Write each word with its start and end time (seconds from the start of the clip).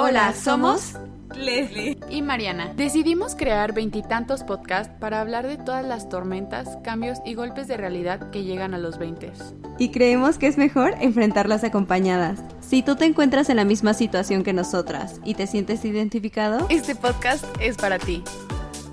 Hola, 0.00 0.32
somos 0.32 0.92
Leslie 1.34 1.98
y 2.08 2.22
Mariana. 2.22 2.72
Decidimos 2.76 3.34
crear 3.34 3.72
veintitantos 3.72 4.44
podcasts 4.44 4.94
para 5.00 5.20
hablar 5.20 5.48
de 5.48 5.56
todas 5.56 5.84
las 5.84 6.08
tormentas, 6.08 6.78
cambios 6.84 7.18
y 7.26 7.34
golpes 7.34 7.66
de 7.66 7.76
realidad 7.76 8.30
que 8.30 8.44
llegan 8.44 8.74
a 8.74 8.78
los 8.78 8.96
20. 8.98 9.32
Y 9.76 9.90
creemos 9.90 10.38
que 10.38 10.46
es 10.46 10.56
mejor 10.56 10.94
enfrentarlas 11.00 11.64
acompañadas. 11.64 12.38
Si 12.60 12.84
tú 12.84 12.94
te 12.94 13.06
encuentras 13.06 13.50
en 13.50 13.56
la 13.56 13.64
misma 13.64 13.92
situación 13.92 14.44
que 14.44 14.52
nosotras 14.52 15.20
y 15.24 15.34
te 15.34 15.48
sientes 15.48 15.84
identificado, 15.84 16.64
este 16.68 16.94
podcast 16.94 17.44
es 17.58 17.76
para 17.76 17.98
ti. 17.98 18.22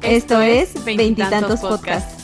Esto, 0.02 0.42
es 0.42 0.84
Veintitantos 0.86 1.60
Podcasts. 1.60 2.15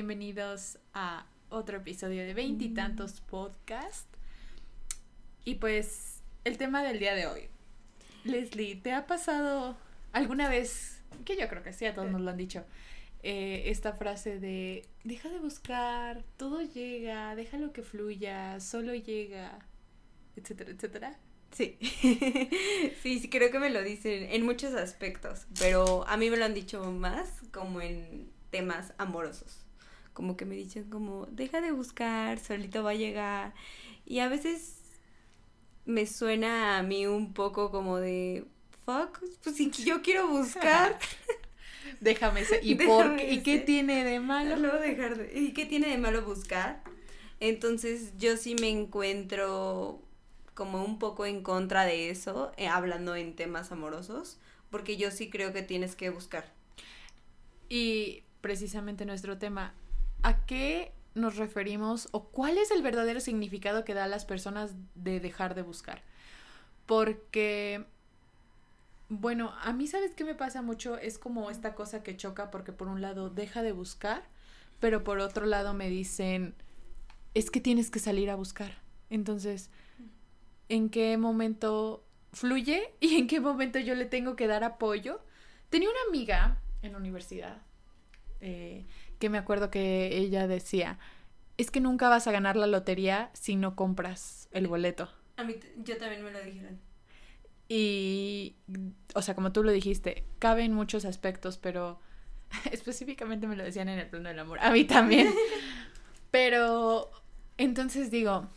Bienvenidos 0.00 0.78
a 0.94 1.26
otro 1.50 1.76
episodio 1.76 2.24
de 2.24 2.32
Veintitantos 2.32 3.20
Podcast. 3.20 4.08
Y 5.44 5.56
pues 5.56 6.22
el 6.44 6.56
tema 6.56 6.82
del 6.82 6.98
día 6.98 7.14
de 7.14 7.26
hoy. 7.26 7.42
Leslie, 8.24 8.76
¿te 8.76 8.92
ha 8.92 9.06
pasado 9.06 9.76
alguna 10.12 10.48
vez, 10.48 11.02
que 11.26 11.36
yo 11.36 11.46
creo 11.50 11.62
que 11.62 11.74
sí, 11.74 11.84
a 11.84 11.94
todos 11.94 12.10
nos 12.10 12.22
lo 12.22 12.30
han 12.30 12.38
dicho, 12.38 12.64
eh, 13.22 13.64
esta 13.66 13.92
frase 13.92 14.40
de 14.40 14.88
deja 15.04 15.28
de 15.28 15.38
buscar, 15.38 16.24
todo 16.38 16.62
llega, 16.62 17.36
déjalo 17.36 17.74
que 17.74 17.82
fluya, 17.82 18.58
solo 18.58 18.94
llega, 18.94 19.58
etcétera, 20.34 20.70
etcétera? 20.70 21.18
Sí. 21.50 21.76
sí, 23.02 23.18
sí, 23.18 23.28
creo 23.28 23.50
que 23.50 23.58
me 23.58 23.68
lo 23.68 23.82
dicen 23.82 24.28
en 24.30 24.46
muchos 24.46 24.72
aspectos, 24.72 25.46
pero 25.58 26.08
a 26.08 26.16
mí 26.16 26.30
me 26.30 26.38
lo 26.38 26.46
han 26.46 26.54
dicho 26.54 26.90
más 26.90 27.42
como 27.52 27.82
en 27.82 28.30
temas 28.50 28.94
amorosos. 28.96 29.66
Como 30.12 30.36
que 30.36 30.44
me 30.44 30.54
dicen 30.54 30.90
como, 30.90 31.26
deja 31.26 31.60
de 31.60 31.72
buscar, 31.72 32.38
solito 32.38 32.82
va 32.82 32.90
a 32.90 32.94
llegar. 32.94 33.54
Y 34.04 34.18
a 34.20 34.28
veces 34.28 34.76
me 35.86 36.06
suena 36.06 36.78
a 36.78 36.82
mí 36.82 37.06
un 37.06 37.32
poco 37.32 37.70
como 37.70 37.98
de, 37.98 38.44
fuck, 38.84 39.20
pues 39.42 39.56
si 39.56 39.70
yo 39.70 40.02
quiero 40.02 40.28
buscar. 40.28 40.98
Déjame 42.00 42.44
ser. 42.44 42.60
¿Y, 42.64 42.74
por 42.76 43.16
qué? 43.16 43.32
¿Y 43.32 43.42
qué 43.42 43.58
tiene 43.58 44.04
de 44.04 44.20
malo? 44.20 44.56
No, 44.56 44.78
dejar 44.78 45.16
de, 45.16 45.38
¿Y 45.38 45.52
qué 45.52 45.66
tiene 45.66 45.88
de 45.88 45.98
malo 45.98 46.22
buscar? 46.22 46.82
Entonces 47.40 48.12
yo 48.18 48.36
sí 48.36 48.54
me 48.60 48.68
encuentro 48.68 50.00
como 50.54 50.84
un 50.84 50.98
poco 50.98 51.24
en 51.24 51.42
contra 51.42 51.84
de 51.84 52.10
eso, 52.10 52.52
eh, 52.56 52.68
hablando 52.68 53.16
en 53.16 53.34
temas 53.34 53.72
amorosos, 53.72 54.38
porque 54.70 54.96
yo 54.96 55.10
sí 55.10 55.30
creo 55.30 55.52
que 55.52 55.62
tienes 55.62 55.96
que 55.96 56.10
buscar. 56.10 56.52
Y 57.68 58.24
precisamente 58.40 59.06
nuestro 59.06 59.38
tema, 59.38 59.74
¿a 60.22 60.44
qué 60.46 60.92
nos 61.14 61.36
referimos 61.36 62.08
o 62.12 62.28
cuál 62.28 62.58
es 62.58 62.70
el 62.70 62.82
verdadero 62.82 63.20
significado 63.20 63.84
que 63.84 63.94
da 63.94 64.04
a 64.04 64.08
las 64.08 64.24
personas 64.24 64.74
de 64.94 65.20
dejar 65.20 65.54
de 65.54 65.62
buscar? 65.62 66.02
Porque, 66.86 67.84
bueno, 69.08 69.52
a 69.62 69.72
mí 69.72 69.86
sabes 69.86 70.14
qué 70.14 70.24
me 70.24 70.34
pasa 70.34 70.62
mucho, 70.62 70.96
es 70.98 71.18
como 71.18 71.50
esta 71.50 71.74
cosa 71.74 72.02
que 72.02 72.16
choca 72.16 72.50
porque 72.50 72.72
por 72.72 72.88
un 72.88 73.00
lado 73.00 73.30
deja 73.30 73.62
de 73.62 73.72
buscar, 73.72 74.24
pero 74.80 75.04
por 75.04 75.18
otro 75.20 75.46
lado 75.46 75.74
me 75.74 75.88
dicen, 75.88 76.54
es 77.34 77.50
que 77.50 77.60
tienes 77.60 77.90
que 77.90 77.98
salir 77.98 78.30
a 78.30 78.36
buscar. 78.36 78.72
Entonces, 79.08 79.70
¿en 80.68 80.88
qué 80.88 81.16
momento 81.16 82.04
fluye 82.32 82.94
y 83.00 83.16
en 83.16 83.26
qué 83.26 83.40
momento 83.40 83.78
yo 83.78 83.94
le 83.94 84.06
tengo 84.06 84.36
que 84.36 84.46
dar 84.46 84.64
apoyo? 84.64 85.20
Tenía 85.68 85.90
una 85.90 86.00
amiga 86.08 86.60
en 86.82 86.92
la 86.92 86.98
universidad 86.98 87.62
eh, 88.40 88.86
que 89.20 89.28
me 89.28 89.38
acuerdo 89.38 89.70
que 89.70 90.16
ella 90.16 90.48
decía, 90.48 90.98
es 91.58 91.70
que 91.70 91.80
nunca 91.80 92.08
vas 92.08 92.26
a 92.26 92.32
ganar 92.32 92.56
la 92.56 92.66
lotería 92.66 93.30
si 93.34 93.54
no 93.54 93.76
compras 93.76 94.48
el 94.50 94.66
boleto. 94.66 95.08
A 95.36 95.44
mí, 95.44 95.54
yo 95.76 95.96
también 95.98 96.24
me 96.24 96.32
lo 96.32 96.42
dijeron. 96.42 96.80
Y, 97.68 98.56
o 99.14 99.22
sea, 99.22 99.36
como 99.36 99.52
tú 99.52 99.62
lo 99.62 99.70
dijiste, 99.70 100.24
cabe 100.38 100.64
en 100.64 100.72
muchos 100.72 101.04
aspectos, 101.04 101.58
pero 101.58 102.00
específicamente 102.72 103.46
me 103.46 103.56
lo 103.56 103.62
decían 103.62 103.88
en 103.90 103.98
el 103.98 104.08
plano 104.08 104.30
del 104.30 104.38
amor. 104.38 104.58
A 104.60 104.70
mí 104.70 104.84
también. 104.84 105.32
pero, 106.30 107.10
entonces 107.58 108.10
digo, 108.10 108.48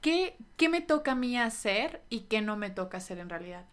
¿qué, 0.00 0.36
¿qué 0.56 0.68
me 0.68 0.80
toca 0.80 1.12
a 1.12 1.14
mí 1.14 1.38
hacer 1.38 2.02
y 2.10 2.22
qué 2.22 2.42
no 2.42 2.56
me 2.56 2.70
toca 2.70 2.98
hacer 2.98 3.18
en 3.18 3.28
realidad? 3.28 3.64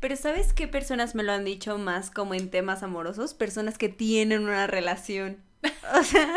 Pero 0.00 0.16
¿sabes 0.16 0.52
qué 0.52 0.68
personas 0.68 1.14
me 1.14 1.22
lo 1.22 1.32
han 1.32 1.44
dicho 1.44 1.78
más 1.78 2.10
como 2.10 2.34
en 2.34 2.50
temas 2.50 2.82
amorosos? 2.82 3.34
Personas 3.34 3.78
que 3.78 3.88
tienen 3.88 4.44
una 4.44 4.66
relación. 4.66 5.38
O 5.98 6.02
sea, 6.02 6.28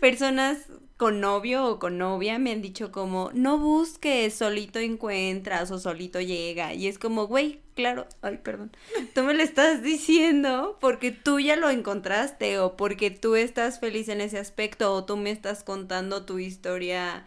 personas 0.00 0.58
con 1.02 1.20
novio 1.20 1.66
o 1.66 1.78
con 1.80 1.98
novia 1.98 2.38
me 2.38 2.52
han 2.52 2.62
dicho 2.62 2.92
como, 2.92 3.32
no 3.34 3.58
busques, 3.58 4.34
solito 4.34 4.78
encuentras 4.78 5.72
o 5.72 5.80
solito 5.80 6.20
llega. 6.20 6.74
Y 6.74 6.86
es 6.86 6.96
como, 6.96 7.26
güey, 7.26 7.60
claro, 7.74 8.06
ay, 8.20 8.38
perdón, 8.38 8.70
tú 9.12 9.24
me 9.24 9.34
lo 9.34 9.42
estás 9.42 9.82
diciendo 9.82 10.78
porque 10.80 11.10
tú 11.10 11.40
ya 11.40 11.56
lo 11.56 11.70
encontraste 11.70 12.60
o 12.60 12.76
porque 12.76 13.10
tú 13.10 13.34
estás 13.34 13.80
feliz 13.80 14.08
en 14.08 14.20
ese 14.20 14.38
aspecto 14.38 14.92
o 14.94 15.04
tú 15.04 15.16
me 15.16 15.32
estás 15.32 15.64
contando 15.64 16.24
tu 16.24 16.38
historia, 16.38 17.26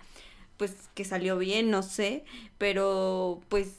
pues 0.55 0.73
que 0.93 1.03
salió 1.03 1.37
bien, 1.37 1.69
no 1.69 1.83
sé, 1.83 2.23
pero 2.57 3.41
pues 3.49 3.73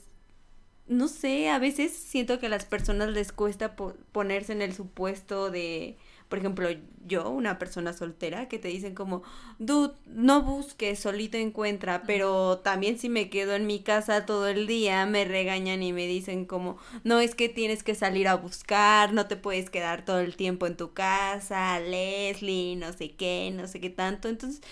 no 0.89 1.09
sé, 1.09 1.49
a 1.49 1.59
veces 1.59 1.93
siento 1.93 2.39
que 2.39 2.47
a 2.47 2.51
las 2.51 2.65
personas 2.65 3.11
les 3.11 3.33
cuesta 3.33 3.75
ponerse 3.77 4.53
en 4.53 4.63
el 4.63 4.73
supuesto 4.73 5.51
de, 5.51 5.97
por 6.29 6.39
ejemplo, 6.39 6.69
yo, 7.07 7.29
una 7.31 7.59
persona 7.59 7.93
soltera, 7.93 8.49
que 8.49 8.59
te 8.59 8.69
dicen 8.69 8.95
como, 8.95 9.23
dude, 9.59 9.95
no 10.07 10.43
busques, 10.43 10.99
solito 10.99 11.39
encuentra, 11.39 12.03
pero 12.07 12.59
también 12.59 12.99
si 12.99 13.09
me 13.09 13.31
quedo 13.31 13.55
en 13.55 13.67
mi 13.67 13.81
casa 13.81 14.27
todo 14.27 14.49
el 14.49 14.67
día, 14.67 15.07
me 15.07 15.25
regañan 15.25 15.83
y 15.83 15.93
me 15.93 16.07
dicen 16.07 16.45
como, 16.47 16.79
no 17.05 17.21
es 17.21 17.35
que 17.35 17.49
tienes 17.49 17.83
que 17.83 17.95
salir 17.95 18.29
a 18.29 18.37
buscar, 18.37 19.13
no 19.13 19.27
te 19.27 19.37
puedes 19.37 19.71
quedar 19.71 20.05
todo 20.05 20.21
el 20.21 20.37
tiempo 20.37 20.67
en 20.67 20.77
tu 20.77 20.93
casa, 20.93 21.81
Leslie, 21.81 22.77
no 22.77 22.93
sé 22.93 23.13
qué, 23.13 23.53
no 23.53 23.67
sé 23.67 23.81
qué 23.81 23.91
tanto, 23.91 24.29
entonces 24.29 24.63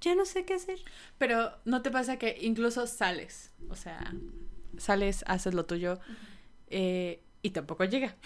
ya 0.00 0.14
no 0.14 0.24
sé 0.24 0.44
qué 0.44 0.54
hacer. 0.54 0.78
Pero 1.18 1.50
no 1.64 1.82
te 1.82 1.90
pasa 1.90 2.18
que 2.18 2.38
incluso 2.40 2.86
sales, 2.86 3.50
o 3.68 3.76
sea, 3.76 4.14
sales, 4.78 5.24
haces 5.26 5.54
lo 5.54 5.66
tuyo 5.66 5.98
eh, 6.68 7.22
y 7.42 7.50
tampoco 7.50 7.84
llega. 7.84 8.16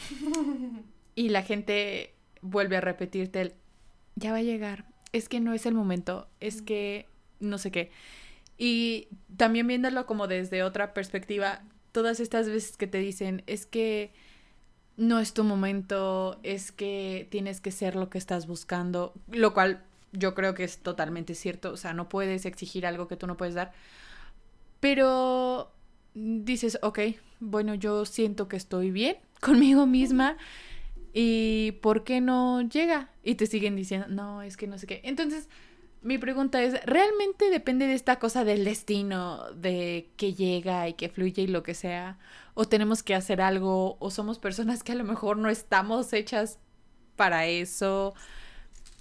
y 1.14 1.28
la 1.28 1.42
gente 1.42 2.14
vuelve 2.40 2.76
a 2.76 2.80
repetirte 2.80 3.40
el, 3.40 3.54
ya 4.16 4.32
va 4.32 4.38
a 4.38 4.42
llegar, 4.42 4.86
es 5.12 5.28
que 5.28 5.40
no 5.40 5.52
es 5.54 5.66
el 5.66 5.74
momento, 5.74 6.28
es 6.40 6.62
que 6.62 7.08
no 7.40 7.58
sé 7.58 7.70
qué. 7.70 7.90
Y 8.58 9.08
también 9.36 9.66
viéndolo 9.66 10.06
como 10.06 10.28
desde 10.28 10.62
otra 10.62 10.94
perspectiva, 10.94 11.62
todas 11.92 12.20
estas 12.20 12.48
veces 12.48 12.76
que 12.76 12.86
te 12.86 12.98
dicen, 12.98 13.42
es 13.46 13.66
que 13.66 14.12
no 14.96 15.18
es 15.18 15.34
tu 15.34 15.42
momento, 15.42 16.38
es 16.42 16.70
que 16.70 17.26
tienes 17.30 17.60
que 17.60 17.72
ser 17.72 17.96
lo 17.96 18.10
que 18.10 18.18
estás 18.18 18.46
buscando, 18.46 19.12
lo 19.28 19.54
cual 19.54 19.82
yo 20.12 20.34
creo 20.34 20.54
que 20.54 20.64
es 20.64 20.78
totalmente 20.78 21.34
cierto, 21.34 21.72
o 21.72 21.76
sea, 21.76 21.92
no 21.92 22.08
puedes 22.08 22.46
exigir 22.46 22.86
algo 22.86 23.08
que 23.08 23.16
tú 23.16 23.26
no 23.26 23.36
puedes 23.36 23.54
dar, 23.54 23.72
pero 24.78 25.73
dices, 26.14 26.78
ok, 26.82 27.00
bueno, 27.40 27.74
yo 27.74 28.04
siento 28.04 28.48
que 28.48 28.56
estoy 28.56 28.90
bien 28.90 29.16
conmigo 29.40 29.86
misma 29.86 30.36
y 31.12 31.72
¿por 31.82 32.04
qué 32.04 32.20
no 32.20 32.62
llega? 32.62 33.10
Y 33.22 33.36
te 33.36 33.46
siguen 33.46 33.76
diciendo, 33.76 34.06
no, 34.08 34.42
es 34.42 34.56
que 34.56 34.66
no 34.66 34.78
sé 34.78 34.86
qué. 34.86 35.00
Entonces, 35.04 35.48
mi 36.02 36.18
pregunta 36.18 36.62
es, 36.62 36.84
¿realmente 36.84 37.50
depende 37.50 37.86
de 37.86 37.94
esta 37.94 38.18
cosa 38.18 38.44
del 38.44 38.64
destino, 38.64 39.50
de 39.52 40.10
que 40.16 40.34
llega 40.34 40.88
y 40.88 40.94
que 40.94 41.08
fluye 41.08 41.42
y 41.42 41.46
lo 41.46 41.62
que 41.62 41.74
sea? 41.74 42.18
¿O 42.54 42.66
tenemos 42.66 43.02
que 43.02 43.14
hacer 43.14 43.40
algo? 43.40 43.96
¿O 44.00 44.10
somos 44.10 44.38
personas 44.38 44.82
que 44.82 44.92
a 44.92 44.96
lo 44.96 45.04
mejor 45.04 45.36
no 45.36 45.48
estamos 45.48 46.12
hechas 46.12 46.58
para 47.16 47.46
eso? 47.46 48.14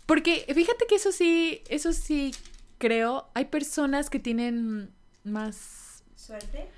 Porque 0.05 0.45
fíjate 0.53 0.85
que 0.87 0.95
eso 0.95 1.11
sí, 1.11 1.61
eso 1.67 1.93
sí 1.93 2.31
creo, 2.77 3.27
hay 3.33 3.45
personas 3.45 4.09
que 4.09 4.19
tienen 4.19 4.91
más... 5.23 6.03
¿Suerte? 6.15 6.69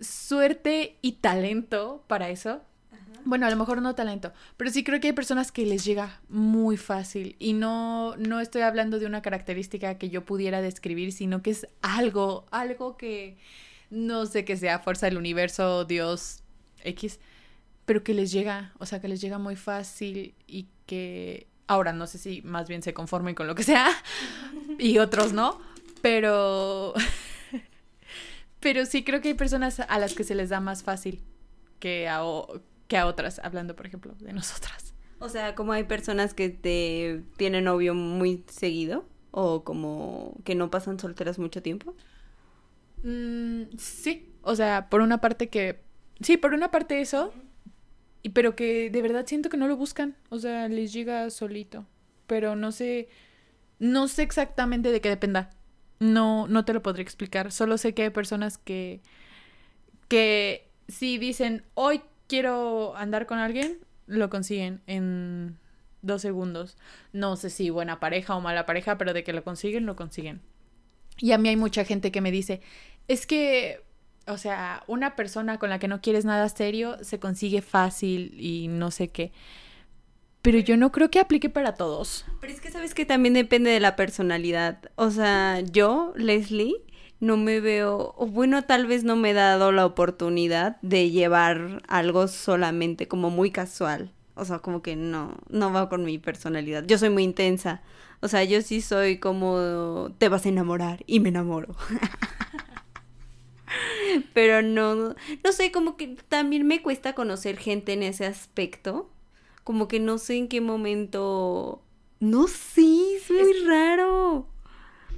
Suerte 0.00 0.96
y 1.02 1.12
talento 1.12 2.04
para 2.06 2.28
eso. 2.28 2.62
Bueno, 3.26 3.46
a 3.46 3.50
lo 3.50 3.56
mejor 3.56 3.80
no 3.80 3.94
talento, 3.94 4.32
pero 4.58 4.70
sí 4.70 4.84
creo 4.84 5.00
que 5.00 5.06
hay 5.06 5.12
personas 5.14 5.50
que 5.50 5.64
les 5.64 5.82
llega 5.82 6.20
muy 6.28 6.76
fácil 6.76 7.36
y 7.38 7.54
no, 7.54 8.16
no 8.16 8.38
estoy 8.38 8.60
hablando 8.60 8.98
de 8.98 9.06
una 9.06 9.22
característica 9.22 9.96
que 9.96 10.10
yo 10.10 10.26
pudiera 10.26 10.60
describir, 10.60 11.10
sino 11.10 11.40
que 11.40 11.50
es 11.52 11.66
algo, 11.80 12.44
algo 12.50 12.98
que 12.98 13.38
no 13.88 14.26
sé 14.26 14.44
que 14.44 14.58
sea 14.58 14.78
fuerza 14.78 15.06
del 15.06 15.16
universo, 15.16 15.86
Dios, 15.86 16.42
X, 16.82 17.18
pero 17.86 18.04
que 18.04 18.12
les 18.12 18.30
llega, 18.30 18.72
o 18.78 18.84
sea, 18.84 19.00
que 19.00 19.08
les 19.08 19.22
llega 19.22 19.38
muy 19.38 19.56
fácil 19.56 20.34
y 20.46 20.66
que 20.84 21.46
ahora 21.66 21.92
no 21.92 22.06
sé 22.06 22.18
si 22.18 22.42
más 22.42 22.68
bien 22.68 22.82
se 22.82 22.92
conformen 22.92 23.34
con 23.34 23.46
lo 23.46 23.54
que 23.54 23.62
sea 23.62 23.90
y 24.78 24.98
otros 24.98 25.32
no, 25.32 25.60
pero 26.02 26.92
pero 28.64 28.86
sí 28.86 29.04
creo 29.04 29.20
que 29.20 29.28
hay 29.28 29.34
personas 29.34 29.78
a 29.78 29.98
las 29.98 30.14
que 30.14 30.24
se 30.24 30.34
les 30.34 30.48
da 30.48 30.58
más 30.58 30.82
fácil 30.82 31.22
que 31.80 32.08
a, 32.08 32.22
que 32.88 32.96
a 32.96 33.06
otras, 33.06 33.38
hablando 33.44 33.76
por 33.76 33.86
ejemplo 33.86 34.14
de 34.18 34.32
nosotras. 34.32 34.94
O 35.18 35.28
sea, 35.28 35.54
como 35.54 35.72
hay 35.72 35.84
personas 35.84 36.32
que 36.32 36.48
te 36.48 37.22
tienen 37.36 37.64
novio 37.64 37.94
muy 37.94 38.42
seguido 38.48 39.06
o 39.32 39.64
como 39.64 40.34
que 40.44 40.54
no 40.54 40.70
pasan 40.70 40.98
solteras 40.98 41.38
mucho 41.38 41.62
tiempo. 41.62 41.94
Mm, 43.02 43.64
sí, 43.76 44.32
o 44.40 44.56
sea, 44.56 44.88
por 44.88 45.02
una 45.02 45.20
parte 45.20 45.50
que... 45.50 45.82
Sí, 46.22 46.38
por 46.38 46.54
una 46.54 46.70
parte 46.70 47.02
eso, 47.02 47.34
y, 48.22 48.30
pero 48.30 48.56
que 48.56 48.88
de 48.88 49.02
verdad 49.02 49.26
siento 49.26 49.50
que 49.50 49.58
no 49.58 49.68
lo 49.68 49.76
buscan, 49.76 50.16
o 50.30 50.38
sea, 50.38 50.68
les 50.68 50.90
llega 50.90 51.28
solito, 51.28 51.84
pero 52.26 52.56
no 52.56 52.72
sé, 52.72 53.08
no 53.78 54.08
sé 54.08 54.22
exactamente 54.22 54.90
de 54.90 55.02
qué 55.02 55.10
dependa. 55.10 55.50
No, 56.00 56.48
no 56.48 56.64
te 56.64 56.72
lo 56.72 56.82
podré 56.82 57.02
explicar. 57.02 57.52
Solo 57.52 57.78
sé 57.78 57.94
que 57.94 58.02
hay 58.02 58.10
personas 58.10 58.58
que, 58.58 59.00
que 60.08 60.68
si 60.88 61.18
dicen, 61.18 61.64
hoy 61.74 62.02
quiero 62.26 62.96
andar 62.96 63.26
con 63.26 63.38
alguien, 63.38 63.78
lo 64.06 64.30
consiguen 64.30 64.82
en 64.86 65.58
dos 66.02 66.22
segundos. 66.22 66.76
No 67.12 67.36
sé 67.36 67.50
si 67.50 67.70
buena 67.70 68.00
pareja 68.00 68.36
o 68.36 68.40
mala 68.40 68.66
pareja, 68.66 68.98
pero 68.98 69.12
de 69.12 69.24
que 69.24 69.32
lo 69.32 69.44
consiguen, 69.44 69.86
lo 69.86 69.96
consiguen. 69.96 70.42
Y 71.18 71.32
a 71.32 71.38
mí 71.38 71.48
hay 71.48 71.56
mucha 71.56 71.84
gente 71.84 72.10
que 72.10 72.20
me 72.20 72.30
dice, 72.30 72.60
es 73.08 73.26
que, 73.26 73.82
o 74.26 74.36
sea, 74.36 74.82
una 74.86 75.16
persona 75.16 75.58
con 75.58 75.70
la 75.70 75.78
que 75.78 75.88
no 75.88 76.00
quieres 76.00 76.24
nada 76.24 76.48
serio 76.48 76.96
se 77.02 77.18
consigue 77.18 77.62
fácil 77.62 78.34
y 78.38 78.68
no 78.68 78.90
sé 78.90 79.08
qué. 79.08 79.32
Pero 80.44 80.58
yo 80.58 80.76
no 80.76 80.92
creo 80.92 81.10
que 81.10 81.20
aplique 81.20 81.48
para 81.48 81.72
todos. 81.72 82.26
Pero 82.42 82.52
es 82.52 82.60
que 82.60 82.70
sabes 82.70 82.92
que 82.92 83.06
también 83.06 83.32
depende 83.32 83.70
de 83.70 83.80
la 83.80 83.96
personalidad. 83.96 84.90
O 84.94 85.10
sea, 85.10 85.60
yo, 85.60 86.12
Leslie, 86.16 86.74
no 87.18 87.38
me 87.38 87.60
veo, 87.60 88.14
o 88.18 88.26
bueno, 88.26 88.62
tal 88.62 88.86
vez 88.86 89.04
no 89.04 89.16
me 89.16 89.30
he 89.30 89.32
dado 89.32 89.72
la 89.72 89.86
oportunidad 89.86 90.76
de 90.82 91.08
llevar 91.08 91.82
algo 91.88 92.28
solamente 92.28 93.08
como 93.08 93.30
muy 93.30 93.52
casual. 93.52 94.12
O 94.34 94.44
sea, 94.44 94.58
como 94.58 94.82
que 94.82 94.96
no, 94.96 95.34
no 95.48 95.72
va 95.72 95.88
con 95.88 96.04
mi 96.04 96.18
personalidad. 96.18 96.84
Yo 96.86 96.98
soy 96.98 97.08
muy 97.08 97.22
intensa. 97.22 97.80
O 98.20 98.28
sea, 98.28 98.44
yo 98.44 98.60
sí 98.60 98.82
soy 98.82 99.16
como 99.16 100.12
te 100.18 100.28
vas 100.28 100.44
a 100.44 100.50
enamorar 100.50 101.04
y 101.06 101.20
me 101.20 101.30
enamoro. 101.30 101.74
Pero 104.34 104.60
no, 104.60 104.94
no 104.94 105.52
sé, 105.52 105.72
como 105.72 105.96
que 105.96 106.18
también 106.28 106.66
me 106.66 106.82
cuesta 106.82 107.14
conocer 107.14 107.56
gente 107.56 107.94
en 107.94 108.02
ese 108.02 108.26
aspecto. 108.26 109.08
Como 109.64 109.88
que 109.88 109.98
no 109.98 110.18
sé 110.18 110.36
en 110.36 110.48
qué 110.48 110.60
momento. 110.60 111.82
No 112.20 112.46
sé, 112.46 113.16
es 113.16 113.30
muy 113.30 113.64
raro. 113.66 114.48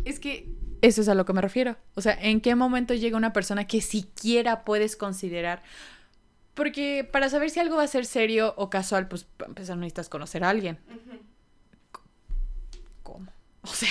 Es 0.04 0.18
que 0.18 0.48
eso 0.82 1.00
es 1.02 1.08
a 1.08 1.14
lo 1.14 1.24
que 1.24 1.32
me 1.32 1.40
refiero. 1.40 1.76
O 1.94 2.00
sea, 2.00 2.16
¿en 2.20 2.40
qué 2.40 2.54
momento 2.54 2.94
llega 2.94 3.16
una 3.16 3.32
persona 3.32 3.66
que 3.66 3.80
siquiera 3.80 4.64
puedes 4.64 4.96
considerar? 4.96 5.62
Porque 6.54 7.08
para 7.10 7.28
saber 7.28 7.50
si 7.50 7.60
algo 7.60 7.76
va 7.76 7.82
a 7.82 7.88
ser 7.88 8.06
serio 8.06 8.54
o 8.56 8.70
casual, 8.70 9.08
pues 9.08 9.24
para 9.24 9.48
empezar 9.48 9.76
necesitas 9.76 10.08
conocer 10.08 10.44
a 10.44 10.50
alguien. 10.50 10.78
¿Cómo? 13.02 13.30
O 13.62 13.68
sea, 13.68 13.90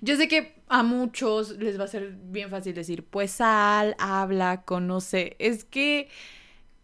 yo 0.00 0.16
sé 0.16 0.28
que 0.28 0.62
a 0.68 0.82
muchos 0.82 1.58
les 1.58 1.80
va 1.80 1.84
a 1.84 1.88
ser 1.88 2.12
bien 2.12 2.50
fácil 2.50 2.74
decir, 2.74 3.04
pues 3.04 3.32
sal, 3.32 3.96
habla, 3.98 4.62
conoce. 4.62 5.36
Es 5.38 5.64
que 5.64 6.08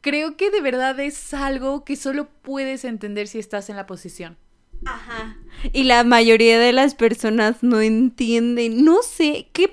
creo 0.03 0.37
que 0.37 0.51
de 0.51 0.61
verdad 0.61 1.01
es 1.01 1.33
algo 1.33 1.85
que 1.85 1.97
solo 1.97 2.29
puedes 2.43 2.85
entender 2.85 3.29
si 3.29 3.39
estás 3.39 3.71
en 3.71 3.77
la 3.77 3.87
posición. 3.87 4.37
Ajá. 4.85 5.37
Y 5.73 5.85
la 5.85 6.05
mayoría 6.05 6.59
de 6.59 6.73
las 6.73 6.95
personas 6.95 7.63
no 7.63 7.81
entienden, 7.81 8.85
no 8.85 9.03
sé, 9.03 9.49
¿qué 9.53 9.71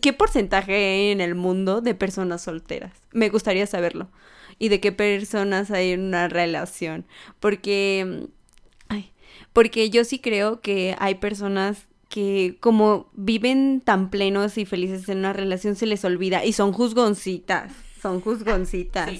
qué 0.00 0.12
porcentaje 0.12 0.74
hay 0.74 1.10
en 1.10 1.20
el 1.20 1.34
mundo 1.34 1.80
de 1.80 1.94
personas 1.94 2.42
solteras? 2.42 2.92
Me 3.12 3.28
gustaría 3.28 3.66
saberlo. 3.66 4.08
Y 4.58 4.68
de 4.68 4.80
qué 4.80 4.92
personas 4.92 5.70
hay 5.72 5.90
en 5.90 6.02
una 6.02 6.28
relación, 6.28 7.04
porque 7.40 8.28
ay, 8.88 9.12
porque 9.52 9.90
yo 9.90 10.04
sí 10.04 10.20
creo 10.20 10.60
que 10.60 10.94
hay 11.00 11.16
personas 11.16 11.88
que 12.08 12.58
como 12.60 13.10
viven 13.14 13.80
tan 13.80 14.08
plenos 14.10 14.56
y 14.58 14.66
felices 14.66 15.08
en 15.08 15.18
una 15.18 15.32
relación 15.32 15.74
se 15.74 15.86
les 15.86 16.04
olvida 16.04 16.44
y 16.44 16.52
son 16.52 16.72
juzgoncitas 16.72 17.72
son 18.02 18.20
juzgoncitas. 18.20 19.10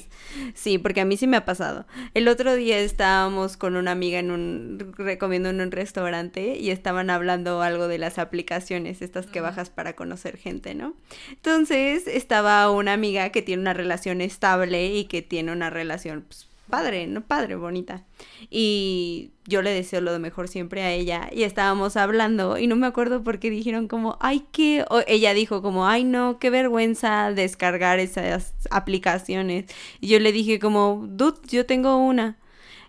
Sí. 0.55 0.79
porque 0.79 1.01
a 1.01 1.05
mí 1.05 1.17
sí 1.17 1.27
me 1.27 1.37
ha 1.37 1.45
pasado. 1.45 1.87
El 2.15 2.27
otro 2.27 2.55
día 2.55 2.79
estábamos 2.79 3.57
con 3.57 3.77
una 3.77 3.93
amiga 3.93 4.19
en 4.19 4.31
un 4.31 4.93
recomiendo 4.97 5.51
en 5.51 5.61
un 5.61 5.71
restaurante 5.71 6.57
y 6.59 6.71
estaban 6.71 7.11
hablando 7.11 7.63
algo 7.63 7.87
de 7.87 7.99
las 7.99 8.19
aplicaciones, 8.19 9.03
estas 9.03 9.27
que 9.27 9.41
bajas 9.41 9.71
para 9.71 9.95
conocer 9.95 10.37
gente, 10.37 10.75
¿no? 10.75 10.95
Entonces, 11.31 12.07
estaba 12.09 12.71
una 12.71 12.93
amiga 12.93 13.31
que 13.31 13.43
tiene 13.43 13.63
una 13.63 13.75
relación 13.75 14.21
estable 14.21 14.87
y 14.87 15.05
que 15.05 15.23
tiene 15.23 15.53
una 15.53 15.71
relación 15.71 16.25
pues, 16.27 16.49
padre, 16.73 17.07
¿no? 17.07 17.21
Padre, 17.21 17.55
bonita. 17.57 18.07
Y 18.49 19.33
yo 19.45 19.61
le 19.61 19.73
deseo 19.73 20.01
lo 20.01 20.11
de 20.11 20.19
mejor 20.19 20.49
siempre 20.49 20.81
a 20.81 20.91
ella. 20.91 21.29
Y 21.31 21.43
estábamos 21.43 21.99
hablando 21.99 22.57
y 22.57 22.67
no 22.67 22.77
me 22.77 22.87
acuerdo 22.87 23.23
por 23.23 23.39
qué 23.39 23.51
dijeron 23.51 23.89
como, 23.89 24.17
ay, 24.21 24.47
qué... 24.53 24.87
O 24.89 25.03
ella 25.07 25.35
dijo 25.35 25.61
como, 25.61 25.87
ay, 25.87 26.05
no, 26.05 26.39
qué 26.39 26.49
vergüenza 26.49 27.31
descargar 27.31 27.99
esas 27.99 28.55
aplicaciones. 28.71 29.67
Y 30.01 30.09
yo 30.09 30.19
le 30.19 30.33
dije 30.33 30.59
como, 30.59 31.05
dude, 31.07 31.41
yo 31.47 31.67
tengo 31.67 31.99
una. 31.99 32.39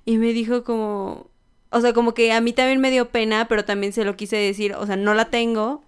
Y 0.06 0.18
me 0.18 0.32
dijo 0.32 0.64
como, 0.64 1.28
o 1.70 1.82
sea, 1.82 1.92
como 1.92 2.14
que 2.14 2.32
a 2.32 2.40
mí 2.40 2.54
también 2.54 2.80
me 2.80 2.90
dio 2.90 3.10
pena, 3.10 3.50
pero 3.50 3.66
también 3.66 3.92
se 3.92 4.06
lo 4.06 4.16
quise 4.16 4.38
decir, 4.38 4.76
o 4.76 4.86
sea, 4.86 4.96
no 4.96 5.14
la 5.14 5.26
tengo. 5.26 5.84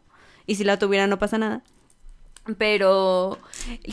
Y 0.47 0.55
si 0.55 0.65
la 0.65 0.77
tuviera 0.77 1.07
no 1.07 1.17
pasa 1.17 1.37
nada 1.37 1.63
pero 2.57 3.39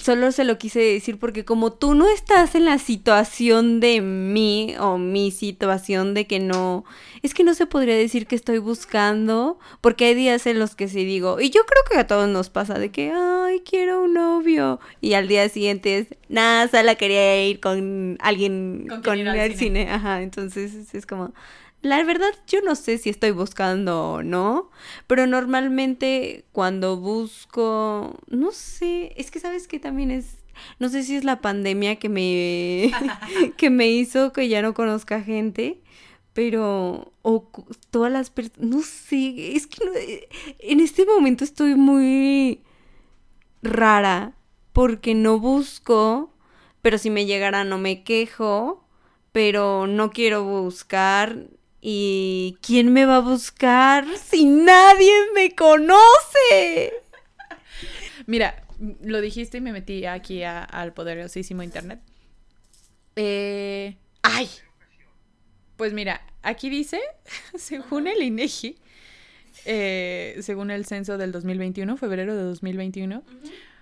solo 0.00 0.30
se 0.30 0.44
lo 0.44 0.58
quise 0.58 0.80
decir 0.80 1.18
porque 1.18 1.44
como 1.44 1.72
tú 1.72 1.94
no 1.94 2.06
estás 2.08 2.54
en 2.54 2.66
la 2.66 2.78
situación 2.78 3.80
de 3.80 4.02
mí 4.02 4.74
o 4.78 4.98
mi 4.98 5.30
situación 5.30 6.12
de 6.12 6.26
que 6.26 6.38
no, 6.38 6.84
es 7.22 7.32
que 7.32 7.44
no 7.44 7.54
se 7.54 7.66
podría 7.66 7.96
decir 7.96 8.26
que 8.26 8.36
estoy 8.36 8.58
buscando, 8.58 9.58
porque 9.80 10.06
hay 10.06 10.14
días 10.14 10.46
en 10.46 10.58
los 10.58 10.74
que 10.74 10.88
sí 10.88 11.04
digo, 11.04 11.40
y 11.40 11.50
yo 11.50 11.62
creo 11.64 11.82
que 11.90 11.98
a 11.98 12.06
todos 12.06 12.28
nos 12.28 12.50
pasa 12.50 12.78
de 12.78 12.90
que, 12.90 13.12
ay, 13.14 13.60
quiero 13.60 14.02
un 14.02 14.14
novio, 14.14 14.80
y 15.00 15.14
al 15.14 15.28
día 15.28 15.48
siguiente 15.48 15.98
es, 15.98 16.08
nada, 16.28 16.68
solo 16.68 16.96
quería 16.98 17.46
ir 17.46 17.60
con 17.60 18.18
alguien 18.20 18.86
con, 19.02 19.18
el 19.18 19.54
cine. 19.56 19.90
ajá, 19.90 20.22
entonces 20.22 20.94
es 20.94 21.06
como, 21.06 21.32
la 21.82 22.02
verdad, 22.04 22.30
yo 22.46 22.60
no 22.62 22.76
sé 22.76 22.98
si 22.98 23.10
estoy 23.10 23.32
buscando 23.32 24.12
o 24.12 24.22
no, 24.22 24.70
pero 25.08 25.26
normalmente 25.26 26.44
cuando 26.52 26.96
busco, 26.96 28.18
no 28.28 28.52
sé, 28.52 29.12
es 29.16 29.30
que 29.32 29.40
sabes 29.40 29.66
que 29.66 29.80
también 29.80 30.12
es, 30.12 30.38
no 30.78 30.88
sé 30.88 31.02
si 31.02 31.16
es 31.16 31.24
la 31.24 31.40
pandemia 31.40 31.96
que 31.96 32.08
me, 32.08 32.92
que 33.56 33.68
me 33.70 33.88
hizo 33.90 34.32
que 34.32 34.48
ya 34.48 34.62
no 34.62 34.74
conozca 34.74 35.22
gente, 35.22 35.80
pero, 36.32 37.12
o 37.22 37.50
todas 37.90 38.12
las 38.12 38.30
personas, 38.30 38.60
no 38.60 38.82
sé, 38.82 39.56
es 39.56 39.66
que 39.66 40.28
en 40.60 40.80
este 40.80 41.04
momento 41.04 41.42
estoy 41.42 41.74
muy 41.74 42.62
rara 43.62 44.34
porque 44.72 45.14
no 45.14 45.40
busco, 45.40 46.32
pero 46.80 46.96
si 46.96 47.10
me 47.10 47.26
llegara 47.26 47.64
no 47.64 47.78
me 47.78 48.04
quejo, 48.04 48.84
pero 49.32 49.86
no 49.86 50.10
quiero 50.10 50.44
buscar 50.44 51.48
¿Y 51.84 52.58
quién 52.62 52.92
me 52.92 53.06
va 53.06 53.16
a 53.16 53.20
buscar 53.20 54.06
si 54.16 54.44
nadie 54.44 55.12
me 55.34 55.52
conoce? 55.56 56.92
Mira, 58.26 58.64
lo 59.02 59.20
dijiste 59.20 59.58
y 59.58 59.60
me 59.60 59.72
metí 59.72 60.06
aquí 60.06 60.44
al 60.44 60.92
poderosísimo 60.92 61.64
internet. 61.64 62.00
Eh, 63.16 63.96
¡Ay! 64.22 64.48
Pues 65.76 65.92
mira, 65.92 66.20
aquí 66.42 66.70
dice, 66.70 67.00
según 67.56 68.06
el 68.06 68.22
INEGI, 68.22 68.76
eh, 69.64 70.38
según 70.40 70.70
el 70.70 70.86
censo 70.86 71.18
del 71.18 71.32
2021, 71.32 71.96
febrero 71.96 72.36
de 72.36 72.44
2021, 72.44 73.24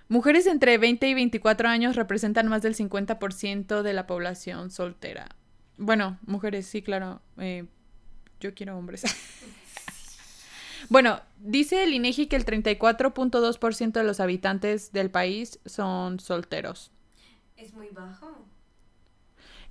mujeres 0.09 0.47
entre 0.47 0.79
20 0.79 1.07
y 1.07 1.13
24 1.13 1.69
años 1.69 1.95
representan 1.95 2.47
más 2.47 2.63
del 2.63 2.73
50% 2.73 3.83
de 3.83 3.93
la 3.93 4.07
población 4.07 4.71
soltera. 4.71 5.35
Bueno, 5.77 6.17
mujeres, 6.25 6.65
sí, 6.65 6.81
claro. 6.81 7.21
Eh, 7.37 7.65
yo 8.41 8.53
quiero 8.53 8.77
hombres. 8.77 9.03
bueno, 10.89 11.21
dice 11.39 11.83
el 11.83 11.93
INEGI 11.93 12.27
que 12.27 12.35
el 12.35 12.45
34.2% 12.45 13.91
de 13.93 14.03
los 14.03 14.19
habitantes 14.19 14.91
del 14.91 15.09
país 15.09 15.59
son 15.65 16.19
solteros. 16.19 16.91
¿Es 17.55 17.73
muy 17.73 17.87
bajo? 17.89 18.45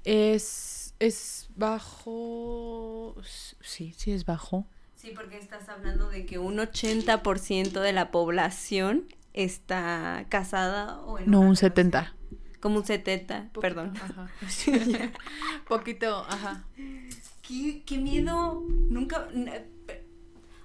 Es, 0.05 0.95
es 0.99 1.49
bajo. 1.57 3.17
Sí, 3.61 3.93
sí 3.97 4.13
es 4.13 4.25
bajo. 4.25 4.67
Sí, 4.95 5.13
porque 5.15 5.39
estás 5.39 5.69
hablando 5.69 6.09
de 6.09 6.27
que 6.27 6.39
un 6.39 6.59
80% 6.59 7.81
de 7.81 7.93
la 7.93 8.11
población 8.11 9.07
está 9.33 10.27
casada 10.29 11.01
o 11.01 11.19
en 11.19 11.31
No, 11.31 11.41
un 11.41 11.57
70. 11.57 12.15
Como 12.61 12.79
un 12.79 12.85
70, 12.85 13.51
perdón. 13.61 13.95
Ajá. 13.97 14.31
Poquito, 15.69 16.25
ajá. 16.29 16.65
Qué, 17.87 17.99
miedo. 17.99 18.63
Nunca. 18.69 19.29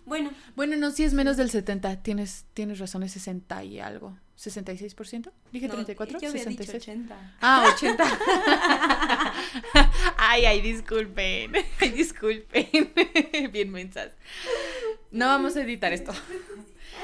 Bueno. 0.05 0.31
Bueno, 0.55 0.75
no, 0.77 0.91
si 0.91 1.03
es 1.03 1.13
menos 1.13 1.35
del 1.37 1.49
70. 1.49 2.03
Tienes, 2.03 2.45
tienes 2.53 2.79
razón, 2.79 3.03
es 3.03 3.13
60 3.13 3.63
y 3.63 3.79
algo. 3.79 4.17
¿66%? 4.37 5.31
¿Dije 5.51 5.67
No, 5.67 5.75
34? 5.75 6.19
yo 6.19 6.29
había 6.29 6.45
dicho 6.45 6.63
66. 6.63 6.83
80. 6.83 7.37
Ah, 7.41 7.73
80. 7.73 8.03
ay, 10.17 10.45
ay, 10.45 10.61
disculpen. 10.61 11.53
Ay, 11.79 11.89
disculpen. 11.91 12.93
Bien 13.51 13.71
mensas. 13.71 14.11
No 15.11 15.27
vamos 15.27 15.55
a 15.55 15.61
editar 15.63 15.93
esto. 15.93 16.11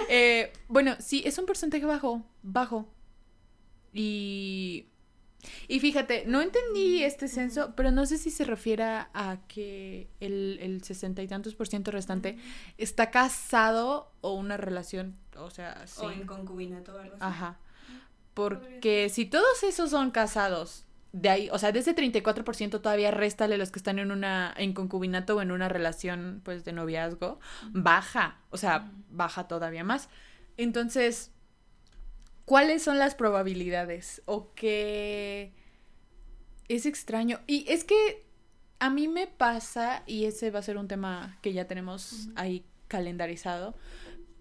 Eh, 0.10 0.52
bueno, 0.68 0.96
sí, 1.00 1.24
es 1.26 1.38
un 1.38 1.46
porcentaje 1.46 1.86
bajo. 1.86 2.24
Bajo. 2.44 2.88
Y. 3.94 4.88
Y 5.68 5.80
fíjate, 5.80 6.24
no 6.28 6.42
entendí 6.42 7.04
este 7.04 7.28
censo, 7.28 7.74
pero 7.76 7.92
no 7.92 8.06
sé 8.06 8.18
si 8.18 8.32
se 8.32 8.44
refiere 8.44 8.84
a 8.84 9.38
que 9.48 10.10
el, 10.20 10.60
el 10.62 10.84
sesenta 10.84 11.22
y 11.22 11.28
tantos 11.28 11.56
por 11.56 11.68
ciento 11.68 11.92
restante 11.92 12.38
está 12.78 13.12
casado 13.12 14.12
o 14.22 14.34
una 14.34 14.58
relación, 14.58 15.18
o 15.36 15.50
sea, 15.50 15.86
sí. 15.88 16.02
O 16.04 16.12
en 16.12 16.26
concubinato 16.26 16.96
o 16.96 17.00
algo 17.00 17.16
así. 17.16 17.24
Ajá. 17.24 17.60
Porque 18.34 19.10
si 19.10 19.26
todos 19.26 19.64
esos 19.64 19.90
son 19.90 20.12
casados, 20.12 20.86
de 21.14 21.30
ahí, 21.30 21.50
o 21.52 21.58
sea, 21.58 21.72
de 21.72 21.80
ese 21.80 21.96
34% 21.96 22.82
todavía 22.82 23.12
réstale 23.12 23.58
los 23.58 23.72
que 23.72 23.80
están 23.80 24.00
en 24.00 24.12
una 24.12 24.54
en 24.56 24.74
concubinato 24.74 25.36
o 25.36 25.42
en 25.42 25.52
una 25.52 25.68
relación 25.68 26.42
pues 26.44 26.64
de 26.64 26.72
noviazgo, 26.72 27.40
baja, 27.72 28.38
o 28.50 28.58
sea, 28.58 28.92
baja 29.10 29.48
todavía 29.48 29.84
más. 29.84 30.10
Entonces, 30.56 31.32
¿cuáles 32.46 32.84
son 32.84 33.00
las 33.00 33.16
probabilidades 33.16 34.22
o 34.26 34.54
qué 34.54 35.54
es 36.68 36.86
extraño? 36.86 37.40
Y 37.48 37.66
es 37.68 37.84
que 37.84 38.26
a 38.80 38.90
mí 38.90 39.08
me 39.08 39.28
pasa 39.28 40.04
y 40.08 40.26
ese 40.26 40.52
va 40.52 40.60
a 40.60 40.64
ser 40.64 40.78
un 40.78 40.88
tema 40.88 41.38
que 41.42 41.54
ya 41.54 41.68
tenemos 41.68 42.30
ahí 42.36 42.66
calendarizado. 42.88 43.76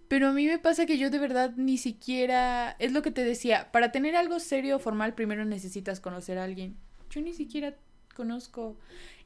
Pero 0.08 0.28
a 0.28 0.32
mí 0.32 0.46
me 0.46 0.58
pasa 0.58 0.86
que 0.86 0.98
yo 0.98 1.08
de 1.10 1.18
verdad 1.18 1.52
ni 1.56 1.78
siquiera, 1.78 2.74
es 2.80 2.92
lo 2.92 3.02
que 3.02 3.12
te 3.12 3.22
decía, 3.22 3.70
para 3.70 3.92
tener 3.92 4.16
algo 4.16 4.40
serio 4.40 4.76
o 4.76 4.78
formal 4.80 5.14
primero 5.14 5.44
necesitas 5.44 6.00
conocer 6.00 6.38
a 6.38 6.44
alguien. 6.44 6.76
Yo 7.10 7.20
ni 7.20 7.32
siquiera 7.32 7.76
conozco 8.16 8.76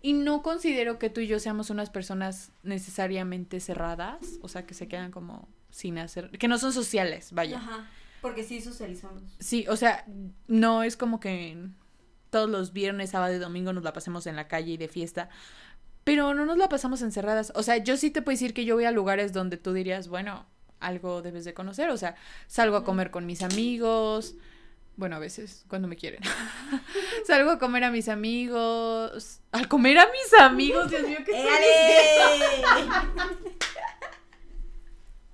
y 0.02 0.12
no 0.12 0.42
considero 0.42 0.98
que 0.98 1.08
tú 1.08 1.20
y 1.20 1.26
yo 1.26 1.38
seamos 1.38 1.70
unas 1.70 1.88
personas 1.88 2.52
necesariamente 2.62 3.60
cerradas, 3.60 4.38
o 4.42 4.48
sea, 4.48 4.66
que 4.66 4.74
se 4.74 4.86
quedan 4.86 5.10
como 5.10 5.48
sin 5.70 5.96
hacer, 5.96 6.30
que 6.30 6.48
no 6.48 6.58
son 6.58 6.72
sociales, 6.72 7.32
vaya. 7.32 7.56
Ajá. 7.56 7.88
Porque 8.24 8.42
sí 8.42 8.62
socializamos. 8.62 9.22
Sí, 9.38 9.66
o 9.68 9.76
sea, 9.76 10.06
no 10.48 10.82
es 10.82 10.96
como 10.96 11.20
que 11.20 11.58
todos 12.30 12.48
los 12.48 12.72
viernes, 12.72 13.10
sábado 13.10 13.34
y 13.34 13.38
domingo 13.38 13.74
nos 13.74 13.84
la 13.84 13.92
pasemos 13.92 14.26
en 14.26 14.34
la 14.34 14.48
calle 14.48 14.72
y 14.72 14.76
de 14.78 14.88
fiesta, 14.88 15.28
pero 16.04 16.32
no 16.32 16.46
nos 16.46 16.56
la 16.56 16.70
pasamos 16.70 17.02
encerradas. 17.02 17.52
O 17.54 17.62
sea, 17.62 17.76
yo 17.76 17.98
sí 17.98 18.10
te 18.10 18.22
puedo 18.22 18.32
decir 18.32 18.54
que 18.54 18.64
yo 18.64 18.76
voy 18.76 18.86
a 18.86 18.92
lugares 18.92 19.34
donde 19.34 19.58
tú 19.58 19.74
dirías, 19.74 20.08
bueno, 20.08 20.46
algo 20.80 21.20
debes 21.20 21.44
de 21.44 21.52
conocer. 21.52 21.90
O 21.90 21.98
sea, 21.98 22.14
salgo 22.46 22.78
a 22.78 22.84
comer 22.84 23.10
con 23.10 23.26
mis 23.26 23.42
amigos. 23.42 24.36
Bueno, 24.96 25.16
a 25.16 25.18
veces, 25.18 25.66
cuando 25.68 25.86
me 25.86 25.96
quieren. 25.96 26.22
salgo 27.26 27.50
a 27.50 27.58
comer 27.58 27.84
a 27.84 27.90
mis 27.90 28.08
amigos. 28.08 29.40
Al 29.52 29.68
comer 29.68 29.98
a 29.98 30.06
mis 30.06 30.40
amigos, 30.40 30.88
Dios 30.88 31.02
mío, 31.02 31.18
¿qué 31.26 31.30
estoy 31.30 31.52
diciendo? 32.80 33.50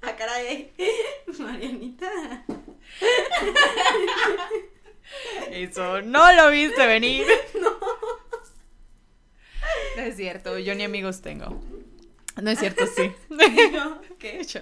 ¡Ah, 0.02 0.16
caray! 0.16 0.72
Marianita. 1.38 2.44
Eso 5.50 6.02
no 6.02 6.32
lo 6.32 6.50
viste 6.50 6.86
venir. 6.86 7.26
No. 7.60 7.78
No 9.96 10.02
es 10.02 10.16
cierto, 10.16 10.58
yo 10.58 10.74
ni 10.74 10.84
amigos 10.84 11.20
tengo. 11.20 11.62
No 12.40 12.50
es 12.50 12.58
cierto, 12.58 12.86
sí. 12.86 13.12
No, 13.72 14.00
¿Qué? 14.18 14.42
Yo, 14.44 14.60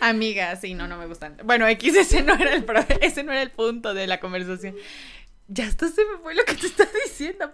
Amigas, 0.00 0.60
sí, 0.60 0.74
no, 0.74 0.88
no 0.88 0.96
me 0.96 1.06
gustan. 1.06 1.36
Bueno, 1.44 1.66
X, 1.68 1.94
ese 1.96 2.22
no 2.22 2.34
era 2.34 2.54
el 2.54 2.64
ese 3.00 3.22
no 3.22 3.32
era 3.32 3.42
el 3.42 3.50
punto 3.50 3.94
de 3.94 4.06
la 4.06 4.20
conversación. 4.20 4.74
Ya 5.48 5.66
hasta 5.66 5.88
se 5.88 6.04
me 6.04 6.18
fue 6.18 6.34
lo 6.34 6.44
que 6.44 6.54
te 6.54 6.66
estaba 6.66 6.90
diciendo. 7.04 7.52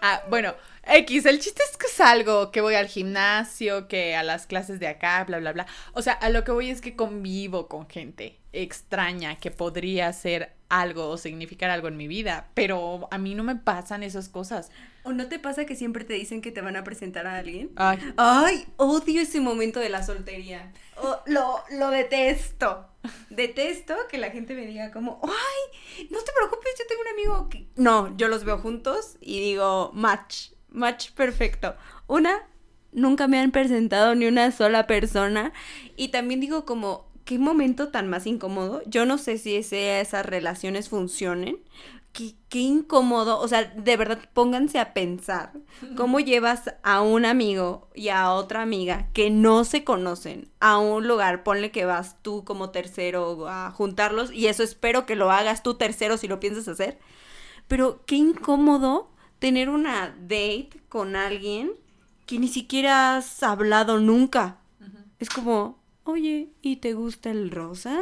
Ah, 0.00 0.22
bueno, 0.30 0.54
X, 0.84 1.26
el 1.26 1.38
chiste 1.38 1.62
es 1.70 1.76
que 1.76 1.88
salgo, 1.88 2.50
que 2.50 2.62
voy 2.62 2.74
al 2.74 2.88
gimnasio, 2.88 3.88
que 3.88 4.16
a 4.16 4.22
las 4.22 4.46
clases 4.46 4.80
de 4.80 4.88
acá, 4.88 5.24
bla, 5.24 5.38
bla, 5.38 5.52
bla. 5.52 5.66
O 5.92 6.02
sea, 6.02 6.14
a 6.14 6.30
lo 6.30 6.44
que 6.44 6.52
voy 6.52 6.70
es 6.70 6.80
que 6.80 6.96
convivo 6.96 7.68
con 7.68 7.88
gente 7.88 8.38
extraña 8.62 9.36
que 9.36 9.50
podría 9.50 10.12
ser 10.12 10.56
algo 10.68 11.08
o 11.08 11.16
significar 11.16 11.70
algo 11.70 11.88
en 11.88 11.96
mi 11.96 12.08
vida, 12.08 12.48
pero 12.54 13.08
a 13.10 13.18
mí 13.18 13.34
no 13.34 13.44
me 13.44 13.56
pasan 13.56 14.02
esas 14.02 14.28
cosas. 14.28 14.70
¿O 15.04 15.12
no 15.12 15.28
te 15.28 15.38
pasa 15.38 15.66
que 15.66 15.76
siempre 15.76 16.04
te 16.04 16.14
dicen 16.14 16.42
que 16.42 16.50
te 16.50 16.60
van 16.60 16.76
a 16.76 16.84
presentar 16.84 17.26
a 17.26 17.36
alguien? 17.36 17.70
Ay, 17.76 17.98
Ay, 18.16 18.66
odio 18.76 19.20
ese 19.20 19.40
momento 19.40 19.78
de 19.78 19.88
la 19.88 20.02
soltería. 20.02 20.72
Oh, 20.96 21.20
lo, 21.26 21.62
lo 21.70 21.90
detesto. 21.90 22.88
Detesto 23.30 23.94
que 24.10 24.18
la 24.18 24.30
gente 24.30 24.54
me 24.54 24.66
diga 24.66 24.90
como, 24.90 25.20
ay, 25.22 26.08
no 26.10 26.18
te 26.18 26.32
preocupes, 26.32 26.72
yo 26.78 26.84
tengo 26.88 27.02
un 27.02 27.08
amigo 27.08 27.48
que... 27.48 27.68
No, 27.76 28.16
yo 28.16 28.26
los 28.28 28.44
veo 28.44 28.58
juntos 28.58 29.16
y 29.20 29.40
digo, 29.40 29.92
match, 29.94 30.50
match 30.70 31.12
perfecto. 31.12 31.76
Una, 32.08 32.48
nunca 32.92 33.28
me 33.28 33.38
han 33.38 33.52
presentado 33.52 34.16
ni 34.16 34.26
una 34.26 34.50
sola 34.50 34.88
persona. 34.88 35.52
Y 35.96 36.08
también 36.08 36.40
digo 36.40 36.64
como, 36.64 37.05
qué 37.26 37.38
momento 37.38 37.88
tan 37.88 38.08
más 38.08 38.26
incómodo. 38.26 38.80
Yo 38.86 39.04
no 39.04 39.18
sé 39.18 39.36
si 39.36 39.56
ese- 39.56 40.00
esas 40.00 40.24
relaciones 40.24 40.88
funcionen. 40.88 41.58
Qué, 42.14 42.32
qué 42.48 42.60
incómodo, 42.60 43.38
o 43.40 43.46
sea, 43.46 43.64
de 43.64 43.94
verdad 43.98 44.18
pónganse 44.32 44.78
a 44.78 44.94
pensar 44.94 45.52
cómo 45.98 46.18
llevas 46.18 46.72
a 46.82 47.02
un 47.02 47.26
amigo 47.26 47.90
y 47.94 48.08
a 48.08 48.32
otra 48.32 48.62
amiga 48.62 49.08
que 49.12 49.28
no 49.28 49.64
se 49.64 49.84
conocen 49.84 50.48
a 50.58 50.78
un 50.78 51.06
lugar, 51.06 51.42
ponle 51.42 51.70
que 51.70 51.84
vas 51.84 52.16
tú 52.22 52.42
como 52.44 52.70
tercero 52.70 53.46
a 53.50 53.70
juntarlos 53.70 54.32
y 54.32 54.46
eso 54.46 54.62
espero 54.62 55.04
que 55.04 55.14
lo 55.14 55.30
hagas 55.30 55.62
tú 55.62 55.74
tercero 55.74 56.16
si 56.16 56.26
lo 56.26 56.40
piensas 56.40 56.68
hacer, 56.68 56.98
pero 57.68 58.00
qué 58.06 58.14
incómodo 58.16 59.10
tener 59.38 59.68
una 59.68 60.16
date 60.18 60.70
con 60.88 61.16
alguien 61.16 61.72
que 62.24 62.38
ni 62.38 62.48
siquiera 62.48 63.16
has 63.18 63.42
hablado 63.42 63.98
nunca. 64.00 64.56
Es 65.18 65.28
como, 65.28 65.78
oye, 66.06 66.50
¿y 66.62 66.76
te 66.76 66.94
gusta 66.94 67.30
el 67.30 67.50
rosa? 67.50 68.00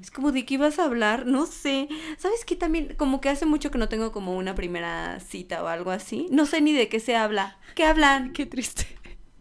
Es 0.00 0.10
como 0.10 0.32
de 0.32 0.44
qué 0.44 0.54
ibas 0.54 0.78
a 0.78 0.84
hablar, 0.84 1.26
no 1.26 1.46
sé. 1.46 1.88
¿Sabes 2.18 2.44
qué 2.44 2.56
también? 2.56 2.94
Como 2.96 3.20
que 3.20 3.28
hace 3.28 3.46
mucho 3.46 3.70
que 3.70 3.78
no 3.78 3.88
tengo 3.88 4.12
como 4.12 4.36
una 4.36 4.54
primera 4.54 5.20
cita 5.20 5.62
o 5.62 5.68
algo 5.68 5.90
así. 5.90 6.26
No 6.30 6.46
sé 6.46 6.60
ni 6.60 6.72
de 6.72 6.88
qué 6.88 7.00
se 7.00 7.14
habla. 7.14 7.58
¿Qué 7.74 7.84
hablan? 7.84 8.32
qué 8.32 8.46
triste. 8.46 8.86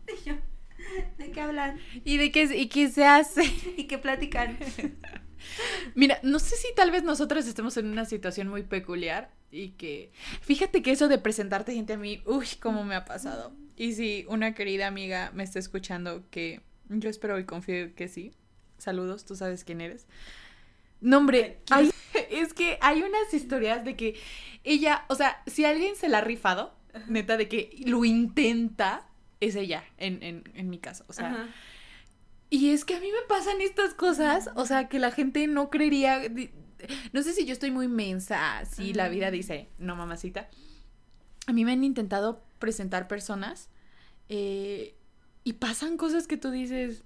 ¿De 1.17 1.31
qué 1.31 1.41
hablan? 1.41 1.79
¿Y 2.03 2.17
de 2.17 2.31
qué, 2.31 2.43
y 2.43 2.67
qué 2.67 2.89
se 2.89 3.05
hace? 3.05 3.43
¿Y 3.77 3.85
qué 3.85 3.97
platican? 3.97 4.57
Mira, 5.95 6.19
no 6.23 6.39
sé 6.39 6.55
si 6.55 6.67
tal 6.75 6.91
vez 6.91 7.03
nosotros 7.03 7.47
estemos 7.47 7.77
en 7.77 7.87
una 7.87 8.05
situación 8.05 8.47
muy 8.47 8.63
peculiar 8.63 9.33
y 9.49 9.69
que, 9.71 10.11
fíjate 10.41 10.81
que 10.81 10.91
eso 10.91 11.07
de 11.07 11.17
presentarte 11.17 11.73
gente 11.73 11.93
a 11.93 11.97
mí, 11.97 12.21
uy, 12.25 12.47
cómo 12.59 12.83
me 12.83 12.95
ha 12.95 13.05
pasado. 13.05 13.53
Y 13.75 13.93
si 13.93 14.25
una 14.27 14.53
querida 14.53 14.87
amiga 14.87 15.31
me 15.33 15.43
está 15.43 15.59
escuchando, 15.59 16.29
que 16.29 16.61
yo 16.99 17.09
espero 17.09 17.39
y 17.39 17.45
confío 17.45 17.93
que 17.95 18.07
sí, 18.07 18.33
saludos, 18.77 19.25
tú 19.25 19.35
sabes 19.35 19.63
quién 19.63 19.81
eres. 19.81 20.07
No, 20.99 21.17
hombre, 21.17 21.59
hay- 21.71 21.91
es 22.31 22.53
que 22.53 22.77
hay 22.81 23.01
unas 23.01 23.33
historias 23.33 23.83
de 23.83 23.95
que 23.95 24.19
ella, 24.63 25.05
o 25.09 25.15
sea, 25.15 25.41
si 25.47 25.65
alguien 25.65 25.95
se 25.95 26.09
la 26.09 26.19
ha 26.19 26.21
rifado, 26.21 26.75
neta, 27.07 27.37
de 27.37 27.47
que 27.47 27.81
lo 27.85 28.05
intenta, 28.05 29.07
es 29.39 29.55
ella, 29.55 29.83
en, 29.97 30.21
en, 30.23 30.43
en 30.53 30.69
mi 30.69 30.77
caso, 30.79 31.05
o 31.07 31.13
sea... 31.13 31.31
Ajá. 31.31 31.49
Y 32.53 32.71
es 32.71 32.83
que 32.83 32.95
a 32.95 32.99
mí 32.99 33.07
me 33.07 33.25
pasan 33.29 33.61
estas 33.61 33.93
cosas, 33.93 34.49
o 34.55 34.65
sea, 34.65 34.89
que 34.89 34.99
la 34.99 35.11
gente 35.11 35.47
no 35.47 35.69
creería. 35.69 36.21
No 37.13 37.23
sé 37.23 37.31
si 37.31 37.45
yo 37.45 37.53
estoy 37.53 37.71
muy 37.71 37.87
mensa, 37.87 38.65
si 38.65 38.93
la 38.93 39.07
vida 39.07 39.31
dice, 39.31 39.69
no, 39.77 39.95
mamacita. 39.95 40.49
A 41.47 41.53
mí 41.53 41.63
me 41.63 41.71
han 41.71 41.85
intentado 41.85 42.43
presentar 42.59 43.07
personas 43.07 43.69
eh, 44.27 44.95
y 45.43 45.53
pasan 45.53 45.97
cosas 45.97 46.27
que 46.27 46.37
tú 46.37 46.51
dices. 46.51 47.03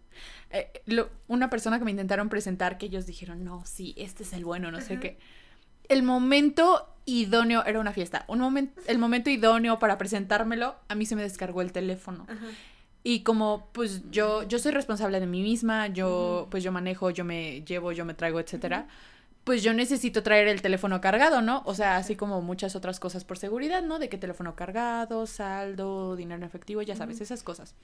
eh, 0.51 0.71
lo- 0.85 1.09
una 1.27 1.49
persona 1.49 1.77
que 1.79 1.85
me 1.85 1.91
intentaron 1.91 2.29
presentar 2.29 2.77
que 2.77 2.85
ellos 2.85 3.05
dijeron, 3.05 3.43
no, 3.43 3.65
sí, 3.65 3.93
este 3.97 4.23
es 4.23 4.31
el 4.33 4.45
bueno, 4.45 4.71
no 4.71 4.79
sé 4.79 4.99
qué. 4.99 5.17
El 5.89 6.03
momento 6.03 6.87
idóneo, 7.05 7.65
era 7.65 7.79
una 7.79 7.91
fiesta, 7.91 8.23
un 8.27 8.39
momento, 8.39 8.81
el 8.87 8.97
momento 8.97 9.29
idóneo 9.29 9.77
para 9.79 9.97
presentármelo, 9.97 10.75
a 10.87 10.95
mí 10.95 11.05
se 11.05 11.15
me 11.15 11.21
descargó 11.23 11.61
el 11.61 11.71
teléfono. 11.71 12.25
Ajá. 12.29 12.45
Y 13.03 13.21
como 13.23 13.67
pues 13.73 14.09
yo, 14.09 14.43
yo 14.43 14.57
soy 14.57 14.71
responsable 14.71 15.19
de 15.19 15.27
mí 15.27 15.41
misma, 15.43 15.87
yo 15.87 16.47
pues 16.49 16.63
yo 16.63 16.71
manejo, 16.71 17.09
yo 17.11 17.23
me 17.25 17.61
llevo, 17.65 17.91
yo 17.91 18.03
me 18.05 18.13
traigo, 18.15 18.39
etcétera, 18.39 18.87
pues 19.43 19.61
yo 19.61 19.73
necesito 19.75 20.23
traer 20.23 20.47
el 20.47 20.63
teléfono 20.63 21.01
cargado, 21.01 21.41
¿no? 21.43 21.61
O 21.65 21.75
sea, 21.75 21.97
así 21.97 22.15
como 22.15 22.41
muchas 22.41 22.75
otras 22.75 22.99
cosas 22.99 23.23
por 23.25 23.37
seguridad, 23.37 23.83
¿no? 23.83 23.99
De 23.99 24.09
que 24.09 24.17
teléfono 24.17 24.55
cargado, 24.55 25.27
saldo, 25.27 26.15
dinero 26.15 26.37
en 26.37 26.43
efectivo, 26.47 26.81
ya 26.81 26.95
sabes, 26.95 27.21
esas 27.21 27.43
cosas. 27.43 27.75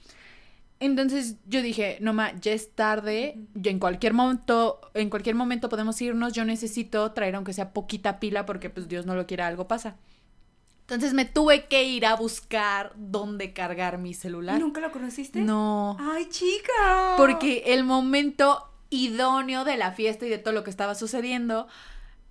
Entonces 0.82 1.36
yo 1.46 1.62
dije, 1.62 1.96
no 2.00 2.12
ma, 2.12 2.32
ya 2.40 2.52
es 2.52 2.74
tarde, 2.74 3.38
yo 3.54 3.70
en 3.70 3.78
cualquier 3.78 4.14
momento, 4.14 4.80
en 4.94 5.10
cualquier 5.10 5.36
momento 5.36 5.68
podemos 5.68 6.02
irnos, 6.02 6.32
yo 6.32 6.44
necesito 6.44 7.12
traer 7.12 7.36
aunque 7.36 7.52
sea 7.52 7.72
poquita 7.72 8.18
pila 8.18 8.46
porque 8.46 8.68
pues 8.68 8.88
Dios 8.88 9.06
no 9.06 9.14
lo 9.14 9.28
quiera, 9.28 9.46
algo 9.46 9.68
pasa. 9.68 9.94
Entonces 10.80 11.14
me 11.14 11.24
tuve 11.24 11.66
que 11.66 11.84
ir 11.84 12.04
a 12.04 12.16
buscar 12.16 12.92
dónde 12.96 13.52
cargar 13.52 13.98
mi 13.98 14.12
celular. 14.12 14.58
¿Nunca 14.58 14.80
lo 14.80 14.90
conociste? 14.90 15.40
No. 15.40 15.96
Ay, 16.00 16.28
chica. 16.28 17.14
Porque 17.16 17.62
el 17.66 17.84
momento 17.84 18.68
idóneo 18.90 19.64
de 19.64 19.76
la 19.76 19.92
fiesta 19.92 20.26
y 20.26 20.30
de 20.30 20.38
todo 20.38 20.52
lo 20.52 20.64
que 20.64 20.70
estaba 20.70 20.96
sucediendo, 20.96 21.68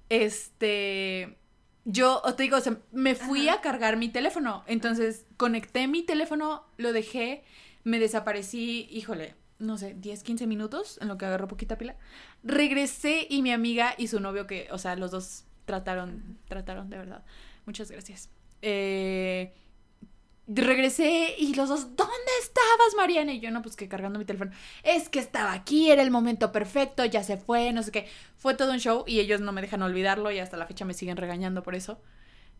este, 0.10 1.38
yo, 1.86 2.22
te 2.36 2.44
digo, 2.44 2.58
me 2.92 3.16
fui 3.16 3.48
a 3.48 3.62
cargar 3.62 3.96
mi 3.96 4.10
teléfono. 4.10 4.66
Entonces, 4.68 5.26
conecté 5.38 5.88
mi 5.88 6.04
teléfono, 6.04 6.66
lo 6.76 6.92
dejé, 6.92 7.46
me 7.84 8.00
desaparecí, 8.00 8.88
híjole, 8.92 9.36
no 9.60 9.78
sé, 9.78 9.96
10, 9.98 10.24
15 10.24 10.48
minutos 10.48 10.98
en 11.02 11.08
lo 11.08 11.18
que 11.18 11.26
agarró 11.26 11.48
poquita 11.48 11.78
pila. 11.78 11.96
Regresé 12.44 13.28
y 13.30 13.42
mi 13.42 13.52
amiga 13.52 13.94
y 13.98 14.08
su 14.08 14.20
novio, 14.20 14.48
que, 14.48 14.68
o 14.72 14.78
sea, 14.78 14.96
los 14.96 15.12
dos 15.12 15.46
trataron, 15.66 16.40
trataron 16.48 16.90
de 16.90 16.98
verdad. 16.98 17.24
Muchas 17.66 17.92
gracias. 17.92 18.30
Eh, 18.62 19.54
regresé 20.48 21.36
y 21.38 21.54
los 21.54 21.70
dos, 21.70 21.96
¿dónde 21.96 22.32
estabas, 22.42 22.96
Mariana? 22.98 23.34
Y 23.34 23.40
yo, 23.40 23.52
no, 23.52 23.62
pues 23.62 23.76
que 23.76 23.88
cargando 23.88 24.20
mi 24.20 24.26
teléfono. 24.26 24.52
Es 24.84 25.10
que 25.10 25.20
estaba 25.20 25.54
aquí, 25.54 25.92
era 25.92 26.02
el 26.02 26.12
momento 26.12 26.52
perfecto, 26.52 27.06
ya 27.06 27.24
se 27.24 27.38
fue, 27.38 27.72
no 27.72 27.84
sé 27.84 27.92
qué. 27.92 28.08
Fue 28.36 28.56
todo 28.56 28.72
un 28.72 28.80
show 28.80 29.04
y 29.08 29.20
ellos 29.20 29.42
no 29.42 29.52
me 29.52 29.62
dejan 29.62 29.82
olvidarlo 29.82 30.32
y 30.32 30.40
hasta 30.40 30.58
la 30.58 30.68
fecha 30.68 30.86
me 30.86 30.94
siguen 30.94 31.18
regañando 31.18 31.64
por 31.64 31.76
eso. 31.76 32.02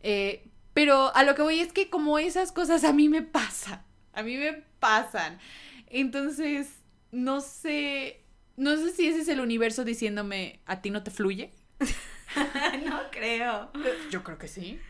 Eh, 0.00 0.48
pero 0.72 1.14
a 1.14 1.22
lo 1.24 1.34
que 1.34 1.42
voy 1.42 1.60
es 1.60 1.72
que 1.72 1.90
como 1.90 2.18
esas 2.18 2.52
cosas 2.52 2.84
a 2.84 2.92
mí 2.92 3.08
me 3.08 3.22
pasan, 3.22 3.82
a 4.12 4.22
mí 4.22 4.36
me 4.36 4.64
pasan. 4.82 5.38
Entonces, 5.86 6.68
no 7.12 7.40
sé, 7.40 8.24
no 8.56 8.76
sé 8.76 8.90
si 8.90 9.06
ese 9.06 9.20
es 9.20 9.28
el 9.28 9.38
universo 9.38 9.84
diciéndome, 9.84 10.58
a 10.66 10.82
ti 10.82 10.90
no 10.90 11.04
te 11.04 11.12
fluye. 11.12 11.52
no 12.84 13.00
creo. 13.12 13.70
Yo 14.10 14.24
creo 14.24 14.38
que 14.38 14.48
sí. 14.48 14.80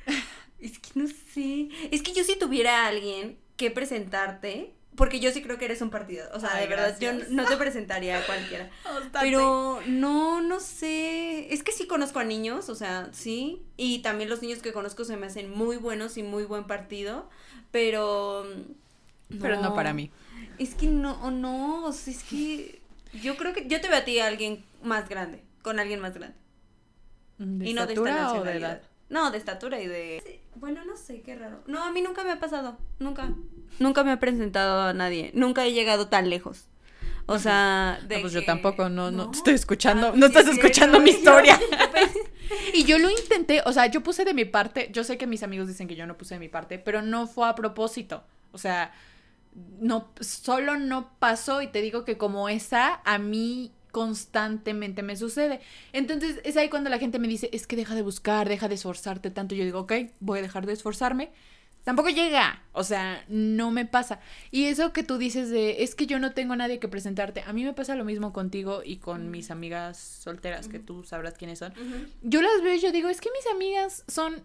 Es 0.58 0.78
que 0.78 0.90
no 0.94 1.06
sé. 1.06 1.68
Es 1.90 2.02
que 2.02 2.14
yo 2.14 2.24
si 2.24 2.38
tuviera 2.38 2.84
a 2.84 2.88
alguien 2.88 3.38
que 3.56 3.70
presentarte, 3.70 4.72
porque 4.96 5.20
yo 5.20 5.30
sí 5.30 5.42
creo 5.42 5.58
que 5.58 5.66
eres 5.66 5.82
un 5.82 5.90
partido. 5.90 6.26
O 6.32 6.40
sea, 6.40 6.56
de 6.56 6.66
verdad, 6.66 6.96
yo 6.98 7.12
no 7.28 7.44
te 7.44 7.56
presentaría 7.58 8.18
a 8.18 8.24
cualquiera. 8.24 8.70
Pero 9.20 9.80
no, 9.86 10.40
no 10.40 10.60
sé. 10.60 11.52
Es 11.52 11.62
que 11.62 11.72
sí 11.72 11.86
conozco 11.86 12.18
a 12.18 12.24
niños, 12.24 12.70
o 12.70 12.74
sea, 12.74 13.10
sí. 13.12 13.62
Y 13.76 13.98
también 14.00 14.30
los 14.30 14.40
niños 14.40 14.60
que 14.60 14.72
conozco 14.72 15.04
se 15.04 15.18
me 15.18 15.26
hacen 15.26 15.50
muy 15.50 15.76
buenos 15.76 16.16
y 16.16 16.22
muy 16.22 16.44
buen 16.44 16.64
partido. 16.64 17.28
Pero. 17.70 18.46
Pero 19.40 19.60
no 19.60 19.74
para 19.74 19.92
mí. 19.92 20.10
Es 20.58 20.74
que 20.74 20.86
no, 20.86 21.30
no. 21.30 21.84
O 21.84 21.92
sea, 21.92 22.12
es 22.12 22.22
que. 22.24 22.80
Yo 23.22 23.36
creo 23.36 23.52
que. 23.52 23.66
Yo 23.66 23.80
te 23.80 23.88
veo 23.88 23.98
a 23.98 24.04
ti 24.04 24.18
a 24.18 24.26
alguien 24.26 24.64
más 24.82 25.08
grande. 25.08 25.42
Con 25.62 25.78
alguien 25.78 26.00
más 26.00 26.14
grande. 26.14 26.36
y 27.38 27.74
no 27.74 27.86
de 27.86 27.94
esta 27.94 28.34
o 28.34 28.44
de 28.44 28.56
edad. 28.56 28.82
No, 29.12 29.30
de 29.30 29.36
estatura 29.36 29.78
y 29.78 29.86
de... 29.86 30.40
Bueno, 30.54 30.86
no 30.86 30.96
sé, 30.96 31.20
qué 31.20 31.34
raro. 31.34 31.62
No, 31.66 31.84
a 31.84 31.92
mí 31.92 32.00
nunca 32.00 32.24
me 32.24 32.30
ha 32.30 32.40
pasado, 32.40 32.78
nunca. 32.98 33.28
Nunca 33.78 34.04
me 34.04 34.10
ha 34.10 34.18
presentado 34.18 34.80
a 34.80 34.94
nadie, 34.94 35.30
nunca 35.34 35.66
he 35.66 35.74
llegado 35.74 36.08
tan 36.08 36.30
lejos. 36.30 36.64
O 37.26 37.38
sea, 37.38 38.00
de 38.08 38.20
pues 38.20 38.32
yo 38.32 38.42
tampoco, 38.42 38.88
no, 38.88 39.10
no, 39.10 39.30
estoy 39.30 39.52
escuchando, 39.52 40.08
ah, 40.08 40.12
no 40.16 40.26
estás 40.26 40.48
escuchando 40.48 40.98
mi 40.98 41.10
historia. 41.10 41.60
y 42.72 42.84
yo 42.84 42.98
lo 42.98 43.10
intenté, 43.10 43.60
o 43.66 43.72
sea, 43.74 43.86
yo 43.86 44.02
puse 44.02 44.24
de 44.24 44.32
mi 44.32 44.46
parte, 44.46 44.88
yo 44.92 45.04
sé 45.04 45.18
que 45.18 45.26
mis 45.26 45.42
amigos 45.42 45.68
dicen 45.68 45.88
que 45.88 45.94
yo 45.94 46.06
no 46.06 46.16
puse 46.16 46.36
de 46.36 46.40
mi 46.40 46.48
parte, 46.48 46.78
pero 46.78 47.02
no 47.02 47.26
fue 47.26 47.46
a 47.46 47.54
propósito. 47.54 48.24
O 48.50 48.58
sea, 48.58 48.94
no, 49.80 50.08
solo 50.20 50.78
no 50.78 51.10
pasó 51.18 51.62
y 51.62 51.66
te 51.66 51.82
digo 51.82 52.04
que 52.04 52.16
como 52.16 52.48
esa, 52.48 53.00
a 53.04 53.18
mí 53.18 53.72
constantemente 53.90 55.02
me 55.02 55.16
sucede. 55.16 55.60
Entonces 55.92 56.40
es 56.44 56.56
ahí 56.56 56.68
cuando 56.68 56.90
la 56.90 56.98
gente 56.98 57.18
me 57.18 57.28
dice, 57.28 57.50
es 57.52 57.66
que 57.66 57.76
deja 57.76 57.94
de 57.94 58.02
buscar, 58.02 58.48
deja 58.48 58.68
de 58.68 58.74
esforzarte 58.74 59.30
tanto. 59.30 59.54
Yo 59.54 59.64
digo, 59.64 59.80
ok, 59.80 59.92
voy 60.20 60.38
a 60.40 60.42
dejar 60.42 60.66
de 60.66 60.72
esforzarme. 60.72 61.30
Tampoco 61.84 62.10
llega, 62.10 62.62
o 62.72 62.84
sea, 62.84 63.24
no 63.28 63.72
me 63.72 63.84
pasa. 63.84 64.20
Y 64.52 64.66
eso 64.66 64.92
que 64.92 65.02
tú 65.02 65.18
dices 65.18 65.50
de, 65.50 65.82
es 65.82 65.96
que 65.96 66.06
yo 66.06 66.20
no 66.20 66.32
tengo 66.32 66.52
a 66.52 66.56
nadie 66.56 66.78
que 66.78 66.86
presentarte, 66.86 67.42
a 67.42 67.52
mí 67.52 67.64
me 67.64 67.72
pasa 67.72 67.96
lo 67.96 68.04
mismo 68.04 68.32
contigo 68.32 68.82
y 68.84 68.98
con 68.98 69.32
mis 69.32 69.50
amigas 69.50 69.98
solteras, 69.98 70.68
que 70.68 70.78
tú 70.78 71.02
sabrás 71.02 71.34
quiénes 71.34 71.58
son. 71.58 71.74
Yo 72.22 72.40
las 72.40 72.62
veo 72.62 72.74
y 72.74 72.80
yo 72.80 72.92
digo, 72.92 73.08
es 73.08 73.20
que 73.20 73.30
mis 73.36 73.52
amigas 73.52 74.04
son 74.06 74.44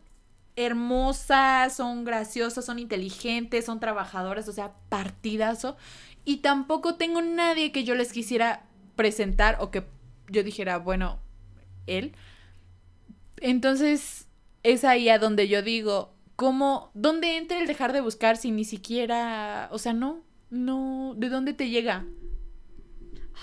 hermosas, 0.57 1.75
son 1.77 2.03
graciosas, 2.03 2.65
son 2.65 2.79
inteligentes, 2.79 3.65
son 3.65 3.79
trabajadoras, 3.79 4.49
o 4.49 4.51
sea, 4.51 4.73
partidazo. 4.89 5.77
Y 6.25 6.37
tampoco 6.37 6.95
tengo 6.95 7.21
nadie 7.21 7.71
que 7.71 7.85
yo 7.85 7.95
les 7.95 8.11
quisiera 8.11 8.65
presentar 8.95 9.57
o 9.61 9.71
que 9.71 9.85
yo 10.29 10.43
dijera, 10.43 10.79
bueno, 10.79 11.19
él. 11.85 12.13
Entonces, 13.39 14.27
es 14.63 14.83
ahí 14.83 15.09
a 15.09 15.19
donde 15.19 15.47
yo 15.47 15.61
digo, 15.61 16.15
¿cómo, 16.35 16.91
dónde 16.95 17.37
entra 17.37 17.59
el 17.59 17.67
dejar 17.67 17.93
de 17.93 18.01
buscar 18.01 18.35
si 18.35 18.51
ni 18.51 18.65
siquiera, 18.65 19.69
o 19.71 19.77
sea, 19.77 19.93
no, 19.93 20.23
no, 20.49 21.13
¿de 21.15 21.29
dónde 21.29 21.53
te 21.53 21.69
llega? 21.69 22.03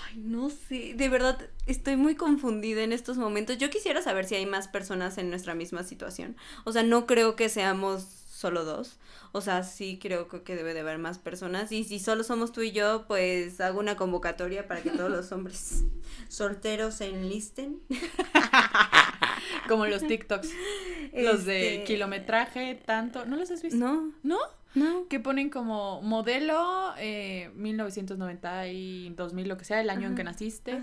Ay, 0.03 0.17
no 0.17 0.49
sé, 0.49 0.93
de 0.95 1.09
verdad 1.09 1.39
estoy 1.65 1.95
muy 1.95 2.15
confundida 2.15 2.83
en 2.83 2.91
estos 2.91 3.17
momentos. 3.17 3.57
Yo 3.57 3.69
quisiera 3.69 4.01
saber 4.01 4.25
si 4.25 4.35
hay 4.35 4.45
más 4.45 4.67
personas 4.67 5.17
en 5.17 5.29
nuestra 5.29 5.55
misma 5.55 5.83
situación. 5.83 6.35
O 6.63 6.71
sea, 6.71 6.83
no 6.83 7.05
creo 7.05 7.35
que 7.35 7.49
seamos 7.49 8.03
solo 8.35 8.65
dos. 8.65 8.97
O 9.31 9.41
sea, 9.41 9.63
sí 9.63 9.99
creo 10.01 10.27
que 10.27 10.55
debe 10.55 10.73
de 10.73 10.81
haber 10.81 10.97
más 10.97 11.19
personas. 11.19 11.71
Y 11.71 11.83
si 11.83 11.99
solo 11.99 12.23
somos 12.23 12.51
tú 12.51 12.61
y 12.61 12.71
yo, 12.71 13.05
pues 13.07 13.59
hago 13.61 13.79
una 13.79 13.95
convocatoria 13.95 14.67
para 14.67 14.81
que 14.81 14.91
todos 14.91 15.09
los 15.09 15.31
hombres 15.31 15.83
solteros 16.29 16.95
se 16.95 17.07
enlisten. 17.07 17.81
Como 19.67 19.87
los 19.87 20.05
TikToks. 20.05 20.49
Los 21.13 21.45
de 21.45 21.75
este, 21.75 21.85
kilometraje, 21.85 22.75
tanto. 22.75 23.25
¿No 23.25 23.37
los 23.37 23.49
has 23.49 23.61
visto? 23.61 23.77
No. 23.77 24.11
¿No? 24.21 24.37
No. 24.75 25.07
Que 25.07 25.19
ponen 25.19 25.49
como 25.49 26.01
modelo 26.01 26.93
eh, 26.97 27.51
1990 27.55 28.67
y 28.67 29.09
2000, 29.09 29.47
lo 29.47 29.57
que 29.57 29.65
sea, 29.65 29.81
el 29.81 29.89
año 29.89 30.07
en 30.07 30.15
que 30.15 30.23
naciste. 30.23 30.79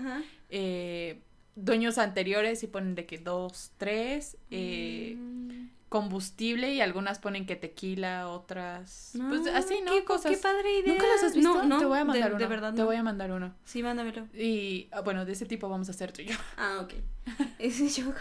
Eh, 0.49 1.21
dueños 1.55 1.97
anteriores 1.97 2.63
y 2.63 2.67
ponen 2.67 2.95
de 2.95 3.05
que 3.05 3.19
dos, 3.19 3.71
tres. 3.77 4.37
Eh, 4.51 5.15
mm 5.17 5.43
combustible 5.93 6.73
y 6.73 6.81
algunas 6.81 7.19
ponen 7.19 7.45
que 7.45 7.55
tequila, 7.55 8.27
otras. 8.27 9.11
pues 9.29 9.45
así, 9.53 9.79
¿no? 9.85 9.91
Qué, 9.91 10.03
Cosas. 10.03 10.31
Qué 10.31 10.37
padre 10.37 10.79
idea. 10.79 10.91
¿Nunca 10.91 11.05
las 11.05 11.23
has 11.23 11.35
visto? 11.35 11.53
No, 11.53 11.63
no. 11.65 11.77
Te 11.77 11.85
voy 11.85 11.99
a 11.99 12.03
mandar 12.03 12.31
uno. 12.31 12.39
De 12.39 12.47
verdad. 12.47 12.73
Te 12.73 12.81
voy 12.81 12.95
a 12.95 13.03
mandar 13.03 13.31
uno. 13.31 13.53
Sí, 13.63 13.83
mándamelo. 13.83 14.27
Y 14.33 14.87
ah, 14.91 15.01
bueno, 15.01 15.23
de 15.23 15.33
ese 15.33 15.45
tipo 15.45 15.69
vamos 15.69 15.89
a 15.89 15.91
hacer 15.91 16.11
tú 16.11 16.23
y 16.23 16.25
yo. 16.25 16.35
Ah, 16.57 16.79
ok. 16.81 16.93
Ese 17.59 17.89
yo, 17.89 18.11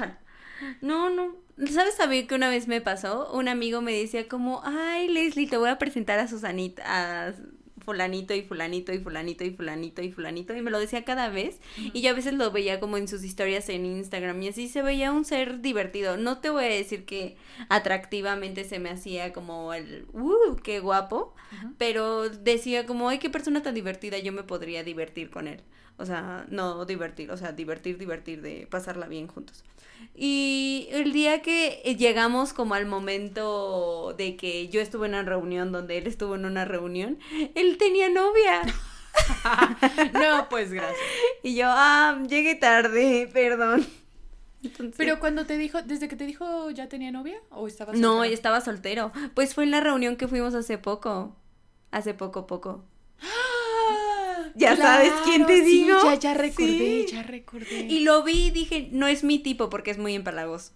No, 0.80 1.10
no. 1.10 1.36
¿Sabes 1.70 2.00
a 2.00 2.06
mí 2.06 2.26
que 2.26 2.34
una 2.34 2.48
vez 2.48 2.66
me 2.68 2.80
pasó? 2.80 3.32
Un 3.32 3.48
amigo 3.48 3.80
me 3.82 3.92
decía 3.92 4.28
como, 4.28 4.62
ay, 4.64 5.08
Leslie, 5.08 5.48
te 5.48 5.56
voy 5.56 5.68
a 5.70 5.78
presentar 5.78 6.18
a 6.18 6.28
Susanita, 6.28 6.82
a 6.86 7.34
fulanito 7.82 8.34
y 8.34 8.42
fulanito 8.42 8.92
y 8.92 9.00
fulanito 9.00 9.44
y 9.44 9.50
fulanito 9.50 10.02
y 10.02 10.12
fulanito 10.12 10.56
y 10.56 10.62
me 10.62 10.70
lo 10.70 10.78
decía 10.78 11.04
cada 11.04 11.28
vez 11.28 11.60
y 11.76 12.00
yo 12.00 12.10
a 12.10 12.14
veces 12.14 12.34
lo 12.34 12.50
veía 12.50 12.80
como 12.80 12.96
en 12.96 13.08
sus 13.08 13.24
historias 13.24 13.68
en 13.68 13.84
Instagram 13.84 14.40
y 14.42 14.48
así 14.48 14.68
se 14.68 14.82
veía 14.82 15.12
un 15.12 15.24
ser 15.24 15.60
divertido. 15.60 16.16
No 16.16 16.38
te 16.38 16.50
voy 16.50 16.64
a 16.64 16.68
decir 16.68 17.04
que 17.04 17.36
atractivamente 17.68 18.64
se 18.64 18.78
me 18.78 18.90
hacía 18.90 19.32
como 19.32 19.74
el, 19.74 20.06
uh, 20.12 20.56
qué 20.62 20.80
guapo, 20.80 21.34
pero 21.78 22.28
decía 22.28 22.86
como, 22.86 23.08
ay, 23.08 23.18
qué 23.18 23.30
persona 23.30 23.62
tan 23.62 23.74
divertida, 23.74 24.18
yo 24.18 24.32
me 24.32 24.42
podría 24.42 24.84
divertir 24.84 25.30
con 25.30 25.48
él. 25.48 25.60
O 25.98 26.06
sea, 26.06 26.46
no 26.48 26.84
divertir, 26.84 27.30
o 27.30 27.36
sea, 27.36 27.52
divertir, 27.52 27.98
divertir, 27.98 28.42
de 28.42 28.66
pasarla 28.70 29.06
bien 29.06 29.28
juntos. 29.28 29.64
Y 30.14 30.88
el 30.90 31.12
día 31.12 31.42
que 31.42 31.82
llegamos 31.98 32.52
como 32.52 32.74
al 32.74 32.86
momento 32.86 34.14
de 34.16 34.36
que 34.36 34.68
yo 34.68 34.80
estuve 34.80 35.06
en 35.06 35.14
una 35.14 35.22
reunión 35.22 35.72
donde 35.72 35.98
él 35.98 36.06
estuvo 36.06 36.34
en 36.34 36.44
una 36.44 36.64
reunión, 36.64 37.18
él 37.54 37.76
tenía 37.78 38.08
novia. 38.08 38.62
no, 40.14 40.48
pues 40.48 40.72
gracias. 40.72 40.98
Y 41.42 41.56
yo, 41.56 41.66
ah, 41.68 42.22
llegué 42.28 42.54
tarde, 42.54 43.28
perdón. 43.32 43.86
Pero 44.96 45.18
cuando 45.18 45.44
te 45.44 45.58
dijo, 45.58 45.82
desde 45.82 46.06
que 46.06 46.14
te 46.14 46.24
dijo 46.24 46.70
ya 46.70 46.88
tenía 46.88 47.10
novia 47.10 47.38
o 47.50 47.66
estaba 47.66 47.92
soltero? 47.92 48.14
No, 48.14 48.24
estaba 48.24 48.60
soltero. 48.60 49.12
Pues 49.34 49.54
fue 49.54 49.64
en 49.64 49.72
la 49.72 49.80
reunión 49.80 50.16
que 50.16 50.28
fuimos 50.28 50.54
hace 50.54 50.78
poco. 50.78 51.36
Hace 51.90 52.14
poco, 52.14 52.46
poco. 52.46 52.84
Ya 54.54 54.76
sabes 54.76 55.12
quién 55.24 55.46
te 55.46 55.62
digo. 55.62 55.98
Ya, 56.04 56.14
ya 56.14 56.34
recordé, 56.34 57.06
ya 57.06 57.22
recordé. 57.22 57.86
Y 57.88 58.00
lo 58.00 58.22
vi 58.22 58.46
y 58.46 58.50
dije, 58.50 58.88
no 58.92 59.06
es 59.06 59.24
mi 59.24 59.38
tipo 59.38 59.70
porque 59.70 59.90
es 59.90 59.98
muy 59.98 60.14
empalagoso. 60.14 60.72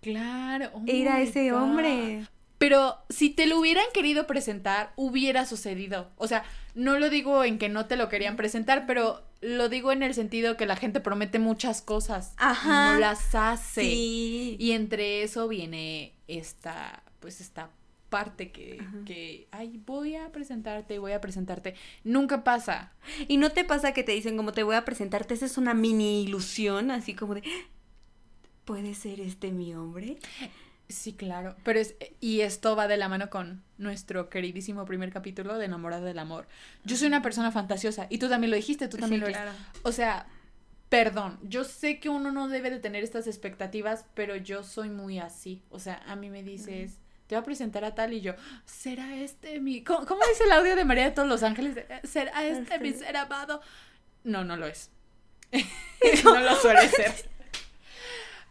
Claro. 0.00 0.70
Oh 0.74 0.82
Era 0.86 1.20
ese 1.20 1.52
hombre. 1.52 2.26
Pero 2.58 2.98
si 3.08 3.30
te 3.30 3.46
lo 3.46 3.58
hubieran 3.58 3.86
querido 3.94 4.26
presentar, 4.26 4.92
hubiera 4.96 5.46
sucedido. 5.46 6.10
O 6.16 6.26
sea, 6.26 6.44
no 6.74 6.98
lo 6.98 7.08
digo 7.08 7.42
en 7.42 7.58
que 7.58 7.70
no 7.70 7.86
te 7.86 7.96
lo 7.96 8.08
querían 8.08 8.36
presentar, 8.36 8.86
pero 8.86 9.22
lo 9.40 9.70
digo 9.70 9.92
en 9.92 10.02
el 10.02 10.12
sentido 10.12 10.58
que 10.58 10.66
la 10.66 10.76
gente 10.76 11.00
promete 11.00 11.38
muchas 11.38 11.80
cosas. 11.80 12.34
Ajá. 12.36 12.92
no 12.92 13.00
las 13.00 13.34
hace. 13.34 13.82
Sí. 13.82 14.56
Y 14.58 14.72
entre 14.72 15.22
eso 15.22 15.48
viene 15.48 16.12
esta, 16.28 17.02
pues 17.20 17.40
esta 17.40 17.70
parte 18.10 18.50
que, 18.50 18.82
que, 19.06 19.48
ay, 19.52 19.80
voy 19.86 20.16
a 20.16 20.30
presentarte, 20.30 20.98
voy 20.98 21.12
a 21.12 21.20
presentarte. 21.20 21.74
Nunca 22.04 22.44
pasa. 22.44 22.92
Y 23.28 23.38
no 23.38 23.50
te 23.50 23.64
pasa 23.64 23.92
que 23.92 24.02
te 24.02 24.12
dicen 24.12 24.36
como 24.36 24.52
te 24.52 24.64
voy 24.64 24.76
a 24.76 24.84
presentarte, 24.84 25.32
esa 25.32 25.46
es 25.46 25.56
una 25.56 25.72
mini 25.72 26.22
ilusión, 26.22 26.90
así 26.90 27.14
como 27.14 27.34
de, 27.34 27.42
¿puede 28.64 28.94
ser 28.94 29.20
este 29.20 29.52
mi 29.52 29.74
hombre? 29.74 30.18
Sí, 30.88 31.12
claro. 31.12 31.54
Pero 31.62 31.78
es, 31.78 31.94
y 32.20 32.40
esto 32.40 32.74
va 32.74 32.88
de 32.88 32.96
la 32.96 33.08
mano 33.08 33.30
con 33.30 33.62
nuestro 33.78 34.28
queridísimo 34.28 34.84
primer 34.84 35.12
capítulo 35.12 35.56
de 35.56 35.66
Enamorada 35.66 36.04
del 36.04 36.18
Amor. 36.18 36.48
Yo 36.84 36.96
soy 36.96 37.06
una 37.06 37.22
persona 37.22 37.52
fantasiosa. 37.52 38.06
Y 38.10 38.18
tú 38.18 38.28
también 38.28 38.50
lo 38.50 38.56
dijiste, 38.56 38.88
tú 38.88 38.96
también 38.96 39.20
Sí, 39.20 39.26
lo 39.26 39.32
claro. 39.32 39.52
O 39.82 39.92
sea, 39.92 40.26
perdón, 40.88 41.38
yo 41.44 41.62
sé 41.64 42.00
que 42.00 42.08
uno 42.08 42.32
no 42.32 42.48
debe 42.48 42.70
de 42.70 42.80
tener 42.80 43.04
estas 43.04 43.28
expectativas, 43.28 44.04
pero 44.14 44.34
yo 44.34 44.64
soy 44.64 44.90
muy 44.90 45.20
así. 45.20 45.62
O 45.70 45.78
sea, 45.78 46.02
a 46.06 46.16
mí 46.16 46.28
me 46.28 46.42
dices, 46.42 46.98
te 47.30 47.36
voy 47.36 47.42
a 47.42 47.44
presentar 47.44 47.84
a 47.84 47.94
tal 47.94 48.12
y 48.12 48.20
yo, 48.20 48.34
¿será 48.64 49.14
este 49.14 49.60
mi... 49.60 49.84
¿Cómo, 49.84 50.04
cómo 50.04 50.20
dice 50.28 50.42
el 50.42 50.50
audio 50.50 50.74
de 50.74 50.84
María 50.84 51.04
de 51.04 51.10
todos 51.12 51.28
los 51.28 51.44
ángeles? 51.44 51.76
¿Será 52.02 52.44
este 52.44 52.80
mi 52.80 52.92
ser 52.92 53.16
amado? 53.16 53.62
No, 54.24 54.42
no 54.42 54.56
lo 54.56 54.66
es. 54.66 54.90
no 56.24 56.40
lo 56.40 56.56
suele 56.56 56.88
ser. 56.88 57.30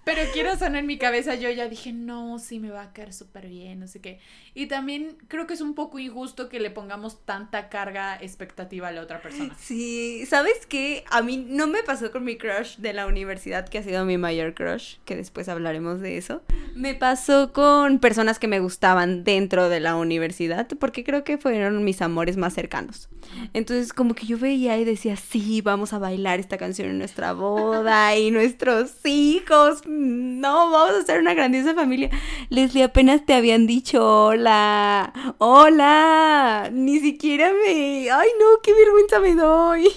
Pero 0.09 0.23
quiero 0.33 0.57
sonar 0.57 0.77
en 0.77 0.87
mi 0.87 0.97
cabeza, 0.97 1.35
yo 1.35 1.51
ya 1.51 1.69
dije, 1.69 1.93
no, 1.93 2.39
sí 2.39 2.57
me 2.57 2.71
va 2.71 2.81
a 2.81 2.93
caer 2.93 3.13
súper 3.13 3.47
bien, 3.47 3.79
no 3.79 3.87
sé 3.87 4.01
qué. 4.01 4.19
Y 4.55 4.65
también 4.65 5.17
creo 5.27 5.45
que 5.45 5.53
es 5.53 5.61
un 5.61 5.75
poco 5.75 5.99
injusto 5.99 6.49
que 6.49 6.59
le 6.59 6.71
pongamos 6.71 7.23
tanta 7.25 7.69
carga 7.69 8.17
expectativa 8.19 8.87
a 8.87 8.91
la 8.91 9.01
otra 9.01 9.21
persona. 9.21 9.55
Sí, 9.59 10.25
¿sabes 10.25 10.65
qué? 10.67 11.03
A 11.11 11.21
mí 11.21 11.37
no 11.37 11.67
me 11.67 11.83
pasó 11.83 12.11
con 12.11 12.23
mi 12.23 12.39
crush 12.39 12.77
de 12.77 12.93
la 12.93 13.05
universidad, 13.05 13.69
que 13.69 13.77
ha 13.77 13.83
sido 13.83 14.03
mi 14.03 14.17
mayor 14.17 14.55
crush, 14.55 14.95
que 15.05 15.15
después 15.15 15.47
hablaremos 15.47 16.01
de 16.01 16.17
eso. 16.17 16.41
Me 16.73 16.95
pasó 16.95 17.53
con 17.53 17.99
personas 17.99 18.39
que 18.39 18.47
me 18.47 18.59
gustaban 18.59 19.23
dentro 19.23 19.69
de 19.69 19.79
la 19.79 19.95
universidad, 19.95 20.67
porque 20.79 21.03
creo 21.03 21.23
que 21.23 21.37
fueron 21.37 21.83
mis 21.83 22.01
amores 22.01 22.35
más 22.35 22.55
cercanos. 22.55 23.09
Entonces, 23.53 23.93
como 23.93 24.15
que 24.15 24.25
yo 24.25 24.39
veía 24.39 24.77
y 24.77 24.85
decía, 24.85 25.15
sí, 25.15 25.61
vamos 25.61 25.93
a 25.93 25.99
bailar 25.99 26.39
esta 26.39 26.57
canción 26.57 26.89
en 26.89 26.97
nuestra 26.97 27.33
boda 27.33 28.15
y 28.17 28.31
nuestros 28.31 29.05
hijos. 29.05 29.85
No, 29.99 30.71
vamos 30.71 30.95
a 30.95 31.05
ser 31.05 31.19
una 31.19 31.33
grandiosa 31.33 31.73
familia. 31.75 32.09
Leslie, 32.49 32.83
apenas 32.83 33.25
te 33.25 33.33
habían 33.33 33.67
dicho 33.67 34.27
hola. 34.27 35.35
Hola. 35.39 36.69
Ni 36.71 37.01
siquiera 37.01 37.51
me... 37.51 38.09
Ay, 38.09 38.29
no, 38.39 38.61
qué 38.63 38.73
vergüenza 38.73 39.19
me 39.19 39.35
doy. 39.35 39.89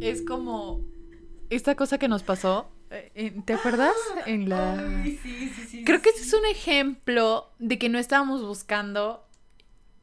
Es 0.00 0.22
como 0.22 0.84
esta 1.50 1.74
cosa 1.74 1.98
que 1.98 2.06
nos 2.06 2.22
pasó, 2.22 2.70
eh, 2.90 3.34
¿te 3.44 3.54
acuerdas? 3.54 3.94
En 4.26 4.48
la... 4.48 5.02
sí, 5.04 5.18
sí, 5.20 5.66
sí. 5.68 5.84
Creo 5.84 6.00
que 6.00 6.10
ese 6.10 6.22
es 6.22 6.32
un 6.32 6.46
ejemplo 6.46 7.50
de 7.58 7.76
que 7.76 7.88
no 7.88 7.98
estábamos 7.98 8.44
buscando 8.46 9.26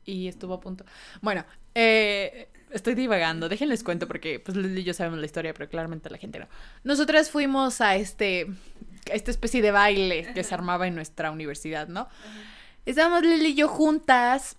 y 0.04 0.28
estuvo 0.28 0.56
a 0.56 0.60
punto. 0.60 0.84
Bueno, 1.22 1.46
eh, 1.74 2.50
estoy 2.72 2.96
divagando, 2.96 3.48
déjenles 3.48 3.84
cuento 3.84 4.08
porque 4.08 4.40
pues 4.40 4.58
Leslie 4.58 4.82
y 4.82 4.84
yo 4.84 4.94
sabemos 4.94 5.20
la 5.20 5.26
historia, 5.26 5.54
pero 5.54 5.70
claramente 5.70 6.10
la 6.10 6.18
gente 6.18 6.40
no. 6.40 6.48
Nosotras 6.84 7.32
fuimos 7.32 7.80
a 7.80 7.96
este, 7.96 8.48
esta 9.12 9.32
especie 9.32 9.62
de 9.62 9.72
baile 9.72 10.32
que 10.34 10.44
se 10.44 10.54
armaba 10.54 10.88
en 10.88 10.96
nuestra 10.96 11.32
universidad, 11.32 11.88
¿no? 11.88 12.08
Estábamos 12.86 13.24
Leslie 13.24 13.50
y 13.50 13.56
yo 13.56 13.68
juntas, 13.68 14.58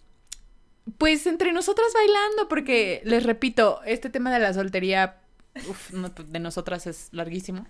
pues 0.98 1.26
entre 1.26 1.52
nosotras 1.52 1.88
bailando, 1.94 2.48
porque 2.48 3.02
les 3.04 3.22
repito, 3.22 3.80
este 3.84 4.10
tema 4.10 4.32
de 4.32 4.40
la 4.40 4.52
soltería 4.54 5.20
uf, 5.68 5.92
no, 5.92 6.10
de 6.10 6.38
nosotras 6.38 6.86
es 6.86 7.08
larguísimo. 7.12 7.66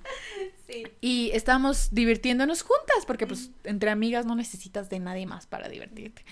Sí. 0.67 0.85
Y 1.01 1.31
estábamos 1.33 1.91
divirtiéndonos 1.93 2.62
juntas, 2.62 3.07
porque 3.07 3.27
pues 3.27 3.51
entre 3.65 3.91
amigas 3.91 4.27
no 4.27 4.35
necesitas 4.35 4.91
de 4.91 4.99
nadie 4.99 5.27
más 5.27 5.47
para 5.47 5.69
divertirte. 5.69 6.25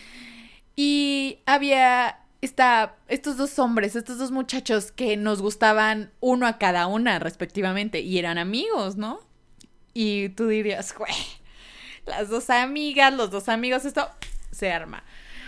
Y 0.76 1.38
había 1.46 2.18
esta, 2.40 2.96
estos 3.08 3.36
dos 3.36 3.58
hombres, 3.58 3.96
estos 3.96 4.18
dos 4.18 4.30
muchachos 4.30 4.92
que 4.92 5.16
nos 5.16 5.40
gustaban 5.40 6.10
uno 6.20 6.46
a 6.46 6.58
cada 6.58 6.86
una 6.86 7.18
respectivamente 7.18 8.00
y 8.00 8.18
eran 8.18 8.38
amigos, 8.38 8.96
¿no? 8.96 9.20
Y 9.94 10.30
tú 10.30 10.48
dirías, 10.48 10.94
güey, 10.96 11.14
las 12.04 12.28
dos 12.28 12.50
amigas, 12.50 13.14
los 13.14 13.30
dos 13.30 13.48
amigos, 13.48 13.84
esto 13.84 14.08
se 14.50 14.72
arma. 14.72 15.04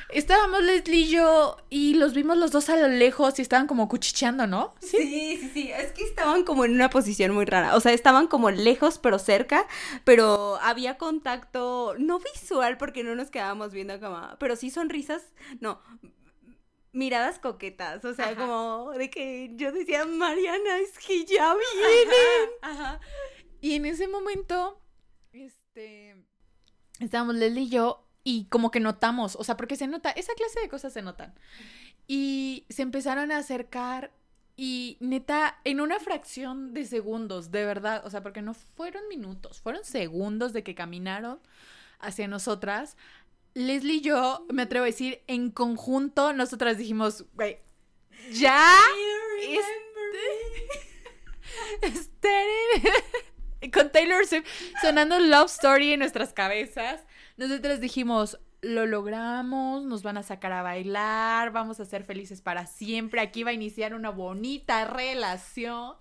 Estábamos 0.09 0.63
Leslie 0.63 1.01
y 1.01 1.09
yo 1.09 1.57
y 1.69 1.95
los 1.95 2.15
vimos 2.15 2.37
los 2.37 2.53
dos 2.53 2.69
a 2.69 2.77
lo 2.77 2.87
lejos 2.87 3.39
y 3.39 3.43
estaban 3.43 3.67
como 3.67 3.89
cuchicheando, 3.89 4.47
¿no? 4.47 4.73
Sí, 4.81 5.37
sí, 5.41 5.51
sí, 5.53 5.73
Es 5.73 5.91
que 5.91 6.05
estaban 6.05 6.45
como 6.45 6.65
en 6.65 6.75
una 6.75 6.91
posición 6.91 7.33
muy 7.35 7.45
rara. 7.45 7.75
O 7.75 7.81
sea, 7.81 7.93
estaban 7.93 8.29
como 8.29 8.51
lejos, 8.53 8.99
pero 8.99 9.19
cerca. 9.19 9.67
Pero 10.05 10.59
había 10.63 10.97
contacto, 10.97 11.97
no 11.99 12.21
visual, 12.21 12.79
porque 12.79 13.03
no 13.03 13.17
nos 13.17 13.31
quedábamos 13.31 13.73
viendo 13.73 13.95
a 13.95 14.01
cama. 14.01 14.37
Pero 14.39 14.55
sí 14.55 14.71
sonrisas, 14.71 15.23
no. 15.59 15.81
Miradas 16.93 17.41
coquetas. 17.41 18.05
O 18.05 18.15
sea, 18.15 18.27
Ajá. 18.27 18.37
como 18.37 18.93
de 18.93 19.11
que 19.11 19.51
yo 19.57 19.73
decía, 19.73 20.05
Mariana, 20.05 20.79
es 20.79 20.97
que 21.05 21.25
ya 21.25 21.53
vienen. 21.53 22.51
Ajá. 22.63 23.01
Y 23.67 23.75
en 23.75 23.85
ese 23.85 24.07
momento, 24.07 24.81
este, 25.33 26.15
estábamos 27.01 27.35
Leslie 27.35 27.65
y 27.65 27.69
yo 27.69 28.07
y 28.23 28.45
como 28.45 28.71
que 28.71 28.79
notamos, 28.79 29.35
o 29.35 29.43
sea, 29.43 29.57
porque 29.57 29.75
se 29.75 29.89
nota, 29.89 30.11
esa 30.13 30.35
clase 30.35 30.61
de 30.61 30.69
cosas 30.69 30.93
se 30.93 31.03
notan. 31.03 31.35
Y 32.07 32.65
se 32.69 32.83
empezaron 32.83 33.33
a 33.33 33.39
acercar 33.39 34.13
y 34.57 34.99
neta, 35.01 35.59
en 35.65 35.81
una 35.81 35.99
fracción 35.99 36.75
de 36.75 36.85
segundos, 36.85 37.51
de 37.51 37.65
verdad, 37.67 38.07
o 38.07 38.11
sea, 38.11 38.23
porque 38.23 38.41
no 38.41 38.55
fueron 38.55 39.09
minutos, 39.09 39.61
fueron 39.61 39.85
segundos 39.85 40.53
de 40.53 40.63
que 40.63 40.77
caminaron 40.77 41.41
hacia 41.99 42.29
nosotras. 42.29 42.97
Leslie 43.55 43.95
y 43.95 44.01
yo, 44.01 44.47
me 44.49 44.63
atrevo 44.63 44.85
a 44.85 44.87
decir, 44.87 45.25
en 45.27 45.51
conjunto, 45.51 46.33
nosotras 46.33 46.79
dijimos, 46.79 47.25
güey, 47.35 47.59
ya. 48.31 48.63
Este- 51.83 52.37
con 53.73 53.91
Taylor 53.91 54.27
Swift 54.27 54.47
sonando 54.81 55.19
Love 55.19 55.51
Story 55.51 55.93
en 55.93 56.01
nuestras 56.01 56.33
cabezas, 56.33 57.05
nosotros 57.37 57.81
dijimos, 57.81 58.39
lo 58.63 58.87
logramos, 58.87 59.85
nos 59.85 60.03
van 60.03 60.17
a 60.17 60.23
sacar 60.23 60.53
a 60.53 60.63
bailar, 60.63 61.53
vamos 61.53 61.79
a 61.81 61.85
ser 61.85 62.05
felices 62.05 62.41
para 62.41 62.67
siempre, 62.67 63.21
aquí 63.21 63.43
va 63.45 63.51
a 63.51 63.55
iniciar 63.55 63.95
una 63.95 64.11
bonita 64.11 64.85
relación. 64.87 65.95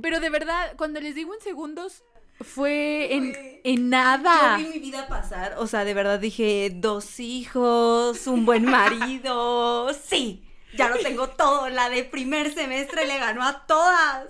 Pero 0.00 0.20
de 0.20 0.30
verdad, 0.30 0.74
cuando 0.76 1.00
les 1.00 1.14
digo 1.14 1.34
en 1.34 1.40
segundos, 1.40 2.02
fue 2.40 3.12
en, 3.14 3.32
Fue- 3.34 3.60
en 3.64 3.90
nada. 3.90 4.58
Yo 4.58 4.64
vi 4.64 4.70
mi 4.72 4.78
vida 4.78 5.06
pasar, 5.06 5.56
o 5.58 5.66
sea, 5.66 5.84
de 5.84 5.94
verdad 5.94 6.18
dije, 6.18 6.70
dos 6.74 7.20
hijos, 7.20 8.26
un 8.26 8.46
buen 8.46 8.64
marido, 8.64 9.92
sí, 10.04 10.42
ya 10.74 10.88
lo 10.88 10.96
tengo 10.96 11.28
todo, 11.28 11.68
la 11.68 11.90
de 11.90 12.04
primer 12.04 12.52
semestre 12.54 13.06
le 13.06 13.18
ganó 13.18 13.44
a 13.44 13.66
todas. 13.66 14.26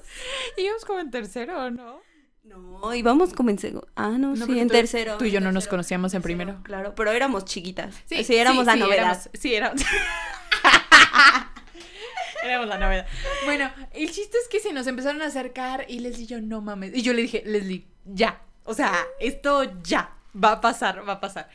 Íbamos 0.57 0.85
como 0.85 0.99
en 0.99 1.11
tercero, 1.13 1.71
¿no? 1.71 2.01
No, 2.45 2.93
íbamos 2.93 3.35
como 3.35 3.51
en 3.51 3.59
segundo, 3.59 3.87
ah, 3.95 4.11
no, 4.19 4.35
No, 4.35 4.47
sí, 4.47 4.59
en 4.59 4.67
tú- 4.67 4.75
tercero. 4.75 5.17
tú 5.17 5.25
y 5.25 5.31
yo 5.31 5.41
no 5.41 5.53
nos 5.53 5.69
conocíamos 5.69 6.13
en 6.15 6.23
primero. 6.23 6.59
Claro, 6.65 6.93
pero 6.97 7.13
éramos 7.13 7.45
chiquitas, 7.45 7.95
sí, 8.07 8.17
éramos 8.37 8.67
la 8.67 8.73
sí, 8.75 8.81
novedad. 8.81 8.99
éramos- 9.05 9.31
sí, 9.35 9.55
éramos. 9.55 9.83
éramos 12.43 12.67
la 12.67 12.79
novedad. 12.79 13.07
Bueno, 13.45 13.71
el 13.93 14.11
chiste 14.11 14.37
es 14.43 14.49
que 14.49 14.59
se 14.59 14.73
nos 14.73 14.89
empezaron 14.89 15.23
a 15.23 15.27
acercar 15.27 15.85
y 15.89 16.01
Leslie 16.01 16.25
y 16.25 16.27
yo, 16.27 16.41
no 16.41 16.61
mames. 16.61 16.93
Y 16.97 17.03
yo 17.03 17.13
le 17.13 17.23
dije, 17.23 17.43
Leslie, 17.47 17.87
ya. 18.05 18.43
O 18.65 18.75
sea, 18.75 18.93
esto 19.21 19.63
ya. 19.85 20.11
Va 20.35 20.53
a 20.53 20.61
pasar, 20.61 21.09
va 21.09 21.15
a 21.15 21.21
pasar. 21.21 21.49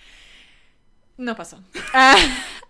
No 1.18 1.36
pasó. 1.36 1.62
Ah, 1.94 2.16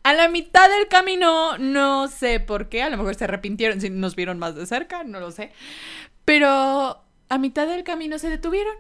a 0.04 0.14
la 0.14 0.28
mitad 0.30 0.70
del 0.70 0.88
camino, 0.88 1.58
no 1.60 2.08
sé 2.08 2.40
por 2.40 2.70
qué, 2.70 2.82
a 2.82 2.90
lo 2.90 2.98
mejor 2.98 3.14
se 3.16 3.26
arrepintieron, 3.26 3.80
si 3.82 3.90
nos 3.90 4.16
vieron 4.16 4.40
más 4.40 4.56
de 4.56 4.66
cerca, 4.66 5.04
no 5.04 5.20
lo 5.20 5.32
sé. 5.32 5.52
Pero 6.24 7.04
a 7.30 7.38
mitad 7.38 7.68
del 7.68 7.84
camino 7.84 8.20
se 8.20 8.30
detuvieron. 8.30 8.76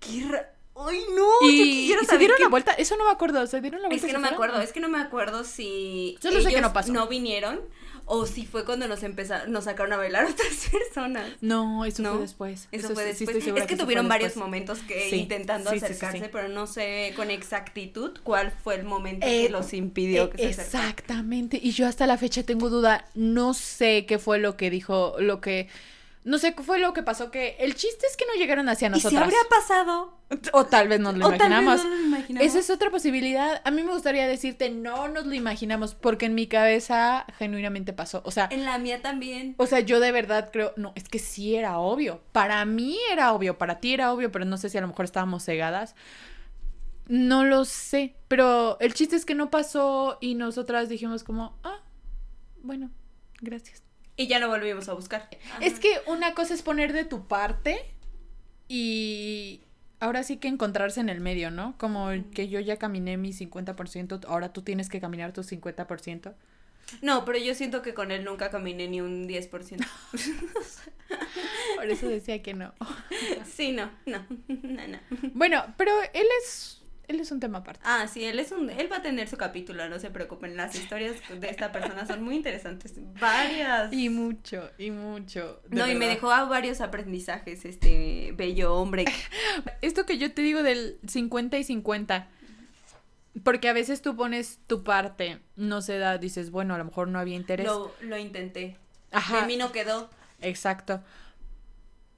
Qué 0.00 0.24
ra- 0.28 0.52
Ay, 0.78 1.00
no, 1.16 1.40
yo 1.40 1.48
y 1.48 1.90
se 2.06 2.18
dieron 2.18 2.36
la 2.38 2.48
vuelta. 2.48 2.72
Eso 2.72 2.98
no 2.98 3.04
me 3.06 3.10
acuerdo, 3.10 3.46
se 3.46 3.62
dieron 3.62 3.80
la 3.80 3.88
Es 3.88 3.92
vuelta. 3.92 4.06
y 4.06 4.10
que 4.10 4.12
no 4.12 4.18
me 4.20 4.28
fueron? 4.28 4.44
acuerdo, 4.44 4.62
es 4.62 4.72
que 4.74 4.80
no 4.80 4.88
me 4.90 4.98
acuerdo 5.00 5.42
si 5.44 6.18
Solo 6.20 6.36
sé 6.42 6.48
que 6.48 6.50
ellos 6.50 6.60
no 6.62 6.72
pasó. 6.74 7.08
vinieron 7.08 7.60
o 8.04 8.26
si 8.26 8.44
fue 8.44 8.66
cuando 8.66 8.86
nos 8.86 9.02
empezaron, 9.02 9.50
nos 9.52 9.64
sacaron 9.64 9.94
a 9.94 9.96
bailar 9.96 10.26
otras 10.30 10.68
personas. 10.70 11.30
No, 11.40 11.86
eso 11.86 12.02
No, 12.02 12.12
fue 12.12 12.20
después. 12.20 12.68
Eso, 12.72 12.90
fue 12.92 13.06
después. 13.06 13.36
es 13.36 13.66
que, 13.66 13.76
tuvieron 13.76 14.06
varios 14.06 14.32
después. 14.32 14.44
momentos 14.44 14.80
que 14.80 15.08
Sí, 15.08 15.16
intentando 15.16 15.70
sí, 15.70 15.78
acercarse, 15.78 16.28
pero 16.30 16.48
no 16.50 16.66
sé 16.66 17.14
con 17.16 17.30
exactitud 17.30 18.18
cuál 18.22 18.50
fue 18.52 18.74
el 18.74 18.84
momento 18.84 19.26
Eh, 19.26 19.46
que 19.46 19.48
los 19.48 19.72
impidió 19.72 20.24
Eh, 20.24 20.30
que 20.30 20.38
se 20.52 20.60
acercaran. 20.60 20.90
Exactamente. 20.90 21.58
Y 21.62 21.70
yo 21.70 21.86
hasta 21.86 22.06
la 22.06 22.18
fecha 22.18 22.42
tengo 22.42 22.68
duda. 22.68 23.06
No 23.14 23.54
sé 23.54 24.04
qué 24.06 24.18
fue 24.18 24.38
lo 24.40 24.58
que 24.58 24.68
dijo, 24.68 25.14
lo 25.20 25.40
que. 25.40 25.68
No 26.26 26.38
sé 26.38 26.56
qué 26.56 26.64
fue 26.64 26.80
lo 26.80 26.92
que 26.92 27.04
pasó. 27.04 27.30
Que 27.30 27.54
el 27.60 27.76
chiste 27.76 28.04
es 28.04 28.16
que 28.16 28.24
no 28.26 28.34
llegaron 28.34 28.68
hacia 28.68 28.88
¿Y 28.88 28.90
nosotras. 28.90 29.12
si 29.12 29.16
habría 29.16 29.38
pasado? 29.48 30.18
O 30.52 30.66
tal 30.66 30.88
vez 30.88 30.98
nos 30.98 31.16
lo 31.16 31.28
o 31.28 31.32
tal 31.36 31.50
vez 31.50 31.84
no 31.84 31.88
lo 31.88 32.02
imaginamos. 32.02 32.44
Esa 32.44 32.58
es 32.58 32.68
otra 32.68 32.90
posibilidad. 32.90 33.62
A 33.64 33.70
mí 33.70 33.84
me 33.84 33.92
gustaría 33.92 34.26
decirte, 34.26 34.68
no 34.70 35.06
nos 35.06 35.24
lo 35.24 35.34
imaginamos, 35.34 35.94
porque 35.94 36.26
en 36.26 36.34
mi 36.34 36.48
cabeza 36.48 37.26
genuinamente 37.38 37.92
pasó. 37.92 38.22
O 38.24 38.32
sea, 38.32 38.48
En 38.50 38.64
la 38.64 38.76
mía 38.78 39.02
también. 39.02 39.54
o 39.56 39.66
sea, 39.66 39.78
yo 39.78 40.00
de 40.00 40.10
verdad 40.10 40.50
creo, 40.52 40.72
no, 40.76 40.92
es 40.96 41.08
que 41.08 41.20
sí 41.20 41.54
era 41.54 41.78
obvio. 41.78 42.20
Para 42.32 42.64
mí 42.64 42.98
era 43.12 43.32
obvio, 43.32 43.56
para 43.56 43.78
ti 43.78 43.94
era 43.94 44.12
obvio, 44.12 44.32
pero 44.32 44.44
no 44.44 44.56
sé 44.56 44.68
si 44.68 44.76
a 44.78 44.80
lo 44.80 44.88
mejor 44.88 45.04
estábamos 45.04 45.44
cegadas. 45.44 45.94
No 47.06 47.44
lo 47.44 47.64
sé, 47.64 48.16
pero 48.26 48.78
el 48.80 48.94
chiste 48.94 49.14
es 49.14 49.24
que 49.24 49.36
no 49.36 49.48
pasó 49.48 50.18
y 50.20 50.34
nosotras 50.34 50.88
dijimos 50.88 51.22
como, 51.22 51.56
ah, 51.62 51.78
bueno, 52.64 52.90
gracias. 53.40 53.85
Y 54.16 54.28
ya 54.28 54.38
no 54.38 54.48
volvimos 54.48 54.88
a 54.88 54.94
buscar. 54.94 55.28
Es 55.60 55.78
que 55.78 56.00
una 56.06 56.34
cosa 56.34 56.54
es 56.54 56.62
poner 56.62 56.92
de 56.92 57.04
tu 57.04 57.26
parte 57.26 57.78
y 58.68 59.60
ahora 60.00 60.22
sí 60.22 60.38
que 60.38 60.48
encontrarse 60.48 61.00
en 61.00 61.08
el 61.08 61.20
medio, 61.20 61.50
¿no? 61.50 61.76
Como 61.78 62.10
que 62.34 62.48
yo 62.48 62.60
ya 62.60 62.78
caminé 62.78 63.16
mi 63.16 63.32
50%, 63.32 64.26
ahora 64.26 64.52
tú 64.52 64.62
tienes 64.62 64.88
que 64.88 65.00
caminar 65.00 65.32
tu 65.32 65.42
50%. 65.42 66.34
No, 67.02 67.24
pero 67.24 67.38
yo 67.38 67.54
siento 67.54 67.82
que 67.82 67.94
con 67.94 68.12
él 68.12 68.24
nunca 68.24 68.50
caminé 68.50 68.88
ni 68.88 69.00
un 69.00 69.28
10%. 69.28 69.50
Por 71.76 71.86
eso 71.86 72.08
decía 72.08 72.42
que 72.42 72.54
no. 72.54 72.72
Sí, 73.44 73.72
no, 73.72 73.90
no, 74.06 74.24
no, 74.48 74.88
no. 74.88 74.98
Bueno, 75.34 75.74
pero 75.76 75.92
él 76.14 76.26
es 76.42 76.82
él 77.08 77.20
es 77.20 77.30
un 77.30 77.40
tema 77.40 77.58
aparte. 77.58 77.80
Ah, 77.84 78.08
sí, 78.12 78.24
él 78.24 78.38
es 78.38 78.52
un 78.52 78.68
él 78.70 78.90
va 78.90 78.98
a 78.98 79.02
tener 79.02 79.28
su 79.28 79.36
capítulo, 79.36 79.88
no 79.88 79.98
se 79.98 80.10
preocupen. 80.10 80.56
Las 80.56 80.74
historias 80.80 81.16
de 81.28 81.48
esta 81.48 81.72
persona 81.72 82.06
son 82.06 82.22
muy 82.22 82.36
interesantes, 82.36 82.94
varias. 83.20 83.92
Y 83.92 84.08
mucho, 84.08 84.70
y 84.78 84.90
mucho. 84.90 85.60
No, 85.70 85.88
y 85.88 85.94
me 85.94 86.06
dejó 86.06 86.30
a 86.30 86.44
varios 86.44 86.80
aprendizajes 86.80 87.64
este 87.64 88.32
bello 88.36 88.74
hombre. 88.74 89.04
Esto 89.82 90.06
que 90.06 90.18
yo 90.18 90.32
te 90.32 90.42
digo 90.42 90.62
del 90.62 90.98
50 91.06 91.58
y 91.58 91.64
50. 91.64 92.28
Porque 93.42 93.68
a 93.68 93.74
veces 93.74 94.00
tú 94.00 94.16
pones 94.16 94.60
tu 94.66 94.82
parte, 94.82 95.40
no 95.56 95.82
se 95.82 95.98
da, 95.98 96.16
dices, 96.16 96.50
bueno, 96.50 96.74
a 96.74 96.78
lo 96.78 96.86
mejor 96.86 97.08
no 97.08 97.18
había 97.18 97.36
interés. 97.36 97.66
Lo, 97.66 97.94
lo 98.00 98.16
intenté. 98.16 98.78
Ajá. 99.12 99.42
De 99.42 99.46
mí 99.46 99.58
no 99.58 99.72
quedó. 99.72 100.08
Exacto. 100.40 101.02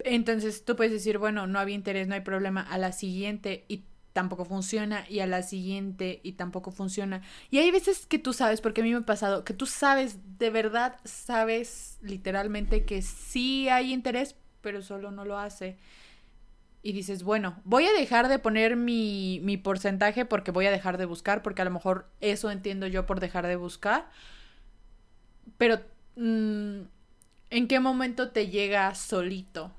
Entonces 0.01 0.65
tú 0.65 0.77
puedes 0.77 0.93
decir, 0.93 1.19
bueno, 1.19 1.49
no 1.49 1.59
había 1.59 1.75
interés, 1.75 2.07
no 2.07 2.15
hay 2.15 2.21
problema. 2.21 2.63
A 2.63 2.79
la 2.79 2.93
siguiente 2.93 3.65
y 3.67 3.83
tampoco 4.13 4.45
funciona. 4.45 5.05
Y 5.09 5.21
a 5.21 5.27
la 5.27 5.43
siguiente 5.43 6.21
y 6.23 6.33
tampoco 6.33 6.71
funciona. 6.71 7.23
Y 7.51 7.59
hay 7.59 7.71
veces 7.71 8.07
que 8.07 8.19
tú 8.19 8.33
sabes, 8.33 8.61
porque 8.61 8.81
a 8.81 8.85
mí 8.85 8.91
me 8.91 8.99
ha 8.99 9.01
pasado, 9.03 9.45
que 9.45 9.55
tú 9.55 9.67
sabes, 9.67 10.19
de 10.39 10.51
verdad 10.51 10.97
sabes 11.05 11.99
literalmente 12.03 12.85
que 12.85 13.03
sí 13.03 13.69
hay 13.69 13.93
interés, 13.93 14.37
pero 14.61 14.83
solo 14.83 15.11
no 15.11 15.25
lo 15.25 15.39
hace. 15.39 15.77
Y 16.83 16.93
dices, 16.93 17.23
bueno, 17.23 17.61
voy 17.65 17.87
a 17.87 17.93
dejar 17.93 18.29
de 18.29 18.39
poner 18.39 18.77
mi, 18.77 19.41
mi 19.43 19.57
porcentaje 19.57 20.25
porque 20.25 20.53
voy 20.53 20.67
a 20.67 20.71
dejar 20.71 20.97
de 20.97 21.07
buscar, 21.07 21.43
porque 21.43 21.63
a 21.63 21.65
lo 21.65 21.71
mejor 21.73 22.09
eso 22.21 22.51
entiendo 22.51 22.87
yo 22.87 23.05
por 23.07 23.21
dejar 23.21 23.47
de 23.47 23.57
buscar. 23.57 24.09
Pero, 25.57 25.81
mm, 26.17 26.83
¿en 27.51 27.69
qué 27.69 27.81
momento 27.81 28.31
te 28.31 28.49
llega 28.49 28.95
solito? 28.95 29.73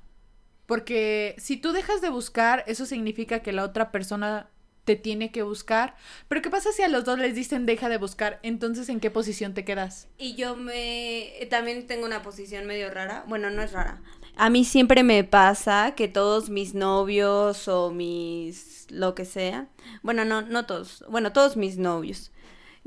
Porque 0.70 1.34
si 1.36 1.56
tú 1.56 1.72
dejas 1.72 2.00
de 2.00 2.10
buscar, 2.10 2.62
eso 2.68 2.86
significa 2.86 3.40
que 3.40 3.50
la 3.50 3.64
otra 3.64 3.90
persona 3.90 4.50
te 4.84 4.94
tiene 4.94 5.32
que 5.32 5.42
buscar. 5.42 5.96
Pero 6.28 6.42
¿qué 6.42 6.48
pasa 6.48 6.70
si 6.70 6.82
a 6.82 6.88
los 6.88 7.04
dos 7.04 7.18
les 7.18 7.34
dicen 7.34 7.66
deja 7.66 7.88
de 7.88 7.96
buscar? 7.96 8.38
Entonces, 8.44 8.88
¿en 8.88 9.00
qué 9.00 9.10
posición 9.10 9.52
te 9.52 9.64
quedas? 9.64 10.06
Y 10.16 10.36
yo 10.36 10.54
me 10.54 11.32
también 11.50 11.88
tengo 11.88 12.06
una 12.06 12.22
posición 12.22 12.66
medio 12.66 12.88
rara. 12.88 13.24
Bueno, 13.26 13.50
no 13.50 13.62
es 13.62 13.72
rara. 13.72 14.00
A 14.36 14.48
mí 14.48 14.64
siempre 14.64 15.02
me 15.02 15.24
pasa 15.24 15.94
que 15.96 16.06
todos 16.06 16.50
mis 16.50 16.72
novios 16.72 17.66
o 17.66 17.90
mis 17.90 18.86
lo 18.90 19.16
que 19.16 19.24
sea, 19.24 19.66
bueno, 20.04 20.24
no 20.24 20.42
no 20.42 20.66
todos, 20.66 21.04
bueno, 21.08 21.32
todos 21.32 21.56
mis 21.56 21.78
novios, 21.78 22.30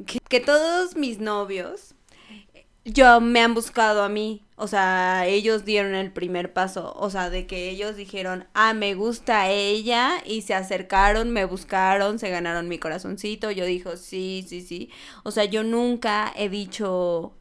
que, 0.07 0.19
que 0.29 0.39
todos 0.39 0.95
mis 0.95 1.19
novios 1.19 1.95
yo 2.85 3.21
me 3.21 3.39
han 3.41 3.53
buscado 3.53 4.03
a 4.03 4.09
mí, 4.09 4.45
o 4.55 4.67
sea, 4.67 5.25
ellos 5.25 5.65
dieron 5.65 5.95
el 5.95 6.11
primer 6.11 6.53
paso, 6.53 6.93
o 6.97 7.09
sea, 7.09 7.29
de 7.29 7.47
que 7.47 7.69
ellos 7.69 7.95
dijeron, 7.95 8.45
ah, 8.53 8.73
me 8.73 8.93
gusta 8.93 9.49
ella, 9.49 10.21
y 10.25 10.41
se 10.41 10.53
acercaron, 10.53 11.31
me 11.31 11.45
buscaron, 11.45 12.19
se 12.19 12.29
ganaron 12.29 12.67
mi 12.67 12.79
corazoncito, 12.79 13.51
yo 13.51 13.65
dijo, 13.65 13.97
sí, 13.97 14.45
sí, 14.47 14.61
sí, 14.61 14.89
o 15.23 15.31
sea, 15.31 15.45
yo 15.45 15.63
nunca 15.63 16.33
he 16.35 16.49
dicho 16.49 17.33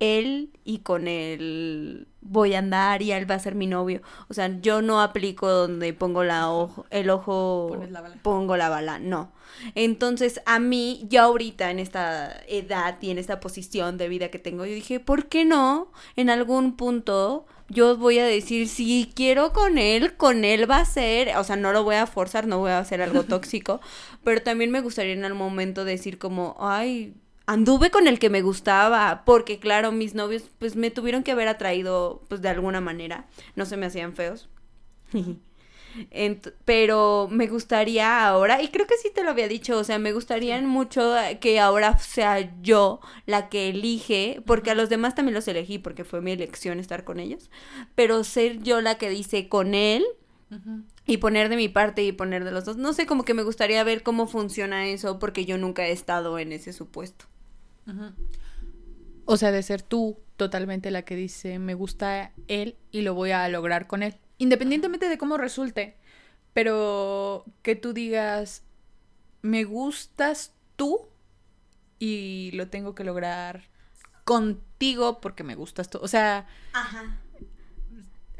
él 0.00 0.50
y 0.64 0.78
con 0.78 1.08
él 1.08 2.08
voy 2.20 2.54
a 2.54 2.58
andar 2.58 3.02
y 3.02 3.12
él 3.12 3.30
va 3.30 3.34
a 3.34 3.38
ser 3.38 3.54
mi 3.54 3.66
novio, 3.66 4.00
o 4.28 4.34
sea, 4.34 4.48
yo 4.60 4.82
no 4.82 5.02
aplico 5.02 5.48
donde 5.48 5.92
pongo 5.92 6.24
la 6.24 6.50
ojo, 6.50 6.86
el 6.90 7.10
ojo, 7.10 7.68
Pones 7.70 7.90
la 7.90 8.00
bala. 8.00 8.16
pongo 8.22 8.56
la 8.56 8.68
bala, 8.68 8.98
no. 8.98 9.32
Entonces, 9.74 10.40
a 10.46 10.58
mí, 10.58 11.06
ya 11.08 11.24
ahorita 11.24 11.70
en 11.70 11.78
esta 11.78 12.34
edad 12.48 12.96
y 13.00 13.10
en 13.10 13.18
esta 13.18 13.40
posición 13.40 13.98
de 13.98 14.08
vida 14.08 14.30
que 14.30 14.38
tengo, 14.38 14.64
yo 14.64 14.74
dije, 14.74 15.00
¿por 15.00 15.26
qué 15.26 15.44
no? 15.44 15.92
En 16.16 16.28
algún 16.30 16.76
punto 16.76 17.46
yo 17.68 17.96
voy 17.96 18.18
a 18.18 18.26
decir, 18.26 18.68
si 18.68 19.10
quiero 19.14 19.52
con 19.52 19.78
él, 19.78 20.16
con 20.16 20.44
él 20.44 20.70
va 20.70 20.78
a 20.78 20.84
ser, 20.84 21.36
o 21.36 21.44
sea, 21.44 21.56
no 21.56 21.72
lo 21.72 21.82
voy 21.84 21.96
a 21.96 22.06
forzar, 22.06 22.46
no 22.46 22.58
voy 22.58 22.70
a 22.70 22.78
hacer 22.78 23.00
algo 23.00 23.22
tóxico, 23.24 23.80
pero 24.22 24.42
también 24.42 24.70
me 24.70 24.80
gustaría 24.80 25.12
en 25.12 25.24
algún 25.24 25.38
momento 25.38 25.84
decir 25.84 26.18
como, 26.18 26.56
ay, 26.58 27.14
anduve 27.46 27.90
con 27.90 28.06
el 28.08 28.18
que 28.18 28.30
me 28.30 28.42
gustaba, 28.42 29.22
porque 29.26 29.58
claro, 29.58 29.92
mis 29.92 30.14
novios 30.14 30.44
pues 30.58 30.76
me 30.76 30.90
tuvieron 30.90 31.22
que 31.22 31.32
haber 31.32 31.48
atraído 31.48 32.22
pues 32.28 32.42
de 32.42 32.48
alguna 32.48 32.80
manera, 32.80 33.26
no 33.56 33.66
se 33.66 33.76
me 33.76 33.86
hacían 33.86 34.14
feos. 34.14 34.48
Ent- 36.10 36.52
pero 36.64 37.28
me 37.30 37.46
gustaría 37.46 38.26
ahora, 38.26 38.60
y 38.62 38.68
creo 38.68 38.86
que 38.86 38.96
sí 38.96 39.10
te 39.14 39.22
lo 39.22 39.30
había 39.30 39.46
dicho, 39.48 39.78
o 39.78 39.84
sea, 39.84 39.98
me 39.98 40.12
gustaría 40.12 40.60
mucho 40.62 41.14
que 41.40 41.60
ahora 41.60 41.98
sea 41.98 42.52
yo 42.62 43.00
la 43.26 43.48
que 43.48 43.68
elige, 43.68 44.42
porque 44.46 44.70
a 44.72 44.74
los 44.74 44.88
demás 44.88 45.14
también 45.14 45.34
los 45.34 45.46
elegí, 45.48 45.78
porque 45.78 46.04
fue 46.04 46.20
mi 46.20 46.32
elección 46.32 46.80
estar 46.80 47.04
con 47.04 47.20
ellos, 47.20 47.50
pero 47.94 48.24
ser 48.24 48.62
yo 48.62 48.80
la 48.80 48.98
que 48.98 49.08
dice 49.10 49.48
con 49.48 49.74
él 49.74 50.04
y 51.06 51.18
poner 51.18 51.48
de 51.48 51.56
mi 51.56 51.68
parte 51.68 52.02
y 52.04 52.12
poner 52.12 52.44
de 52.44 52.50
los 52.52 52.64
dos. 52.64 52.76
No 52.76 52.92
sé, 52.92 53.06
como 53.06 53.24
que 53.24 53.34
me 53.34 53.42
gustaría 53.42 53.84
ver 53.84 54.02
cómo 54.02 54.26
funciona 54.26 54.86
eso, 54.88 55.18
porque 55.18 55.44
yo 55.44 55.58
nunca 55.58 55.86
he 55.86 55.92
estado 55.92 56.38
en 56.38 56.52
ese 56.52 56.72
supuesto. 56.72 57.26
Ujú. 57.86 58.12
O 59.26 59.36
sea, 59.36 59.52
de 59.52 59.62
ser 59.62 59.82
tú 59.82 60.18
totalmente 60.36 60.90
la 60.90 61.02
que 61.02 61.16
dice, 61.16 61.58
me 61.58 61.74
gusta 61.74 62.32
él 62.48 62.76
y 62.90 63.02
lo 63.02 63.14
voy 63.14 63.30
a 63.30 63.48
lograr 63.48 63.86
con 63.86 64.02
él. 64.02 64.16
Independientemente 64.38 65.08
de 65.08 65.18
cómo 65.18 65.36
resulte. 65.36 65.96
Pero 66.52 67.44
que 67.62 67.74
tú 67.74 67.92
digas, 67.92 68.62
me 69.42 69.64
gustas 69.64 70.52
tú 70.76 71.08
y 71.98 72.50
lo 72.54 72.68
tengo 72.68 72.94
que 72.94 73.04
lograr 73.04 73.64
contigo 74.24 75.20
porque 75.20 75.42
me 75.42 75.54
gustas 75.54 75.90
tú. 75.90 75.98
O 76.00 76.08
sea, 76.08 76.46
Ajá. 76.72 77.18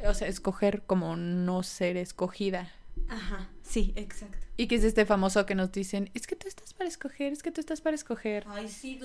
o 0.07 0.13
sea, 0.13 0.27
escoger 0.27 0.83
como 0.83 1.15
no 1.15 1.63
ser 1.63 1.97
escogida. 1.97 2.71
Ajá. 3.09 3.49
Sí, 3.61 3.93
exacto. 3.95 4.37
Y 4.57 4.67
que 4.67 4.75
es 4.75 4.83
este 4.83 5.05
famoso 5.05 5.45
que 5.45 5.55
nos 5.55 5.71
dicen, 5.71 6.09
es 6.13 6.27
que 6.27 6.35
tú 6.35 6.47
estás 6.47 6.64
para 6.77 6.87
escoger, 6.89 7.31
es 7.33 7.41
que 7.43 7.51
tú 7.51 7.61
estás 7.61 7.81
para 7.81 7.95
escoger. 7.95 8.45
Ay, 8.49 8.67
sí. 8.67 8.99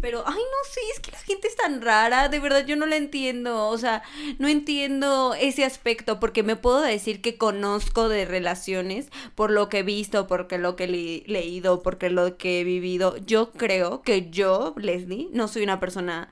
Pero, 0.00 0.24
ay, 0.26 0.34
no 0.34 0.70
sé, 0.72 0.80
es 0.94 1.00
que 1.00 1.12
la 1.12 1.18
gente 1.18 1.46
es 1.48 1.56
tan 1.56 1.80
rara, 1.80 2.28
de 2.28 2.40
verdad 2.40 2.66
yo 2.66 2.74
no 2.76 2.86
la 2.86 2.96
entiendo, 2.96 3.68
o 3.68 3.78
sea, 3.78 4.02
no 4.38 4.48
entiendo 4.48 5.34
ese 5.38 5.64
aspecto, 5.64 6.18
porque 6.18 6.42
me 6.42 6.56
puedo 6.56 6.80
decir 6.80 7.20
que 7.22 7.36
conozco 7.38 8.08
de 8.08 8.24
relaciones 8.24 9.08
por 9.36 9.50
lo 9.50 9.68
que 9.68 9.78
he 9.78 9.82
visto, 9.84 10.26
porque 10.26 10.58
lo 10.58 10.74
que 10.76 10.84
he 10.84 10.88
le- 10.88 11.22
leído, 11.26 11.82
porque 11.82 12.10
lo 12.10 12.36
que 12.36 12.60
he 12.60 12.64
vivido. 12.64 13.16
Yo 13.18 13.52
creo 13.52 14.02
que 14.02 14.30
yo, 14.30 14.74
Leslie, 14.76 15.28
no 15.32 15.46
soy 15.48 15.62
una 15.62 15.78
persona 15.78 16.28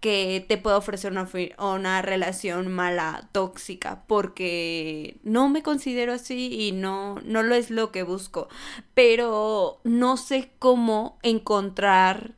que 0.00 0.44
te 0.48 0.56
pueda 0.56 0.78
ofrecer 0.78 1.12
una, 1.12 1.28
una 1.58 2.02
relación 2.02 2.68
mala, 2.68 3.28
tóxica, 3.32 4.02
porque 4.06 5.18
no 5.22 5.48
me 5.48 5.62
considero 5.62 6.14
así 6.14 6.48
y 6.52 6.72
no, 6.72 7.20
no 7.24 7.42
lo 7.42 7.54
es 7.54 7.70
lo 7.70 7.92
que 7.92 8.02
busco. 8.02 8.48
Pero 8.94 9.80
no 9.84 10.16
sé 10.16 10.50
cómo 10.58 11.18
encontrar 11.22 12.34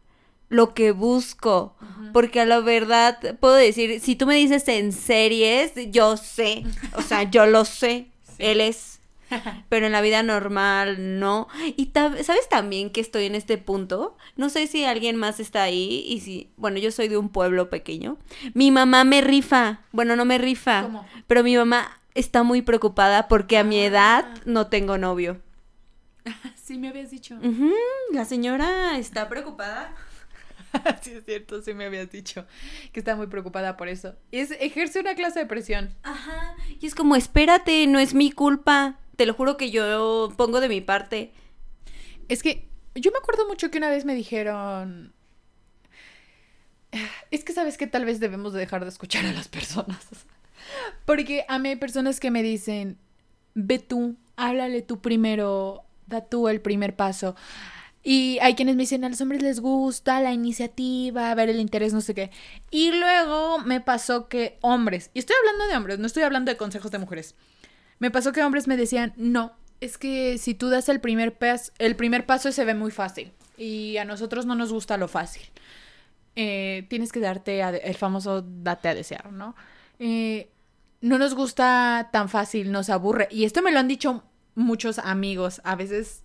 lo 0.49 0.75
que 0.75 0.93
busco. 0.93 1.77
Porque 2.13 2.41
a 2.41 2.47
la 2.47 2.61
verdad 2.61 3.39
puedo 3.41 3.55
decir, 3.55 4.01
si 4.01 4.17
tú 4.17 4.27
me 4.27 4.35
dices 4.35 4.69
en 4.69 4.93
series, 4.93 5.73
yo 5.91 6.17
sé, 6.19 6.65
o 6.95 7.01
sea, 7.01 7.23
yo 7.23 7.47
lo 7.47 7.65
sé, 7.65 8.09
él 8.39 8.61
es 8.61 9.01
pero 9.69 9.87
en 9.87 9.93
la 9.93 10.01
vida 10.01 10.23
normal 10.23 11.19
no. 11.21 11.49
Y 11.77 11.87
ta- 11.87 12.23
sabes 12.23 12.49
también 12.49 12.91
que 12.91 13.01
estoy 13.01 13.25
en 13.27 13.35
este 13.35 13.59
punto. 13.59 14.17
No 14.37 14.49
sé 14.49 14.67
si 14.67 14.85
alguien 14.85 15.17
más 15.17 15.41
está 15.41 15.63
ahí 15.63 16.05
y 16.07 16.21
si, 16.21 16.51
bueno, 16.57 16.79
yo 16.79 16.91
soy 16.91 17.09
de 17.09 17.17
un 17.17 17.29
pueblo 17.29 17.71
pequeño. 17.71 18.19
Mi 18.55 18.71
mamá 18.71 19.05
me 19.05 19.21
rifa. 19.21 19.81
Bueno, 19.93 20.17
no 20.17 20.25
me 20.25 20.39
rifa, 20.39 20.83
¿Cómo? 20.83 21.07
pero 21.27 21.43
mi 21.43 21.57
mamá 21.57 22.01
está 22.15 22.43
muy 22.43 22.63
preocupada 22.63 23.29
porque 23.29 23.57
a 23.59 23.65
mi 23.65 23.79
edad 23.81 24.25
Ah. 24.29 24.41
no 24.45 24.67
tengo 24.69 24.99
novio. 24.99 25.41
Sí, 26.63 26.79
me 26.79 26.89
habías 26.89 27.11
dicho. 27.11 27.37
La 28.13 28.25
señora 28.25 28.97
está 28.97 29.29
preocupada. 29.29 29.95
sí, 31.03 31.11
es 31.11 31.25
cierto, 31.27 31.61
sí 31.61 31.75
me 31.75 31.85
habías 31.85 32.11
dicho 32.11 32.47
que 32.93 33.01
está 33.01 33.15
muy 33.17 33.27
preocupada 33.27 33.77
por 33.77 33.89
eso. 33.89 34.15
Es, 34.31 34.53
ejerce 34.53 35.01
una 35.01 35.15
clase 35.15 35.41
de 35.41 35.47
presión. 35.47 35.91
Ajá. 36.03 36.55
Y 36.81 36.87
es 36.87 36.95
como, 36.95 37.17
espérate, 37.17 37.87
no 37.89 37.99
es 37.99 38.15
mi 38.15 38.31
culpa. 38.31 38.99
Te 39.23 39.27
lo 39.27 39.35
juro 39.35 39.57
que 39.57 39.71
yo 39.71 40.33
pongo 40.37 40.61
de 40.61 40.69
mi 40.69 40.81
parte. 40.81 41.31
Es 42.29 42.43
que 42.43 42.67
yo 42.97 43.13
me 43.13 43.19
acuerdo 43.19 43.47
mucho 43.47 43.71
que 43.71 43.79
una 43.79 43.89
vez 43.89 44.05
me 44.05 44.17
dijeron... 44.17 45.13
Es 47.31 47.45
que 47.45 47.53
sabes 47.53 47.79
que 47.79 47.87
tal 47.87 48.05
vez 48.05 48.19
debemos 48.19 48.53
de 48.53 48.59
dejar 48.59 48.83
de 48.83 48.89
escuchar 48.89 49.25
a 49.25 49.33
las 49.33 49.47
personas. 49.47 50.05
Porque 51.07 51.45
a 51.47 51.61
mí 51.61 51.69
hay 51.69 51.77
personas 51.77 52.19
que 52.19 52.33
me 52.33 52.43
dicen, 52.43 52.99
ve 53.55 53.79
tú, 53.79 54.17
háblale 54.35 54.83
tú 54.83 55.01
primero, 55.01 55.85
da 56.09 56.23
tú 56.23 56.49
el 56.49 56.61
primer 56.61 56.97
paso. 56.97 57.37
Y 58.03 58.41
hay 58.43 58.57
quienes 58.57 58.75
me 58.75 58.83
dicen, 58.83 59.05
a 59.05 59.09
los 59.09 59.21
hombres 59.21 59.41
les 59.41 59.61
gusta 59.61 60.21
la 60.21 60.33
iniciativa, 60.33 61.33
ver 61.37 61.49
el 61.49 61.61
interés, 61.61 61.93
no 61.93 62.01
sé 62.01 62.13
qué. 62.13 62.33
Y 62.73 62.91
luego 62.91 63.61
me 63.61 63.81
pasó 63.81 64.29
que 64.29 64.59
hombres, 64.63 65.13
y 65.15 65.21
estoy 65.21 65.37
hablando 65.39 65.69
de 65.69 65.77
hombres, 65.77 65.99
no 66.01 66.09
estoy 66.09 66.25
hablando 66.25 66.51
de 66.51 66.57
consejos 66.57 66.91
de 66.91 66.99
mujeres. 66.99 67.37
Me 68.03 68.11
pasó 68.11 68.33
que 68.33 68.43
hombres 68.43 68.67
me 68.67 68.77
decían, 68.77 69.13
no, 69.17 69.53
Es 69.79 69.97
que 69.97 70.37
si 70.37 70.55
tú 70.55 70.71
das 70.71 70.89
el 70.89 71.01
primer 71.01 71.39
paso, 71.39 71.71
el 71.79 71.95
primer 71.95 72.27
paso 72.27 72.51
se 72.51 72.65
ve 72.65 72.75
muy 72.75 72.91
fácil. 72.91 73.31
Y 73.57 73.97
a 73.97 74.05
nosotros 74.05 74.45
no 74.45 74.57
nos 74.57 74.73
gusta 74.73 74.97
lo 74.97 75.07
fácil. 75.07 75.45
Eh, 76.35 76.85
tienes 76.91 77.13
que 77.13 77.21
darte 77.21 77.61
el 77.61 77.95
famoso 77.95 78.43
date 78.43 78.89
a 78.89 78.97
desear, 78.97 79.31
¿no? 79.33 79.55
Eh, 80.01 80.51
no 81.01 81.17
nos 81.17 81.37
gusta 81.37 82.09
tan 82.13 82.29
fácil, 82.29 82.73
nos 82.73 82.91
aburre. 82.91 83.29
Y 83.31 83.45
esto 83.45 83.63
me 83.63 83.71
lo 83.71 83.79
han 83.79 83.87
dicho 83.87 84.25
muchos 84.57 84.99
amigos. 84.99 85.61
A 85.63 85.77
veces, 85.77 86.25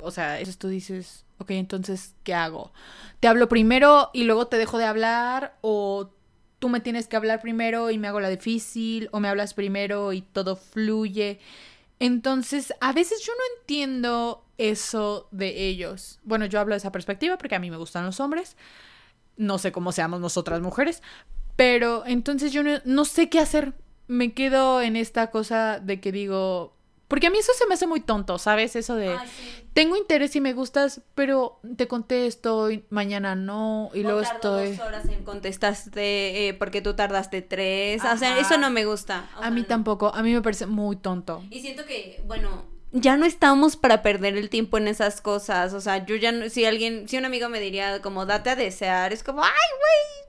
o 0.00 0.10
sea, 0.10 0.40
eso 0.40 0.58
tú 0.58 0.66
dices, 0.66 1.26
ok, 1.38 1.52
entonces, 1.52 2.16
¿qué 2.24 2.34
hago? 2.34 2.72
¿Te 3.20 3.28
hablo 3.28 3.48
primero 3.48 4.10
y 4.12 4.24
luego 4.24 4.48
te 4.48 4.58
dejo 4.58 4.78
de 4.78 4.86
hablar? 4.86 5.58
¿O 5.60 6.10
tú 6.58 6.68
me 6.68 6.80
tienes 6.80 7.08
que 7.08 7.16
hablar 7.16 7.40
primero 7.40 7.90
y 7.90 7.98
me 7.98 8.08
hago 8.08 8.20
la 8.20 8.28
difícil? 8.28 9.08
¿O 9.12 9.20
me 9.20 9.28
hablas 9.28 9.54
primero 9.54 10.12
y 10.12 10.22
todo 10.22 10.56
fluye? 10.56 11.40
Entonces, 12.00 12.72
a 12.80 12.92
veces 12.92 13.24
yo 13.24 13.32
no 13.32 13.60
entiendo 13.60 14.44
eso 14.56 15.28
de 15.30 15.66
ellos. 15.68 16.20
Bueno, 16.22 16.46
yo 16.46 16.60
hablo 16.60 16.74
de 16.74 16.78
esa 16.78 16.92
perspectiva 16.92 17.38
porque 17.38 17.54
a 17.54 17.58
mí 17.58 17.70
me 17.70 17.76
gustan 17.76 18.04
los 18.04 18.20
hombres. 18.20 18.56
No 19.36 19.58
sé 19.58 19.72
cómo 19.72 19.92
seamos 19.92 20.20
nosotras 20.20 20.60
mujeres. 20.60 21.02
Pero 21.56 22.04
entonces 22.06 22.52
yo 22.52 22.62
no, 22.84 23.04
sé 23.04 23.28
qué 23.28 23.40
hacer. 23.40 23.74
Me 24.06 24.32
quedo 24.32 24.80
en 24.80 24.96
esta 24.96 25.30
cosa 25.30 25.80
de 25.80 26.00
que 26.00 26.12
digo, 26.12 26.76
porque 27.08 27.26
a 27.26 27.30
mí 27.30 27.38
eso 27.38 27.52
se 27.58 27.66
me 27.66 27.74
hace 27.74 27.86
muy 27.86 28.00
tonto, 28.00 28.38
¿sabes? 28.38 28.76
Eso 28.76 28.94
de, 28.94 29.16
tengo 29.72 29.96
interés 29.96 30.36
y 30.36 30.40
me 30.40 30.52
gustas, 30.52 31.00
pero 31.14 31.58
te 31.76 31.88
contesto 31.88 32.70
y 32.70 32.84
mañana 32.90 33.34
no, 33.34 33.90
y 33.94 34.02
luego 34.02 34.20
estoy... 34.20 34.76
dos 34.76 34.86
horas 34.86 35.08
en 35.08 35.24
contestaste 35.24 36.48
eh, 36.48 36.54
porque 36.54 36.82
tú 36.82 36.94
tardaste 36.94 37.42
tres, 37.42 38.02
o 38.04 38.16
sea, 38.16 38.38
eso 38.38 38.58
no 38.58 38.70
me 38.70 38.84
gusta. 38.84 39.28
a 39.40 39.50
mí 39.50 39.62
tampoco, 39.64 40.14
a 40.14 40.22
mí 40.22 40.32
me 40.32 40.42
parece 40.42 40.66
muy 40.66 40.96
tonto. 40.96 41.42
Y 41.50 41.60
siento 41.60 41.84
que, 41.86 42.22
bueno, 42.26 42.66
ya 42.92 43.16
no 43.16 43.26
estamos 43.26 43.76
para 43.76 44.02
perder 44.02 44.36
el 44.36 44.50
tiempo 44.50 44.78
en 44.78 44.88
esas 44.88 45.20
cosas. 45.20 45.72
O 45.72 45.80
sea, 45.80 46.04
yo 46.06 46.16
ya 46.16 46.32
no, 46.32 46.48
si 46.48 46.64
alguien, 46.64 47.08
si 47.08 47.18
un 47.18 47.24
amigo 47.24 47.48
me 47.48 47.60
diría 47.60 48.00
como 48.02 48.26
date 48.26 48.50
a 48.50 48.56
desear, 48.56 49.12
es 49.12 49.22
como, 49.22 49.42
ay, 49.42 49.50
güey. 49.50 50.27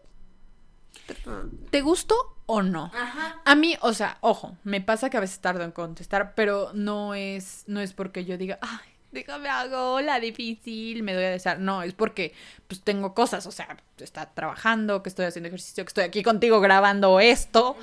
¿Te 1.69 1.82
gustó 1.82 2.15
o 2.45 2.62
no? 2.62 2.91
Ajá. 2.93 3.41
A 3.45 3.56
mí, 3.56 3.76
o 3.82 3.93
sea, 3.93 4.17
ojo, 4.22 4.58
me 4.63 4.82
pasa 4.82 5.10
que 5.10 5.17
a 5.17 5.22
veces 5.22 5.39
tardo 5.39 5.63
en 5.63 5.72
contestar, 5.72 6.34
pero 6.36 6.72
no 6.74 7.13
es, 7.13 7.63
no 7.67 7.80
es 7.80 7.93
porque 7.93 8.26
yo 8.26 8.38
diga, 8.38 8.60
ay, 8.62 8.89
déjame 9.12 9.50
hago 9.50 10.02
la 10.02 10.19
difícil, 10.19 11.04
me 11.04 11.13
doy 11.13 11.26
a 11.26 11.30
desear. 11.30 11.60
No, 11.60 11.84
es 11.84 11.93
porque 11.93 12.34
pues 12.67 12.82
tengo 12.82 13.13
cosas, 13.13 13.45
o 13.45 13.52
sea, 13.52 13.78
está 13.98 14.34
trabajando, 14.34 15.04
que 15.04 15.10
estoy 15.10 15.26
haciendo 15.26 15.48
ejercicio, 15.48 15.84
que 15.84 15.89
estoy 15.89 16.04
aquí 16.04 16.24
contigo 16.24 16.60
grabando 16.60 17.19
esto. 17.19 17.76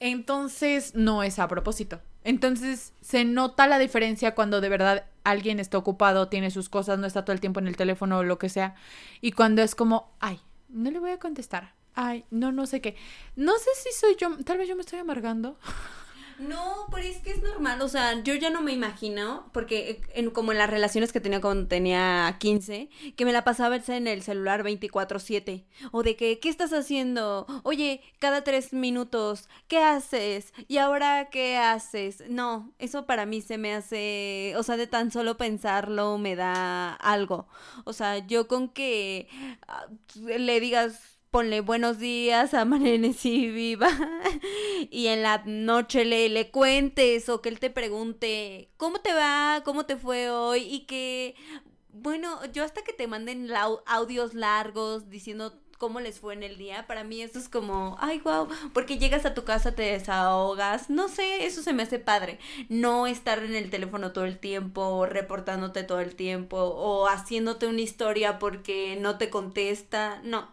Entonces, 0.00 0.94
no 0.94 1.22
es 1.22 1.38
a 1.38 1.48
propósito. 1.48 2.00
Entonces 2.24 2.92
se 3.00 3.24
nota 3.24 3.66
la 3.66 3.78
diferencia 3.78 4.34
cuando 4.34 4.60
de 4.60 4.68
verdad 4.68 5.06
alguien 5.24 5.60
está 5.60 5.78
ocupado, 5.78 6.28
tiene 6.28 6.50
sus 6.50 6.68
cosas, 6.68 6.98
no 6.98 7.06
está 7.06 7.24
todo 7.24 7.32
el 7.32 7.40
tiempo 7.40 7.60
en 7.60 7.68
el 7.68 7.76
teléfono 7.76 8.18
o 8.18 8.22
lo 8.22 8.38
que 8.38 8.48
sea. 8.48 8.74
Y 9.20 9.32
cuando 9.32 9.62
es 9.62 9.74
como, 9.74 10.12
ay, 10.20 10.40
no 10.68 10.90
le 10.90 10.98
voy 10.98 11.10
a 11.10 11.18
contestar. 11.18 11.72
Ay, 12.00 12.24
no, 12.30 12.52
no 12.52 12.64
sé 12.66 12.80
qué. 12.80 12.94
No 13.34 13.58
sé 13.58 13.70
si 13.82 13.90
soy 13.90 14.14
yo, 14.14 14.30
tal 14.44 14.56
vez 14.56 14.68
yo 14.68 14.76
me 14.76 14.82
estoy 14.82 15.00
amargando. 15.00 15.58
No, 16.38 16.86
pero 16.92 17.02
es 17.08 17.16
que 17.16 17.32
es 17.32 17.42
normal, 17.42 17.82
o 17.82 17.88
sea, 17.88 18.22
yo 18.22 18.36
ya 18.36 18.50
no 18.50 18.62
me 18.62 18.70
imagino, 18.72 19.50
porque 19.52 20.00
en, 20.14 20.30
como 20.30 20.52
en 20.52 20.58
las 20.58 20.70
relaciones 20.70 21.10
que 21.10 21.20
tenía 21.20 21.40
cuando 21.40 21.66
tenía 21.66 22.36
15, 22.38 22.88
que 23.16 23.24
me 23.24 23.32
la 23.32 23.42
pasaba 23.42 23.74
en 23.74 24.06
el 24.06 24.22
celular 24.22 24.62
24/7, 24.62 25.64
o 25.90 26.04
de 26.04 26.14
que, 26.14 26.38
¿qué 26.38 26.48
estás 26.48 26.72
haciendo? 26.72 27.46
Oye, 27.64 28.02
cada 28.20 28.44
tres 28.44 28.72
minutos, 28.72 29.48
¿qué 29.66 29.78
haces? 29.82 30.54
¿Y 30.68 30.76
ahora 30.78 31.30
qué 31.30 31.56
haces? 31.56 32.22
No, 32.28 32.72
eso 32.78 33.06
para 33.06 33.26
mí 33.26 33.40
se 33.40 33.58
me 33.58 33.74
hace, 33.74 34.54
o 34.56 34.62
sea, 34.62 34.76
de 34.76 34.86
tan 34.86 35.10
solo 35.10 35.36
pensarlo 35.36 36.18
me 36.18 36.36
da 36.36 36.94
algo, 36.94 37.48
o 37.84 37.92
sea, 37.92 38.18
yo 38.24 38.46
con 38.46 38.68
que 38.68 39.26
ah, 39.66 39.88
le 40.14 40.60
digas 40.60 41.17
ponle 41.30 41.60
buenos 41.60 41.98
días, 41.98 42.54
amanecí 42.54 43.48
viva. 43.52 43.90
Y 44.90 45.08
en 45.08 45.22
la 45.22 45.42
noche 45.44 46.04
le, 46.04 46.28
le 46.28 46.50
cuentes 46.50 47.28
o 47.28 47.40
que 47.40 47.48
él 47.48 47.60
te 47.60 47.70
pregunte 47.70 48.70
cómo 48.76 49.00
te 49.00 49.12
va, 49.12 49.62
cómo 49.64 49.86
te 49.86 49.96
fue 49.96 50.30
hoy 50.30 50.62
y 50.62 50.86
que, 50.86 51.34
bueno, 51.92 52.44
yo 52.52 52.64
hasta 52.64 52.82
que 52.82 52.92
te 52.92 53.06
manden 53.06 53.50
audios 53.86 54.34
largos 54.34 55.10
diciendo 55.10 55.60
cómo 55.78 56.00
les 56.00 56.18
fue 56.18 56.34
en 56.34 56.42
el 56.42 56.58
día, 56.58 56.86
para 56.88 57.04
mí 57.04 57.22
eso 57.22 57.38
es 57.38 57.48
como, 57.48 57.96
ay, 58.00 58.18
wow, 58.18 58.48
porque 58.74 58.98
llegas 58.98 59.24
a 59.26 59.34
tu 59.34 59.44
casa, 59.44 59.76
te 59.76 59.82
desahogas, 59.82 60.90
no 60.90 61.08
sé, 61.08 61.46
eso 61.46 61.62
se 61.62 61.72
me 61.72 61.84
hace 61.84 62.00
padre. 62.00 62.40
No 62.68 63.06
estar 63.06 63.38
en 63.44 63.54
el 63.54 63.70
teléfono 63.70 64.12
todo 64.12 64.24
el 64.24 64.38
tiempo, 64.38 65.06
reportándote 65.06 65.84
todo 65.84 66.00
el 66.00 66.16
tiempo, 66.16 66.56
o 66.56 67.06
haciéndote 67.06 67.68
una 67.68 67.80
historia 67.80 68.40
porque 68.40 68.98
no 69.00 69.18
te 69.18 69.30
contesta, 69.30 70.20
no, 70.24 70.48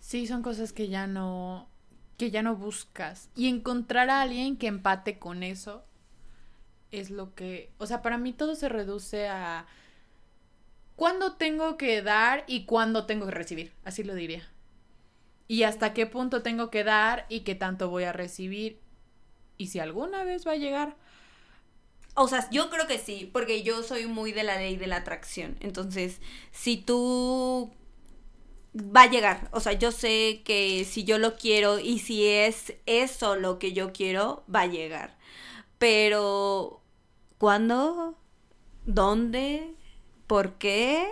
Sí, 0.00 0.26
son 0.26 0.42
cosas 0.42 0.72
que 0.72 0.88
ya 0.88 1.06
no 1.06 1.68
que 2.16 2.30
ya 2.32 2.42
no 2.42 2.56
buscas 2.56 3.30
y 3.36 3.46
encontrar 3.46 4.10
a 4.10 4.22
alguien 4.22 4.56
que 4.56 4.66
empate 4.66 5.20
con 5.20 5.44
eso 5.44 5.84
es 6.90 7.10
lo 7.10 7.34
que, 7.34 7.70
o 7.78 7.86
sea, 7.86 8.02
para 8.02 8.18
mí 8.18 8.32
todo 8.32 8.54
se 8.54 8.68
reduce 8.68 9.28
a 9.28 9.66
cuándo 10.96 11.34
tengo 11.34 11.76
que 11.76 12.02
dar 12.02 12.44
y 12.48 12.64
cuándo 12.64 13.06
tengo 13.06 13.26
que 13.26 13.32
recibir, 13.32 13.72
así 13.84 14.02
lo 14.02 14.14
diría. 14.14 14.42
Y 15.46 15.62
hasta 15.62 15.94
qué 15.94 16.06
punto 16.06 16.42
tengo 16.42 16.70
que 16.70 16.84
dar 16.84 17.24
y 17.28 17.40
qué 17.40 17.54
tanto 17.54 17.88
voy 17.88 18.04
a 18.04 18.12
recibir 18.12 18.80
y 19.56 19.68
si 19.68 19.78
alguna 19.78 20.24
vez 20.24 20.46
va 20.46 20.52
a 20.52 20.56
llegar. 20.56 20.96
O 22.14 22.26
sea, 22.26 22.50
yo 22.50 22.68
creo 22.68 22.88
que 22.88 22.98
sí, 22.98 23.30
porque 23.32 23.62
yo 23.62 23.82
soy 23.84 24.06
muy 24.06 24.32
de 24.32 24.42
la 24.42 24.56
ley 24.56 24.76
de 24.76 24.88
la 24.88 24.96
atracción. 24.96 25.56
Entonces, 25.60 26.20
si 26.50 26.76
tú 26.76 27.72
va 28.78 29.02
a 29.02 29.10
llegar. 29.10 29.48
O 29.52 29.60
sea, 29.60 29.72
yo 29.72 29.92
sé 29.92 30.42
que 30.44 30.84
si 30.84 31.04
yo 31.04 31.18
lo 31.18 31.36
quiero 31.36 31.78
y 31.78 31.98
si 31.98 32.26
es 32.26 32.74
eso 32.86 33.36
lo 33.36 33.58
que 33.58 33.72
yo 33.72 33.92
quiero, 33.92 34.44
va 34.52 34.62
a 34.62 34.66
llegar. 34.66 35.16
Pero, 35.78 36.80
¿cuándo? 37.38 38.16
¿Dónde? 38.86 39.74
¿Por 40.26 40.54
qué? 40.54 41.08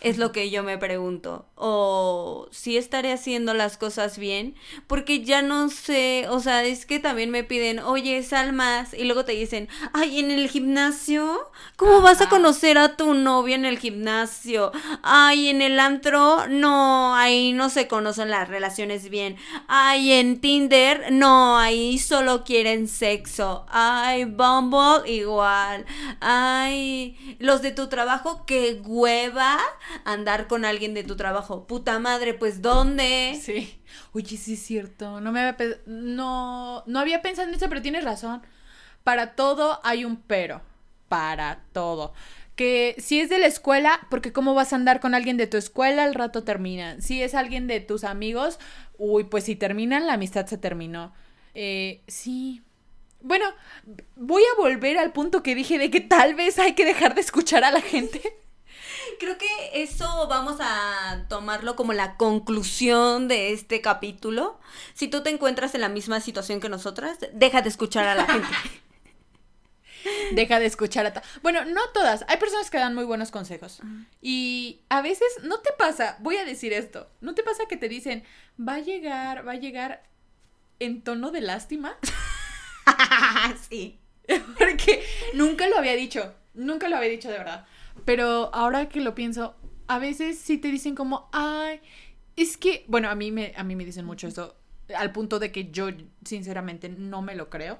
Es 0.00 0.18
lo 0.18 0.32
que 0.32 0.50
yo 0.50 0.62
me 0.62 0.78
pregunto. 0.78 1.46
O 1.62 2.48
si 2.50 2.78
estaré 2.78 3.12
haciendo 3.12 3.52
las 3.52 3.76
cosas 3.76 4.18
bien. 4.18 4.54
Porque 4.86 5.22
ya 5.22 5.42
no 5.42 5.68
sé. 5.68 6.26
O 6.30 6.40
sea, 6.40 6.64
es 6.64 6.86
que 6.86 6.98
también 6.98 7.30
me 7.30 7.44
piden, 7.44 7.80
oye, 7.80 8.22
sal 8.22 8.54
más. 8.54 8.94
Y 8.94 9.04
luego 9.04 9.26
te 9.26 9.32
dicen, 9.32 9.68
ay, 9.92 10.20
en 10.20 10.30
el 10.30 10.48
gimnasio. 10.48 11.50
¿Cómo 11.76 12.00
vas 12.00 12.22
a 12.22 12.30
conocer 12.30 12.78
a 12.78 12.96
tu 12.96 13.12
novia 13.12 13.56
en 13.56 13.66
el 13.66 13.78
gimnasio? 13.78 14.72
Ay, 15.02 15.48
en 15.48 15.60
el 15.60 15.78
antro. 15.78 16.46
No, 16.48 17.14
ahí 17.14 17.52
no 17.52 17.68
se 17.68 17.88
conocen 17.88 18.30
las 18.30 18.48
relaciones 18.48 19.10
bien. 19.10 19.36
Ay, 19.68 20.12
en 20.12 20.40
Tinder. 20.40 21.12
No, 21.12 21.58
ahí 21.58 21.98
solo 21.98 22.42
quieren 22.44 22.88
sexo. 22.88 23.66
Ay, 23.68 24.24
Bumble 24.24 25.10
igual. 25.10 25.84
Ay, 26.20 27.36
los 27.38 27.60
de 27.60 27.72
tu 27.72 27.88
trabajo, 27.88 28.44
qué 28.46 28.80
hueva 28.84 29.58
andar 30.04 30.46
con 30.46 30.64
alguien 30.64 30.94
de 30.94 31.04
tu 31.04 31.16
trabajo. 31.16 31.49
Puta 31.66 31.98
madre, 31.98 32.34
pues 32.34 32.62
¿dónde? 32.62 33.38
Sí. 33.40 33.80
Oye, 34.12 34.36
sí 34.36 34.54
es 34.54 34.62
cierto. 34.62 35.20
No 35.20 35.32
me 35.32 35.40
había 35.40 35.56
no 35.86 36.84
no 36.86 36.98
había 36.98 37.22
pensado 37.22 37.48
en 37.48 37.54
eso, 37.54 37.68
pero 37.68 37.82
tienes 37.82 38.04
razón. 38.04 38.42
Para 39.04 39.34
todo 39.34 39.80
hay 39.82 40.04
un 40.04 40.16
pero. 40.16 40.62
Para 41.08 41.64
todo. 41.72 42.12
Que 42.56 42.94
si 42.98 43.20
es 43.20 43.28
de 43.30 43.38
la 43.38 43.46
escuela, 43.46 44.06
porque 44.10 44.32
cómo 44.32 44.54
vas 44.54 44.72
a 44.72 44.76
andar 44.76 45.00
con 45.00 45.14
alguien 45.14 45.36
de 45.36 45.46
tu 45.46 45.56
escuela, 45.56 46.04
al 46.04 46.14
rato 46.14 46.44
termina. 46.44 47.00
Si 47.00 47.22
es 47.22 47.34
alguien 47.34 47.66
de 47.66 47.80
tus 47.80 48.04
amigos, 48.04 48.58
uy, 48.98 49.24
pues 49.24 49.44
si 49.44 49.56
terminan, 49.56 50.06
la 50.06 50.14
amistad 50.14 50.46
se 50.46 50.58
terminó. 50.58 51.12
Eh, 51.54 52.02
sí. 52.06 52.62
Bueno, 53.22 53.46
voy 54.16 54.42
a 54.42 54.60
volver 54.60 54.98
al 54.98 55.12
punto 55.12 55.42
que 55.42 55.54
dije 55.54 55.78
de 55.78 55.90
que 55.90 56.00
tal 56.00 56.34
vez 56.34 56.58
hay 56.58 56.74
que 56.74 56.84
dejar 56.84 57.14
de 57.14 57.20
escuchar 57.22 57.64
a 57.64 57.70
la 57.70 57.80
gente 57.80 58.20
creo 59.20 59.36
que 59.36 59.46
eso 59.74 60.26
vamos 60.28 60.56
a 60.60 61.26
tomarlo 61.28 61.76
como 61.76 61.92
la 61.92 62.16
conclusión 62.16 63.28
de 63.28 63.52
este 63.52 63.82
capítulo. 63.82 64.58
Si 64.94 65.08
tú 65.08 65.22
te 65.22 65.30
encuentras 65.30 65.74
en 65.74 65.82
la 65.82 65.90
misma 65.90 66.20
situación 66.20 66.58
que 66.58 66.70
nosotras, 66.70 67.18
deja 67.34 67.60
de 67.62 67.68
escuchar 67.68 68.08
a 68.08 68.14
la 68.16 68.26
gente. 68.26 68.48
Deja 70.32 70.58
de 70.58 70.64
escuchar 70.64 71.04
a... 71.06 71.22
Bueno, 71.42 71.66
no 71.66 71.82
todas. 71.92 72.24
Hay 72.28 72.38
personas 72.38 72.70
que 72.70 72.78
dan 72.78 72.94
muy 72.94 73.04
buenos 73.04 73.30
consejos. 73.30 73.80
Y 74.22 74.80
a 74.88 75.02
veces 75.02 75.28
no 75.42 75.58
te 75.58 75.72
pasa, 75.76 76.16
voy 76.20 76.36
a 76.36 76.46
decir 76.46 76.72
esto, 76.72 77.10
no 77.20 77.34
te 77.34 77.42
pasa 77.42 77.64
que 77.68 77.76
te 77.76 77.90
dicen, 77.90 78.24
va 78.58 78.76
a 78.76 78.80
llegar, 78.80 79.46
va 79.46 79.52
a 79.52 79.56
llegar 79.56 80.02
en 80.78 81.02
tono 81.02 81.30
de 81.32 81.42
lástima. 81.42 81.98
sí. 83.68 84.00
Porque 84.58 85.04
nunca 85.34 85.68
lo 85.68 85.76
había 85.76 85.96
dicho, 85.96 86.34
nunca 86.54 86.88
lo 86.88 86.96
había 86.96 87.10
dicho 87.10 87.30
de 87.30 87.36
verdad. 87.36 87.66
Pero 88.04 88.54
ahora 88.54 88.88
que 88.88 89.00
lo 89.00 89.14
pienso, 89.14 89.54
a 89.88 89.98
veces 89.98 90.38
sí 90.38 90.58
te 90.58 90.68
dicen 90.68 90.94
como, 90.94 91.28
ay, 91.32 91.80
es 92.36 92.56
que, 92.56 92.84
bueno, 92.88 93.08
a 93.10 93.14
mí 93.14 93.30
me, 93.32 93.52
a 93.56 93.64
mí 93.64 93.76
me 93.76 93.84
dicen 93.84 94.04
mucho 94.06 94.28
eso, 94.28 94.56
al 94.96 95.12
punto 95.12 95.38
de 95.38 95.52
que 95.52 95.70
yo 95.70 95.88
sinceramente 96.24 96.88
no 96.88 97.22
me 97.22 97.34
lo 97.34 97.50
creo. 97.50 97.78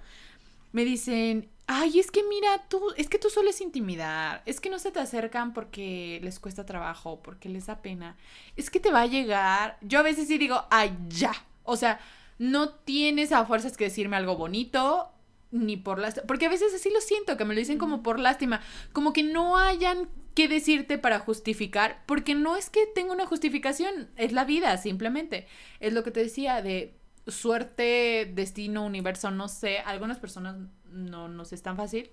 me 0.73 0.85
dicen, 0.85 1.49
ay, 1.67 1.99
es 1.99 2.11
que 2.11 2.23
mira, 2.25 2.67
tú, 2.69 2.81
es 2.97 3.09
que 3.09 3.19
tú 3.19 3.31
sueles 3.31 3.61
intimidar, 3.61 4.43
es 4.47 4.61
que 4.61 4.71
no 4.71 4.79
se 4.79 4.93
te 4.93 5.01
acercan 5.01 5.53
porque 5.53 6.21
les 6.23 6.39
cuesta 6.41 6.67
trabajo, 6.67 7.21
porque 7.23 7.49
les 7.49 7.67
da 7.67 7.83
pena, 7.83 8.17
es 8.57 8.71
que 8.71 8.81
te 8.81 8.91
va 8.93 9.03
a 9.03 9.07
llegar. 9.07 9.79
Yo 9.81 9.99
a 10.01 10.03
veces 10.03 10.29
sí 10.29 10.39
digo, 10.39 10.65
ay, 10.71 10.97
ya. 11.09 11.33
O 11.65 11.77
sea, 11.77 12.01
no 12.39 12.71
tienes 12.71 13.33
a 13.33 13.45
fuerzas 13.47 13.77
que 13.77 13.85
decirme 13.85 14.17
algo 14.17 14.37
bonito, 14.37 15.11
ni 15.51 15.77
por 15.77 15.99
lástima, 15.99 16.27
porque 16.27 16.47
a 16.47 16.51
veces 16.51 16.73
así 16.75 16.91
lo 16.91 17.01
siento, 17.01 17.37
que 17.37 17.45
me 17.45 17.55
lo 17.55 17.61
dicen 17.61 17.79
como 17.79 18.03
por 18.03 18.19
lástima, 18.19 18.61
como 18.93 19.13
que 19.13 19.23
no 19.23 19.57
hayan 19.57 20.09
que 20.35 20.49
decirte 20.49 20.99
para 20.99 21.19
justificar, 21.19 22.03
porque 22.07 22.35
no 22.35 22.57
es 22.57 22.71
que 22.71 22.87
tenga 22.95 23.13
una 23.13 23.27
justificación, 23.27 24.11
es 24.17 24.33
la 24.33 24.45
vida, 24.45 24.77
simplemente. 24.77 25.47
Es 25.81 25.93
lo 25.93 26.05
que 26.05 26.13
te 26.13 26.21
decía 26.21 26.63
de 26.63 26.95
suerte, 27.27 28.31
destino, 28.33 28.85
universo, 28.85 29.31
no 29.31 29.49
sé, 29.49 29.79
algunas 29.81 30.19
personas 30.19 30.57
no 30.91 31.29
nos 31.29 31.53
es 31.53 31.63
tan 31.63 31.77
fácil. 31.77 32.11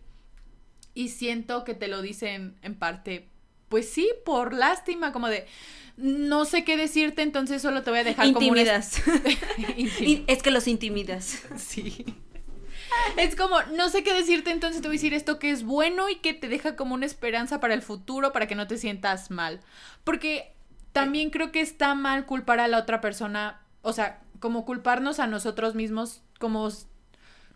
Y 0.93 1.09
siento 1.09 1.63
que 1.63 1.75
te 1.75 1.87
lo 1.87 2.01
dicen 2.01 2.57
en 2.63 2.75
parte, 2.75 3.29
pues 3.69 3.89
sí, 3.89 4.09
por 4.25 4.53
lástima, 4.53 5.11
como 5.11 5.27
de, 5.27 5.45
no 5.95 6.45
sé 6.45 6.63
qué 6.63 6.75
decirte, 6.75 7.21
entonces 7.21 7.61
solo 7.61 7.83
te 7.83 7.91
voy 7.91 7.99
a 7.99 8.03
dejar 8.03 8.25
Intimidas. 8.25 9.01
como 9.03 9.17
Y 9.77 10.23
es 10.25 10.41
que 10.41 10.49
los 10.49 10.67
intimidas. 10.67 11.43
Sí. 11.55 12.03
Es 13.17 13.35
como, 13.35 13.61
no 13.75 13.89
sé 13.89 14.03
qué 14.03 14.13
decirte, 14.13 14.51
entonces 14.51 14.81
te 14.81 14.87
voy 14.87 14.97
a 14.97 14.99
decir 14.99 15.13
esto 15.13 15.39
que 15.39 15.51
es 15.51 15.63
bueno 15.63 16.09
y 16.09 16.17
que 16.17 16.33
te 16.33 16.47
deja 16.47 16.75
como 16.75 16.93
una 16.93 17.05
esperanza 17.05 17.59
para 17.59 17.73
el 17.73 17.81
futuro, 17.81 18.31
para 18.31 18.47
que 18.47 18.55
no 18.55 18.67
te 18.67 18.77
sientas 18.77 19.31
mal. 19.31 19.59
Porque 20.03 20.53
también 20.93 21.29
creo 21.29 21.51
que 21.51 21.61
está 21.61 21.95
mal 21.95 22.25
culpar 22.25 22.59
a 22.59 22.67
la 22.67 22.79
otra 22.79 23.01
persona, 23.01 23.61
o 23.81 23.93
sea, 23.93 24.21
como 24.39 24.65
culparnos 24.65 25.19
a 25.19 25.27
nosotros 25.27 25.75
mismos, 25.75 26.21
como, 26.39 26.69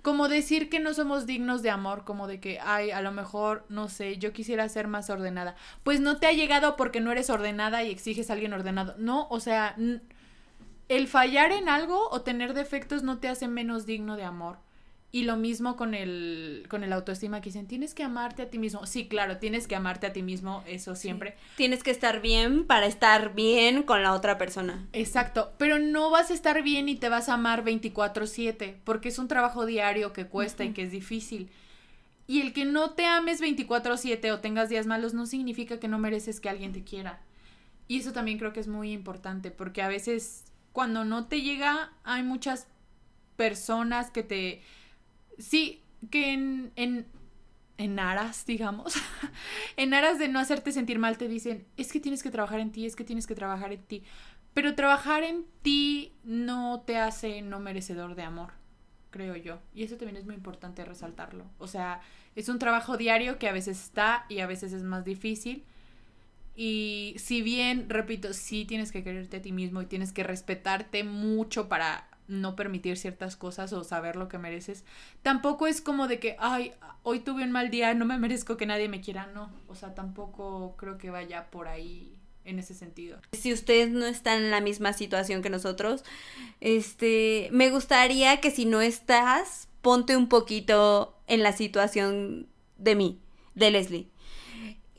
como 0.01 0.27
decir 0.27 0.69
que 0.69 0.79
no 0.79 0.93
somos 0.93 1.25
dignos 1.25 1.61
de 1.61 1.69
amor, 1.69 2.03
como 2.05 2.27
de 2.27 2.39
que, 2.39 2.59
ay, 2.59 2.91
a 2.91 3.01
lo 3.01 3.11
mejor, 3.11 3.65
no 3.69 3.87
sé, 3.87 4.17
yo 4.17 4.33
quisiera 4.33 4.67
ser 4.69 4.87
más 4.87 5.09
ordenada. 5.09 5.55
Pues 5.83 5.99
no 5.99 6.17
te 6.17 6.27
ha 6.27 6.33
llegado 6.33 6.75
porque 6.75 7.01
no 7.01 7.11
eres 7.11 7.29
ordenada 7.29 7.83
y 7.83 7.91
exiges 7.91 8.29
a 8.29 8.33
alguien 8.33 8.53
ordenado. 8.53 8.95
No, 8.97 9.27
o 9.29 9.39
sea, 9.39 9.75
el 10.87 11.07
fallar 11.07 11.51
en 11.51 11.69
algo 11.69 12.09
o 12.09 12.21
tener 12.21 12.53
defectos 12.53 13.03
no 13.03 13.19
te 13.19 13.27
hace 13.27 13.47
menos 13.47 13.85
digno 13.85 14.17
de 14.17 14.23
amor. 14.23 14.57
Y 15.13 15.23
lo 15.23 15.35
mismo 15.35 15.75
con 15.75 15.93
el, 15.93 16.65
con 16.69 16.85
el 16.85 16.93
autoestima 16.93 17.41
que 17.41 17.49
dicen, 17.49 17.67
tienes 17.67 17.93
que 17.93 18.03
amarte 18.03 18.43
a 18.43 18.49
ti 18.49 18.57
mismo. 18.57 18.85
Sí, 18.85 19.09
claro, 19.09 19.37
tienes 19.37 19.67
que 19.67 19.75
amarte 19.75 20.07
a 20.07 20.13
ti 20.13 20.23
mismo, 20.23 20.63
eso 20.67 20.95
siempre. 20.95 21.35
Tienes 21.57 21.83
que 21.83 21.91
estar 21.91 22.21
bien 22.21 22.65
para 22.65 22.85
estar 22.85 23.35
bien 23.35 23.83
con 23.83 24.03
la 24.03 24.13
otra 24.13 24.37
persona. 24.37 24.87
Exacto, 24.93 25.51
pero 25.57 25.79
no 25.79 26.11
vas 26.11 26.31
a 26.31 26.33
estar 26.33 26.63
bien 26.63 26.87
y 26.87 26.95
te 26.95 27.09
vas 27.09 27.27
a 27.27 27.33
amar 27.33 27.65
24/7, 27.65 28.77
porque 28.85 29.09
es 29.09 29.19
un 29.19 29.27
trabajo 29.27 29.65
diario 29.65 30.13
que 30.13 30.27
cuesta 30.27 30.63
y 30.63 30.71
que 30.71 30.83
es 30.83 30.91
difícil. 30.91 31.49
Y 32.25 32.39
el 32.39 32.53
que 32.53 32.63
no 32.63 32.91
te 32.91 33.05
ames 33.05 33.41
24/7 33.41 34.31
o 34.31 34.39
tengas 34.39 34.69
días 34.69 34.87
malos 34.87 35.13
no 35.13 35.25
significa 35.25 35.77
que 35.77 35.89
no 35.89 35.99
mereces 35.99 36.39
que 36.39 36.47
alguien 36.47 36.71
te 36.71 36.85
quiera. 36.85 37.21
Y 37.89 37.99
eso 37.99 38.13
también 38.13 38.37
creo 38.37 38.53
que 38.53 38.61
es 38.61 38.69
muy 38.69 38.93
importante, 38.93 39.51
porque 39.51 39.81
a 39.81 39.89
veces 39.89 40.45
cuando 40.71 41.03
no 41.03 41.25
te 41.25 41.41
llega 41.41 41.91
hay 42.05 42.23
muchas 42.23 42.67
personas 43.35 44.09
que 44.09 44.23
te... 44.23 44.61
Sí, 45.37 45.81
que 46.09 46.33
en, 46.33 46.71
en, 46.75 47.07
en 47.77 47.99
aras, 47.99 48.45
digamos, 48.45 48.93
en 49.77 49.93
aras 49.93 50.19
de 50.19 50.27
no 50.27 50.39
hacerte 50.39 50.71
sentir 50.71 50.99
mal 50.99 51.17
te 51.17 51.27
dicen, 51.27 51.65
es 51.77 51.91
que 51.91 51.99
tienes 51.99 52.23
que 52.23 52.31
trabajar 52.31 52.59
en 52.59 52.71
ti, 52.71 52.85
es 52.85 52.95
que 52.95 53.03
tienes 53.03 53.27
que 53.27 53.35
trabajar 53.35 53.73
en 53.73 53.81
ti. 53.81 54.03
Pero 54.53 54.75
trabajar 54.75 55.23
en 55.23 55.45
ti 55.61 56.13
no 56.23 56.81
te 56.85 56.97
hace 56.97 57.41
no 57.41 57.59
merecedor 57.59 58.15
de 58.15 58.23
amor, 58.23 58.51
creo 59.09 59.35
yo. 59.35 59.59
Y 59.73 59.83
eso 59.83 59.95
también 59.95 60.17
es 60.17 60.25
muy 60.25 60.35
importante 60.35 60.83
resaltarlo. 60.83 61.45
O 61.57 61.67
sea, 61.67 62.01
es 62.35 62.49
un 62.49 62.59
trabajo 62.59 62.97
diario 62.97 63.39
que 63.39 63.47
a 63.47 63.53
veces 63.53 63.79
está 63.79 64.25
y 64.27 64.39
a 64.39 64.47
veces 64.47 64.73
es 64.73 64.83
más 64.83 65.05
difícil. 65.05 65.63
Y 66.53 67.15
si 67.17 67.41
bien, 67.41 67.89
repito, 67.89 68.33
sí 68.33 68.65
tienes 68.65 68.91
que 68.91 69.03
quererte 69.03 69.37
a 69.37 69.41
ti 69.41 69.53
mismo 69.53 69.81
y 69.81 69.85
tienes 69.85 70.11
que 70.11 70.23
respetarte 70.23 71.03
mucho 71.05 71.69
para 71.69 72.07
no 72.31 72.55
permitir 72.55 72.97
ciertas 72.97 73.35
cosas 73.35 73.73
o 73.73 73.83
saber 73.83 74.15
lo 74.15 74.29
que 74.29 74.37
mereces, 74.37 74.85
tampoco 75.21 75.67
es 75.67 75.81
como 75.81 76.07
de 76.07 76.19
que, 76.19 76.35
ay, 76.39 76.73
hoy 77.03 77.19
tuve 77.19 77.43
un 77.43 77.51
mal 77.51 77.69
día, 77.69 77.93
no 77.93 78.05
me 78.05 78.17
merezco 78.17 78.57
que 78.57 78.65
nadie 78.65 78.87
me 78.87 79.01
quiera, 79.01 79.27
no. 79.27 79.51
O 79.67 79.75
sea, 79.75 79.93
tampoco 79.93 80.75
creo 80.77 80.97
que 80.97 81.09
vaya 81.09 81.51
por 81.51 81.67
ahí 81.67 82.15
en 82.45 82.57
ese 82.57 82.73
sentido. 82.73 83.19
Si 83.33 83.51
ustedes 83.51 83.91
no 83.91 84.05
están 84.05 84.39
en 84.39 84.51
la 84.51 84.61
misma 84.61 84.93
situación 84.93 85.41
que 85.41 85.49
nosotros, 85.49 86.03
este, 86.61 87.49
me 87.51 87.69
gustaría 87.69 88.39
que 88.39 88.49
si 88.49 88.65
no 88.65 88.81
estás, 88.81 89.67
ponte 89.81 90.15
un 90.15 90.29
poquito 90.29 91.17
en 91.27 91.43
la 91.43 91.51
situación 91.51 92.47
de 92.77 92.95
mí, 92.95 93.19
de 93.55 93.71
Leslie. 93.71 94.10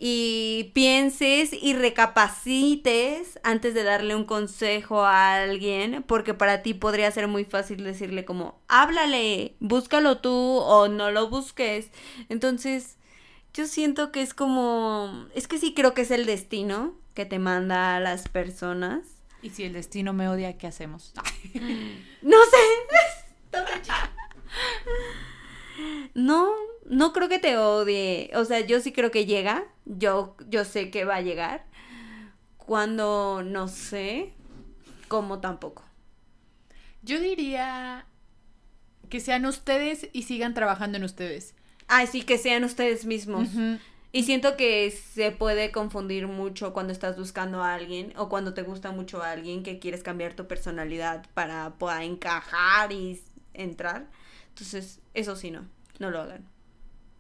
Y 0.05 0.73
pienses 0.75 1.53
y 1.53 1.75
recapacites 1.75 3.39
antes 3.45 3.73
de 3.73 3.85
darle 3.85 4.17
un 4.17 4.25
consejo 4.25 5.05
a 5.05 5.37
alguien, 5.37 6.03
porque 6.03 6.35
para 6.35 6.61
ti 6.63 6.75
podría 6.75 7.09
ser 7.13 7.29
muy 7.29 7.45
fácil 7.45 7.85
decirle 7.85 8.25
como, 8.25 8.61
háblale, 8.67 9.55
búscalo 9.61 10.19
tú 10.19 10.33
o 10.33 10.89
no 10.89 11.13
lo 11.13 11.29
busques. 11.29 11.93
Entonces, 12.29 12.97
yo 13.55 13.69
siento 13.69 14.11
que 14.11 14.23
es 14.23 14.35
como, 14.35 15.29
es 15.37 15.47
que 15.47 15.59
sí 15.59 15.73
creo 15.73 15.95
que 15.95 16.03
es 16.03 16.11
el 16.11 16.27
destino 16.27 16.97
que 17.15 17.25
te 17.25 17.39
manda 17.39 17.95
a 17.95 18.01
las 18.01 18.29
personas. 18.29 19.07
Y 19.41 19.51
si 19.51 19.63
el 19.63 19.73
destino 19.73 20.13
me 20.13 20.29
odia, 20.29 20.59
¿qué 20.59 20.67
hacemos? 20.67 21.15
No 22.23 22.39
sé. 22.51 22.57
No, 26.15 26.51
no 26.87 27.13
creo 27.13 27.29
que 27.29 27.39
te 27.39 27.57
odie. 27.57 28.31
O 28.35 28.45
sea, 28.45 28.61
yo 28.61 28.81
sí 28.81 28.93
creo 28.93 29.11
que 29.11 29.27
llega. 29.27 29.65
Yo, 29.85 30.37
yo 30.49 30.65
sé 30.65 30.91
que 30.91 31.05
va 31.05 31.17
a 31.17 31.23
llegar. 31.23 31.65
Cuando 32.57 33.43
no 33.45 33.69
sé, 33.69 34.33
cómo 35.09 35.41
tampoco. 35.41 35.85
Yo 37.03 37.21
diría 37.21 38.07
que 39.09 39.21
sean 39.21 39.45
ustedes 39.45 40.09
y 40.13 40.23
sigan 40.23 40.55
trabajando 40.55 40.97
en 40.97 41.05
ustedes. 41.05 41.55
Ay, 41.89 42.07
sí, 42.07 42.23
que 42.23 42.39
sean 42.39 42.65
ustedes 42.65 43.05
mismos. 43.05 43.49
Y 44.13 44.25
siento 44.25 44.57
que 44.57 44.91
se 44.91 45.31
puede 45.33 45.71
confundir 45.73 46.29
mucho 46.29 46.73
cuando 46.73 46.93
estás 46.93 47.19
buscando 47.19 47.63
a 47.63 47.75
alguien 47.75 48.13
o 48.17 48.29
cuando 48.29 48.55
te 48.55 48.63
gusta 48.63 48.93
mucho 48.93 49.23
a 49.23 49.31
alguien 49.31 49.63
que 49.63 49.79
quieres 49.79 50.03
cambiar 50.03 50.35
tu 50.35 50.47
personalidad 50.47 51.27
para 51.35 51.75
pueda 51.79 52.05
encajar 52.05 52.93
y 52.93 53.21
entrar. 53.55 54.07
Entonces, 54.53 55.01
eso 55.15 55.35
sí 55.35 55.51
no, 55.51 55.67
no 55.99 56.11
lo 56.11 56.21
hagan. 56.21 56.47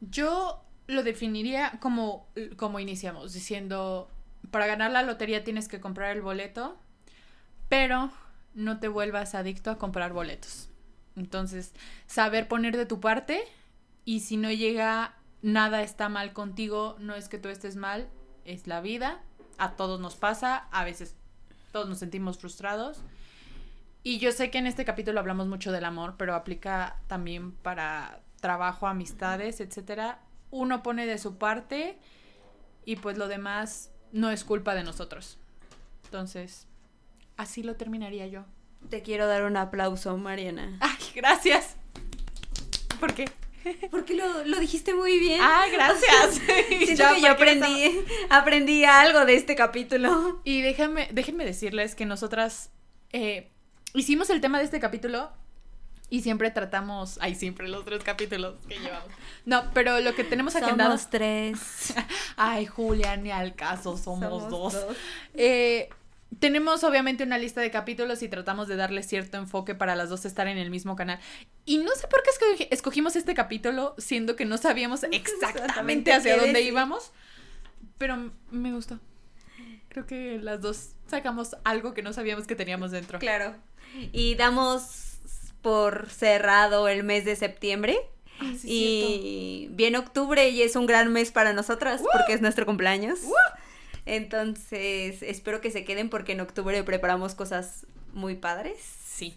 Yo 0.00 0.62
lo 0.86 1.02
definiría 1.02 1.78
como, 1.80 2.28
como 2.56 2.78
iniciamos, 2.78 3.32
diciendo, 3.32 4.10
para 4.50 4.66
ganar 4.66 4.90
la 4.90 5.02
lotería 5.02 5.44
tienes 5.44 5.68
que 5.68 5.80
comprar 5.80 6.14
el 6.14 6.22
boleto, 6.22 6.76
pero 7.68 8.10
no 8.54 8.80
te 8.80 8.88
vuelvas 8.88 9.34
adicto 9.34 9.70
a 9.70 9.78
comprar 9.78 10.12
boletos. 10.12 10.68
Entonces, 11.16 11.72
saber 12.06 12.48
poner 12.48 12.76
de 12.76 12.86
tu 12.86 13.00
parte 13.00 13.42
y 14.04 14.20
si 14.20 14.36
no 14.36 14.50
llega 14.50 15.14
nada 15.40 15.82
está 15.82 16.08
mal 16.08 16.32
contigo, 16.32 16.96
no 16.98 17.14
es 17.14 17.28
que 17.28 17.38
tú 17.38 17.48
estés 17.48 17.76
mal, 17.76 18.08
es 18.44 18.66
la 18.66 18.80
vida, 18.80 19.22
a 19.58 19.72
todos 19.72 20.00
nos 20.00 20.16
pasa, 20.16 20.68
a 20.70 20.84
veces 20.84 21.14
todos 21.72 21.88
nos 21.88 21.98
sentimos 21.98 22.38
frustrados. 22.38 23.02
Y 24.02 24.18
yo 24.18 24.32
sé 24.32 24.50
que 24.50 24.58
en 24.58 24.66
este 24.66 24.84
capítulo 24.84 25.20
hablamos 25.20 25.46
mucho 25.46 25.70
del 25.70 25.84
amor, 25.84 26.14
pero 26.18 26.34
aplica 26.34 26.96
también 27.06 27.52
para 27.52 28.20
trabajo, 28.40 28.86
amistades, 28.86 29.60
etcétera. 29.60 30.20
Uno 30.50 30.82
pone 30.82 31.06
de 31.06 31.18
su 31.18 31.38
parte 31.38 31.96
y 32.84 32.96
pues 32.96 33.16
lo 33.16 33.28
demás 33.28 33.90
no 34.10 34.30
es 34.30 34.44
culpa 34.44 34.74
de 34.74 34.82
nosotros. 34.82 35.38
Entonces, 36.04 36.66
así 37.36 37.62
lo 37.62 37.76
terminaría 37.76 38.26
yo. 38.26 38.44
Te 38.90 39.02
quiero 39.02 39.26
dar 39.28 39.44
un 39.44 39.56
aplauso, 39.56 40.16
Mariana. 40.18 40.76
Ay, 40.80 40.98
gracias. 41.14 41.76
¿Por 42.98 43.14
qué? 43.14 43.26
Porque 43.92 44.14
lo, 44.14 44.44
lo 44.44 44.58
dijiste 44.58 44.92
muy 44.92 45.20
bien. 45.20 45.40
Ah, 45.40 45.66
gracias. 45.72 46.40
Siento 46.68 46.94
Ya, 46.96 47.14
que 47.14 47.20
yo 47.20 47.36
¿por 47.36 47.46
qué 47.46 47.54
no 47.54 47.64
aprendí, 47.66 48.00
aprendí 48.28 48.84
algo 48.84 49.24
de 49.24 49.36
este 49.36 49.54
capítulo. 49.54 50.40
Y 50.42 50.62
déjenme, 50.62 51.08
déjenme 51.12 51.44
decirles 51.44 51.94
que 51.94 52.04
nosotras 52.04 52.70
eh, 53.12 53.52
hicimos 53.94 54.30
el 54.30 54.40
tema 54.40 54.58
de 54.58 54.64
este 54.64 54.80
capítulo 54.80 55.30
y 56.10 56.20
siempre 56.22 56.50
tratamos, 56.50 57.18
ay, 57.22 57.34
siempre 57.34 57.68
los 57.68 57.84
tres 57.84 58.02
capítulos 58.04 58.54
que 58.68 58.78
llevamos. 58.78 59.08
No, 59.46 59.64
pero 59.72 59.98
lo 60.00 60.14
que 60.14 60.24
tenemos 60.24 60.54
agendado. 60.56 60.90
Somos 60.90 61.10
tres. 61.10 61.94
Ay, 62.36 62.66
Julia, 62.66 63.16
ni 63.16 63.30
al 63.30 63.54
caso, 63.54 63.96
somos, 63.96 64.48
dos. 64.50 64.76
Eh, 65.34 65.88
tenemos 66.38 66.84
obviamente 66.84 67.24
una 67.24 67.38
lista 67.38 67.60
de 67.60 67.70
capítulos 67.70 68.22
y 68.22 68.28
tratamos 68.28 68.68
de 68.68 68.76
darle 68.76 69.02
cierto 69.02 69.36
enfoque 69.38 69.74
para 69.74 69.96
las 69.96 70.08
dos 70.10 70.24
estar 70.24 70.46
en 70.48 70.58
el 70.58 70.70
mismo 70.70 70.96
canal. 70.96 71.18
Y 71.64 71.78
no 71.78 71.90
sé 71.94 72.06
por 72.08 72.22
qué 72.22 72.30
escogi- 72.30 72.68
escogimos 72.70 73.16
este 73.16 73.34
capítulo, 73.34 73.94
siendo 73.98 74.36
que 74.36 74.44
no 74.44 74.58
sabíamos 74.58 75.02
exactamente 75.04 75.50
Exactamente 75.60 76.12
hacia 76.12 76.36
dónde 76.36 76.52
decir. 76.52 76.68
íbamos. 76.68 77.10
Pero 77.98 78.30
me 78.50 78.72
gustó. 78.72 78.98
Creo 79.92 80.06
que 80.06 80.38
las 80.38 80.62
dos 80.62 80.92
sacamos 81.06 81.54
algo 81.64 81.92
que 81.92 82.02
no 82.02 82.14
sabíamos 82.14 82.46
que 82.46 82.56
teníamos 82.56 82.92
dentro. 82.92 83.18
Claro. 83.18 83.54
Y 84.10 84.36
damos 84.36 85.18
por 85.60 86.08
cerrado 86.08 86.88
el 86.88 87.04
mes 87.04 87.26
de 87.26 87.36
septiembre. 87.36 87.98
Ah, 88.40 88.54
sí, 88.58 88.68
y 88.70 89.68
viene 89.72 89.98
octubre 89.98 90.48
y 90.48 90.62
es 90.62 90.76
un 90.76 90.86
gran 90.86 91.12
mes 91.12 91.30
para 91.30 91.52
nosotras 91.52 92.02
porque 92.10 92.32
es 92.32 92.40
nuestro 92.40 92.64
cumpleaños. 92.64 93.18
Entonces, 94.06 95.22
espero 95.22 95.60
que 95.60 95.70
se 95.70 95.84
queden 95.84 96.08
porque 96.08 96.32
en 96.32 96.40
octubre 96.40 96.82
preparamos 96.84 97.34
cosas 97.34 97.86
muy 98.14 98.34
padres. 98.36 98.78
Sí. 99.04 99.34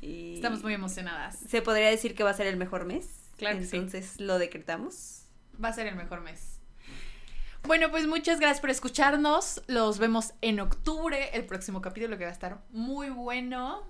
Y 0.00 0.36
Estamos 0.36 0.62
muy 0.62 0.74
emocionadas. 0.74 1.36
Se 1.48 1.62
podría 1.62 1.88
decir 1.88 2.14
que 2.14 2.22
va 2.22 2.30
a 2.30 2.34
ser 2.34 2.46
el 2.46 2.58
mejor 2.58 2.84
mes. 2.84 3.08
Claro 3.36 3.58
que 3.58 3.66
sí. 3.66 3.76
Entonces, 3.76 4.20
lo 4.20 4.38
decretamos. 4.38 5.22
Va 5.62 5.70
a 5.70 5.72
ser 5.72 5.88
el 5.88 5.96
mejor 5.96 6.20
mes. 6.20 6.57
Bueno, 7.68 7.90
pues 7.90 8.06
muchas 8.06 8.40
gracias 8.40 8.62
por 8.62 8.70
escucharnos. 8.70 9.60
Los 9.66 9.98
vemos 9.98 10.32
en 10.40 10.58
octubre, 10.58 11.28
el 11.34 11.44
próximo 11.44 11.82
capítulo 11.82 12.16
que 12.16 12.24
va 12.24 12.30
a 12.30 12.32
estar 12.32 12.62
muy 12.70 13.10
bueno. 13.10 13.82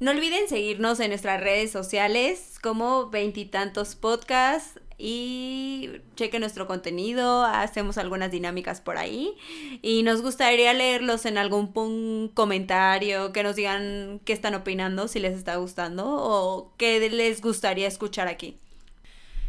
No 0.00 0.10
olviden 0.10 0.46
seguirnos 0.50 1.00
en 1.00 1.08
nuestras 1.08 1.40
redes 1.40 1.72
sociales 1.72 2.58
como 2.62 3.08
veintitantos 3.08 3.94
podcasts 3.94 4.78
y 4.98 5.92
chequen 6.14 6.40
nuestro 6.40 6.66
contenido, 6.66 7.42
hacemos 7.42 7.96
algunas 7.96 8.30
dinámicas 8.30 8.82
por 8.82 8.98
ahí 8.98 9.34
y 9.80 10.02
nos 10.02 10.20
gustaría 10.20 10.74
leerlos 10.74 11.24
en 11.24 11.38
algún 11.38 12.28
comentario, 12.34 13.32
que 13.32 13.42
nos 13.42 13.56
digan 13.56 14.20
qué 14.26 14.34
están 14.34 14.54
opinando, 14.54 15.08
si 15.08 15.20
les 15.20 15.38
está 15.38 15.56
gustando 15.56 16.04
o 16.06 16.74
qué 16.76 17.08
les 17.08 17.40
gustaría 17.40 17.88
escuchar 17.88 18.28
aquí. 18.28 18.58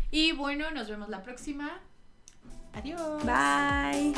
Y 0.09 0.31
bueno, 0.31 0.71
nos 0.71 0.87
vemos 0.87 1.09
la 1.09 1.21
próxima. 1.21 1.81
Adiós. 2.73 3.23
Bye. 3.23 4.13